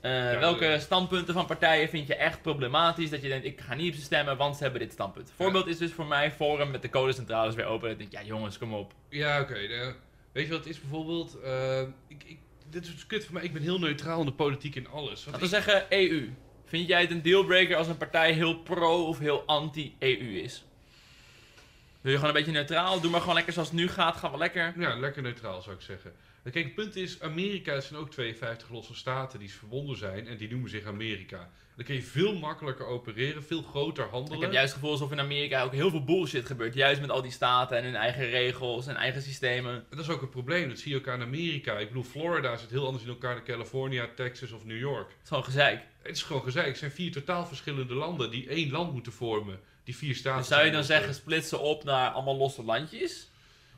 [0.00, 0.80] Eh, welke eh.
[0.80, 3.10] standpunten van partijen vind je echt problematisch?
[3.10, 5.32] Dat je denkt, ik ga niet op ze stemmen, want ze hebben dit standpunt.
[5.36, 7.88] Voorbeeld is dus voor mij Forum met de codecentrales weer open.
[7.88, 8.92] Dan denk ik, ja jongens, kom op.
[9.08, 9.68] Ja, oké.
[9.68, 9.94] nou,
[10.32, 11.40] weet je wat het is bijvoorbeeld?
[11.40, 12.38] Eh, ik, ik,
[12.70, 13.42] dit is kut voor mij.
[13.42, 15.24] Ik ben heel neutraal in de politiek en alles.
[15.24, 16.28] Laten we ik- zeggen EU.
[16.64, 20.64] Vind jij het een dealbreaker als een partij heel pro of heel anti-EU is?
[22.00, 23.00] Wil je gewoon een beetje neutraal?
[23.00, 24.16] Doe maar gewoon lekker zoals het nu gaat.
[24.16, 24.74] Gaan we lekker.
[24.76, 26.12] Ja, lekker neutraal zou ik zeggen.
[26.42, 30.50] Kijk, het punt is, Amerika zijn ook 52 losse staten die verbonden zijn en die
[30.50, 31.50] noemen zich Amerika.
[31.76, 34.36] Dan kun je veel makkelijker opereren, veel groter handelen.
[34.36, 36.74] Ik heb juist het gevoel alsof in Amerika ook heel veel bullshit gebeurt.
[36.74, 39.74] Juist met al die staten en hun eigen regels en eigen systemen.
[39.74, 41.78] En dat is ook een probleem, dat zie je ook aan Amerika.
[41.78, 45.08] Ik bedoel, Florida zit heel anders in elkaar dan California, Texas of New York.
[45.08, 45.82] Het is gewoon gezeik.
[46.02, 46.66] Het is gewoon gezeik.
[46.66, 49.60] Het zijn vier totaal verschillende landen die één land moeten vormen.
[49.84, 50.38] Die vier staten.
[50.38, 53.29] Dus zou je dan zeggen, splitsen op naar allemaal losse landjes?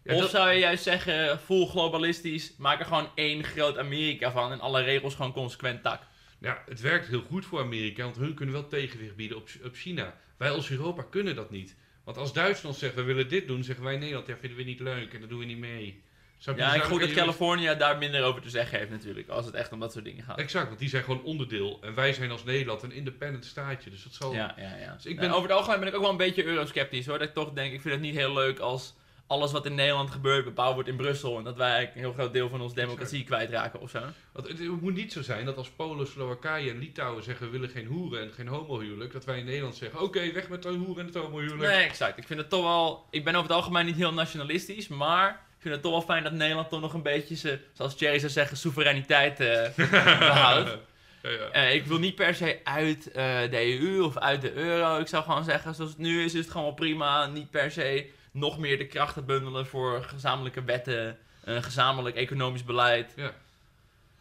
[0.04, 4.30] Ja, of dat- zou je juist zeggen, full globalistisch, maak er gewoon één groot Amerika
[4.30, 6.02] van en alle regels gewoon consequent tak.
[6.38, 9.74] Ja, het werkt heel goed voor Amerika, want hun kunnen wel tegenwicht bieden op, op
[9.74, 10.14] China.
[10.36, 11.76] Wij als Europa kunnen dat niet.
[12.04, 14.64] Want als Duitsland zegt, we willen dit doen, zeggen wij in Nederland, ja, vinden we
[14.64, 16.02] niet leuk en dat doen we niet mee.
[16.38, 16.54] Je?
[16.56, 19.72] Ja, ik goed dat California daar minder over te zeggen heeft natuurlijk, als het echt
[19.72, 20.38] om dat soort dingen gaat.
[20.38, 21.78] Exact, want die zijn gewoon onderdeel.
[21.82, 24.34] En wij zijn als Nederland een independent staatje, dus dat zal...
[24.34, 24.92] Ja, ja, ja.
[24.94, 27.18] Dus ik Nou, ben- over het algemeen ben ik ook wel een beetje eurosceptisch hoor.
[27.18, 28.94] Dat ik toch denk, ik vind het niet heel leuk als
[29.26, 31.38] alles wat in Nederland gebeurt bepaald wordt in Brussel.
[31.38, 34.00] En dat wij eigenlijk een heel groot deel van onze democratie kwijtraken of zo.
[34.32, 37.52] Want het, het moet niet zo zijn dat als Polen, Slowakije en Litouwen zeggen, we
[37.52, 40.68] willen geen hoeren en geen homohuwelijk, dat wij in Nederland zeggen, oké, weg met de
[40.68, 41.72] hoeren en het homohuwelijk.
[41.72, 42.18] Nee, exact.
[42.18, 43.06] Ik vind het toch wel.
[43.10, 46.22] Ik ben over het algemeen niet heel nationalistisch, maar ik vind het toch wel fijn
[46.22, 49.68] dat Nederland toch nog een beetje, ze, zoals Thierry zou zeggen, soevereiniteit eh,
[50.18, 50.78] behoudt.
[51.22, 51.50] Ja, ja.
[51.50, 54.98] Eh, ik wil niet per se uit eh, de EU of uit de euro.
[54.98, 57.26] Ik zou gewoon zeggen, zoals het nu is, is het gewoon wel prima.
[57.26, 63.12] Niet per se nog meer de krachten bundelen voor gezamenlijke wetten, een gezamenlijk economisch beleid.
[63.16, 63.34] Ja.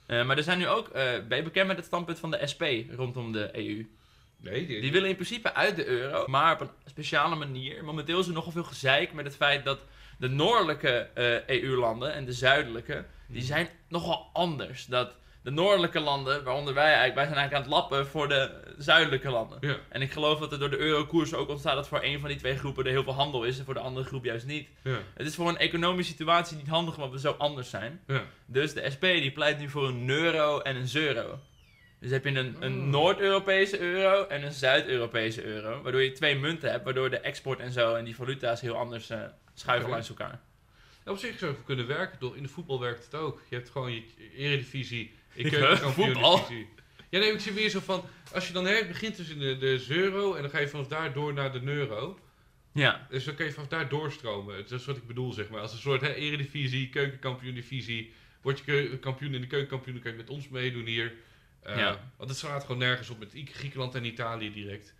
[0.06, 2.48] Eh, maar er zijn nu ook, eh, ben je bekend met het standpunt van de
[2.52, 2.64] SP
[2.96, 3.86] rondom de E EU?
[4.38, 7.84] Nee, die, Die willen in principe uit de euro, maar op een speciale manier.
[7.84, 9.80] Momenteel is er nogal veel gezeik met het feit dat
[10.18, 14.86] de noordelijke eh, EU-landen en de zuidelijke, die zijn nogal anders.
[14.86, 18.74] Dat de noordelijke landen, waaronder wij eigenlijk, wij zijn eigenlijk aan het lappen voor de
[18.78, 19.58] zuidelijke landen.
[19.62, 19.78] Ja.
[19.90, 22.38] En ik geloof dat er door de eurokoers ook ontstaat dat voor een van die
[22.38, 24.70] twee groepen er heel veel handel is en voor de andere groep juist niet.
[24.82, 25.00] Ja.
[25.14, 28.02] Het is voor een economische situatie niet handig omdat we zo anders zijn.
[28.08, 28.24] Ja.
[28.46, 31.40] Dus de SP die pleit nu voor een euro en een euro.
[32.00, 32.88] Dus heb je een, een Oh.
[32.88, 35.82] Noord-Europese euro en een Zuid-Europese euro.
[35.82, 39.10] Waardoor je twee munten hebt, waardoor de export en zo en die valuta's heel anders
[39.10, 39.20] eh,
[39.54, 40.40] schuiven langs elkaar.
[41.06, 42.36] Op zich zou het kunnen werken, toch?
[42.36, 43.42] In de voetbal werkt het ook.
[43.50, 44.04] Je hebt gewoon je
[44.36, 46.68] eredivisie, je Ja, keukenkampioen-divisie.
[47.10, 48.04] Ja, nee, ik zie weer zo van,
[48.34, 50.88] als je dan hè, begint dus in de, de euro en dan ga je vanaf
[50.88, 52.20] daar door naar de euro.
[52.74, 53.08] Ja.
[53.10, 54.58] Dus dan kan je vanaf daar doorstromen.
[54.58, 55.62] Dat is wat ik bedoel, zeg maar.
[55.62, 58.14] Als een soort hè, eredivisie, keukenkampioen-divisie.
[58.42, 61.14] Word je kampioen in de keukenkampioen, dan kan je met ons meedoen hier.
[61.64, 62.12] Eh, Ja.
[62.18, 64.94] Want het slaat gewoon nergens op met Griekenland en Italië direct.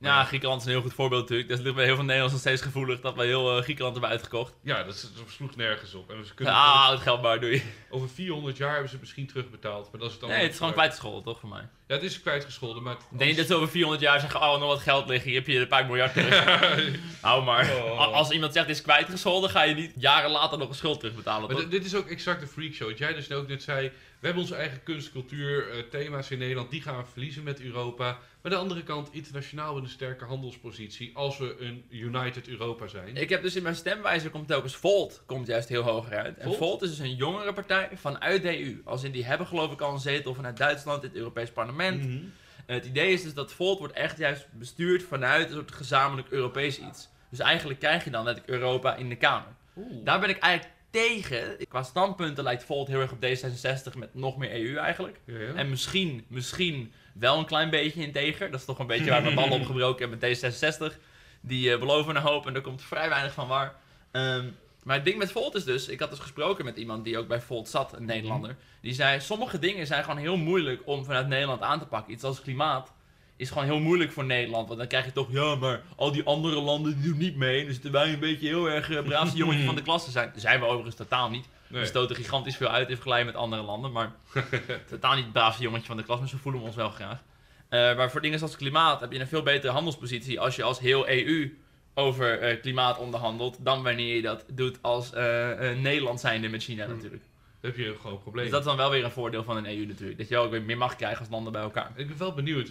[0.00, 1.48] Ja, Griekenland is een heel goed voorbeeld natuurlijk.
[1.48, 4.12] Dat ligt bij heel veel Nederlanders nog steeds gevoelig dat we heel eh, Griekenland hebben
[4.12, 4.54] uitgekocht.
[4.62, 6.10] Ja, dat, is- dat sloeg nergens op.
[6.10, 7.62] En ze kunnen Ah, het geld maar, doei.
[7.90, 9.90] over 400 jaar hebben ze het misschien terugbetaald.
[9.90, 11.68] Maar dat is het dan Nee, het is gewoon kwijtgescholden toch voor mij.
[11.86, 12.96] Ja, het is kwijtgescholden, maar...
[13.10, 15.48] denk niet dat ze over 400 jaar zeggen, oh, nog wat geld liggen, hier heb
[15.48, 16.44] je een paar miljard terug.
[17.20, 17.74] Hou maar.
[17.76, 18.12] Oh.
[18.12, 21.40] Als iemand zegt, het is kwijtgescholden, ga je niet jaren later nog een schuld terugbetalen,
[21.46, 21.60] Maar toch?
[21.60, 22.88] dit- dit is ook exact de freakshow.
[22.88, 23.90] Wat jij dus ook net zei.
[24.20, 26.70] We hebben onze eigen kunst, cultuur, eh, thema's in Nederland.
[26.70, 28.04] Die gaan we verliezen met Europa.
[28.04, 31.10] Maar aan de andere kant, internationaal in een sterke handelspositie.
[31.14, 33.16] Als we een United Europa zijn.
[33.16, 36.38] Ik heb dus in mijn stemwijzer komt telkens Volt komt juist heel hoog uit.
[36.38, 36.82] En Volt?
[36.82, 38.80] Is dus een jongere partij vanuit de EU.
[38.84, 42.04] Als in die hebben geloof ik al een zetel vanuit Duitsland in het Europees Parlement.
[42.04, 42.24] Mhm.
[42.66, 46.28] En het idee is dus dat Volt wordt echt juist bestuurd vanuit een soort gezamenlijk
[46.28, 47.08] Europees iets.
[47.30, 49.54] Dus eigenlijk krijg je dan net Europa in de Kamer.
[49.76, 50.04] Oeh.
[50.04, 51.56] Daar ben ik eigenlijk tegen.
[51.68, 55.20] Qua standpunten lijkt Volt heel erg op D66 met nog meer EU eigenlijk.
[55.24, 55.54] Ja, ja.
[55.54, 58.50] En misschien, misschien wel een klein beetje integer.
[58.50, 60.98] Dat is toch een beetje waar mijn ballen opgebroken hebben met D66.
[61.40, 63.74] Die eh, beloven een hoop en er komt vrij weinig van waar.
[64.10, 64.46] Ehm,
[64.82, 67.28] maar het ding met Volt is dus, ik had dus gesproken met iemand die ook
[67.28, 68.56] bij Volt zat, een Nederlander.
[68.80, 72.12] Die zei, sommige dingen zijn gewoon heel moeilijk om vanuit Nederland aan te pakken.
[72.12, 72.92] Iets als klimaat
[73.38, 74.66] is gewoon heel moeilijk voor Nederland.
[74.66, 77.64] Want dan krijg je toch, ja, maar al die andere landen die doen niet mee.
[77.64, 80.30] Dus zitten wij een beetje heel erg uh, braafste jongetje van de klas te zijn.
[80.32, 81.48] Dat zijn we overigens totaal niet.
[81.66, 81.80] Nee.
[81.80, 83.92] We stoten gigantisch veel uit in vergelijking met andere landen.
[83.92, 84.12] Maar
[84.88, 87.22] totaal niet het braafste jongetje van de klas, maar zo voelen we ons wel graag.
[87.68, 90.78] Eh, maar voor dingen zoals klimaat heb je een veel betere handelspositie als je als
[90.78, 91.58] heel EU
[91.94, 93.56] over eh, klimaat onderhandelt.
[93.60, 96.94] Dan wanneer je dat doet als eh, eh, Nederland zijnde met China Hmm.
[96.94, 97.22] natuurlijk.
[97.60, 98.42] Heb je gewoon een probleem.
[98.44, 100.18] Dus dat is dan wel weer een voordeel van een EU natuurlijk.
[100.18, 101.92] Dat je ook weer meer macht krijgt als landen bij elkaar.
[101.96, 102.68] Ik ben wel benieuwd.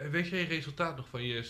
[0.00, 1.42] Eh, weet jij resultaat nog van je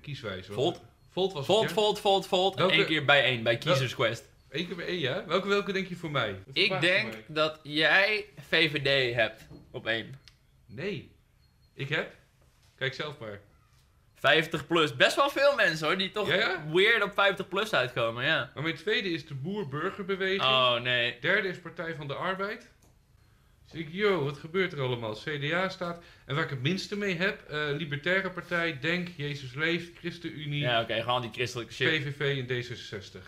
[0.00, 0.52] kieswijze?
[0.52, 0.80] Volt.
[1.10, 1.74] Volt was Volt, het, ja?
[1.76, 2.52] volt, volt, volt.
[2.54, 4.24] En Welke- één keer bij één, bij Kiezers Quest.
[4.50, 5.24] Eén keer bij één, ja?
[5.26, 6.32] Welke, welke denk je voor mij?
[6.32, 7.24] Dat Ik denk mij.
[7.26, 10.14] dat jij VVD hebt op één.
[10.66, 11.10] Nee.
[11.74, 12.14] Ik heb?
[12.76, 13.40] Kijk zelf maar.
[14.22, 14.96] 50 plus.
[14.96, 16.64] Best wel veel mensen hoor, die toch Ja, ja?
[16.72, 18.50] weird op 50 plus uitkomen, ja.
[18.54, 20.42] Maar mijn tweede is de Boer-Burgerbeweging.
[20.42, 21.16] Oh nee.
[21.20, 22.70] Derde is Partij van de Arbeid.
[23.70, 25.14] Dus ik, yo, wat gebeurt er allemaal?
[25.14, 26.02] CDA staat.
[26.26, 30.80] En waar ik het minste mee heb, eh, Libertaire Partij, Denk, Jezus Leeft, ChristenUnie, Ja,
[30.80, 31.88] oké, gewoon die christelijke shit.
[31.88, 33.18] PVV en D66.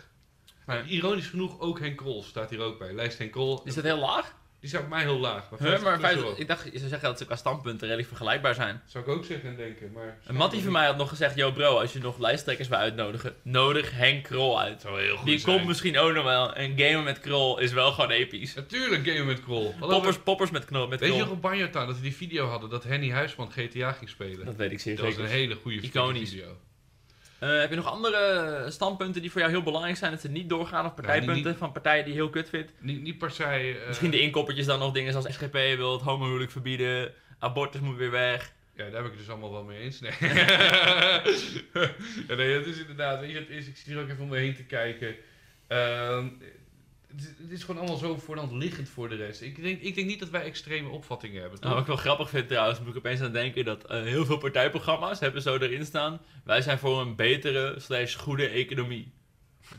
[0.67, 2.93] Maar- Ironisch genoeg ook Henk Krol staat hier ook bij.
[2.93, 3.63] Lijst Henk Krol.
[3.65, 4.35] Is dat heel laag?
[4.65, 5.51] Die staat bij mij heel laag.
[5.51, 6.41] Maar, Huh, 50 maar plus 50 wel.
[6.41, 8.83] ik dacht, je zou zeggen dat ze qua standpunten redelijk vergelijkbaar zijn.
[8.87, 9.93] Zou ik ook zeggen en denken.
[9.93, 12.79] Maar En Mattie van mij had nog gezegd, yo bro, als je nog lijsttrekkers wil
[12.79, 14.81] uitnodigen, nodig Henk Krol uit.
[14.81, 15.57] zou heel goed Die zijn.
[15.57, 16.55] komt misschien ook nog wel.
[16.55, 18.55] En gamen met Krol is wel gewoon episch.
[18.55, 19.75] Natuurlijk gamen met Krol.
[19.81, 21.27] Poppers, poppers met, knol, met Weet je Krol.
[21.27, 24.45] nog op Banjotaan dat we die video hadden dat Henny Huisman GTA ging spelen?
[24.47, 25.31] Dat weet ik zeer Dat was zeker.
[25.31, 26.31] een hele goede Iconisch.
[26.31, 26.57] video.
[27.39, 30.49] Eh, heb je nog andere standpunten die voor jou heel belangrijk zijn dat ze niet
[30.49, 30.87] doorgaan?
[30.87, 32.73] Of partijpunten niet- van partijen die je heel kut vindt?
[32.79, 33.45] Niet, niet per se...
[33.45, 37.97] eh, Misschien de inkoppertjes dan nog dingen zoals SGP wil het homohuwelijk verbieden, abortus moet
[37.97, 38.53] weer weg.
[38.77, 40.01] Ja, daar ben ik het dus allemaal wel mee eens.
[40.01, 40.13] Nee.
[42.29, 43.21] ja, nee, dat is inderdaad.
[43.21, 45.15] Weet je, het is, ik zit hier ook even om me heen te kijken.
[45.67, 46.27] Ehm,
[47.17, 49.41] het, is- gewoon allemaal zo voor liggend voor de rest.
[49.43, 51.61] Ik denk, ik denk niet dat wij extreme opvattingen hebben.
[51.61, 54.25] Nou, wat ik wel grappig vind trouwens, moet ik opeens aan denken dat eh, heel
[54.25, 56.21] veel partijprogramma's hebben zo erin staan.
[56.45, 59.13] Wij zijn voor een betere slash goede economie.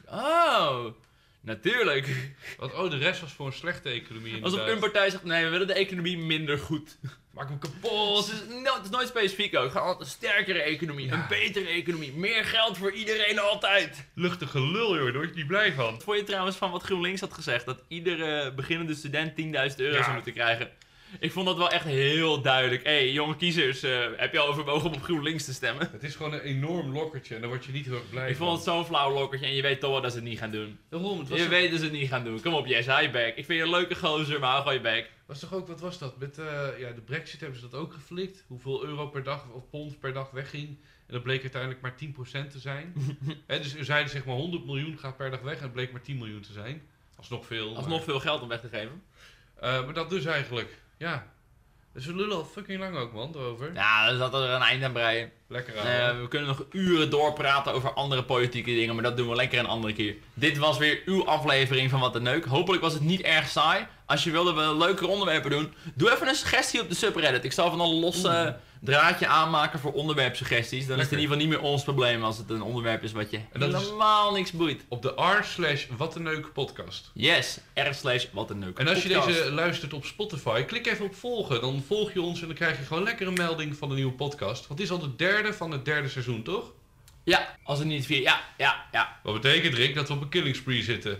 [0.06, 0.86] Oh,
[1.46, 2.10] natuurlijk.
[2.58, 4.44] Want oh, de rest was voor een slechte economie.
[4.44, 6.98] Alsof een partij zegt, nee, we willen de economie minder goed.
[7.32, 8.28] Maak hem Het kapot.
[8.28, 8.34] is,
[8.64, 9.72] no, het is nooit specifiek ook.
[9.72, 11.14] Gewoon een sterkere economie, Ja.
[11.14, 14.06] een betere economie, meer geld voor iedereen altijd.
[14.14, 15.04] Luchtige lul, joh.
[15.04, 16.02] Daar word je niet blij van.
[16.02, 17.66] Vond je trouwens van wat GroenLinks had gezegd?
[17.66, 20.02] Dat iedere beginnende student 10.000 euro Ja.
[20.04, 20.70] zou moeten krijgen.
[21.20, 22.84] Ik vond dat wel echt heel duidelijk.
[22.84, 25.90] Hé, hey, jonge kiezers, eh, heb je al overwogen om op GroenLinks te stemmen?
[25.92, 28.36] Het is gewoon een enorm lokkertje en daar word je niet heel erg blij Ik
[28.36, 28.46] van.
[28.46, 30.52] vond het zo'n flauw lokkertje en je weet toch wel dat ze het niet gaan
[30.52, 30.80] doen.
[30.90, 32.42] Daarom, het was, Je toch, weet dat ze het niet gaan doen.
[32.42, 33.36] Kom op, je bek.
[33.36, 35.12] Ik vind je een leuke gozer, maar hou gewoon je bek.
[35.26, 36.18] was toch ook, wat was dat?
[36.18, 36.46] Met eh,
[36.80, 38.44] ja, de brexit hebben ze dat ook geflikt.
[38.48, 40.68] Hoeveel euro per dag of pond per dag wegging.
[41.08, 41.96] En dat bleek uiteindelijk maar
[42.48, 42.94] 10% te zijn.
[43.48, 45.92] Hè, dus er zeiden zeg maar 100 miljoen gaat per dag weg en het bleek
[45.92, 46.82] maar 10 miljoen te zijn.
[47.16, 47.76] Alsnog veel.
[47.76, 49.02] Alsnog veel geld om weg te geven.
[49.60, 50.84] maar, Eh, maar dat dus eigenlijk.
[50.98, 51.34] Ja.
[51.94, 53.74] Dus we lullen al fucking lang ook man, erover.
[53.74, 55.32] Ja, er zat er een eind aan breien.
[55.48, 55.86] Lekker aan.
[55.86, 59.60] Eh, we kunnen nog uren doorpraten over andere politieke dingen, maar dat doen we lekker
[59.60, 60.16] een andere keer.
[60.34, 62.46] Dit was weer uw aflevering van Wat de Neuk.
[62.46, 63.88] Hopelijk was het niet erg saai.
[64.06, 67.44] Als je wilde we leukere onderwerpen doen, doe even een suggestie op de subreddit.
[67.44, 70.88] Ik zal van een losse draadje aanmaken voor onderwerpsuggesties.
[70.88, 73.12] Dan is het in ieder geval niet meer ons probleem als het een onderwerp is
[73.12, 74.86] wat je En dat is- helemaal niks boeit.
[74.88, 77.12] Op de r slash wat een neuk podcast.
[77.14, 78.78] Yes, r slash Wat de Neuk.
[78.80, 81.62] En als je deze luistert op Spotify, klik even op volgen.
[81.62, 84.14] Dan volg je ons en dan krijg je gewoon lekker een melding van de nieuwe
[84.14, 84.68] podcast.
[84.68, 86.72] Want het is al de derde van het derde seizoen, toch?
[87.24, 88.22] Ja, als het niet vier.
[88.22, 89.20] Ja, ja, ja.
[89.24, 91.20] Wat betekent, Rick, dat we op een killing spree zitten.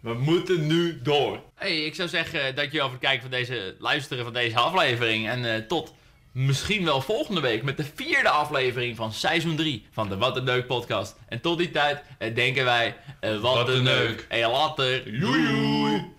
[0.00, 1.40] We moeten nu door.
[1.54, 5.28] Hey, ik zou zeggen dankjewel voor het kijken van deze, luisteren van deze aflevering.
[5.28, 5.94] En eh, tot
[6.36, 10.44] misschien wel volgende week met de vierde aflevering van seizoen 3 van de Wat een
[10.44, 11.16] Neuk podcast.
[11.28, 14.08] En tot die tijd eh, denken wij, eh, wat, Wat een neuk.
[14.08, 14.26] neuk.
[14.28, 15.10] Hey, later.
[15.10, 16.14] Joejoe!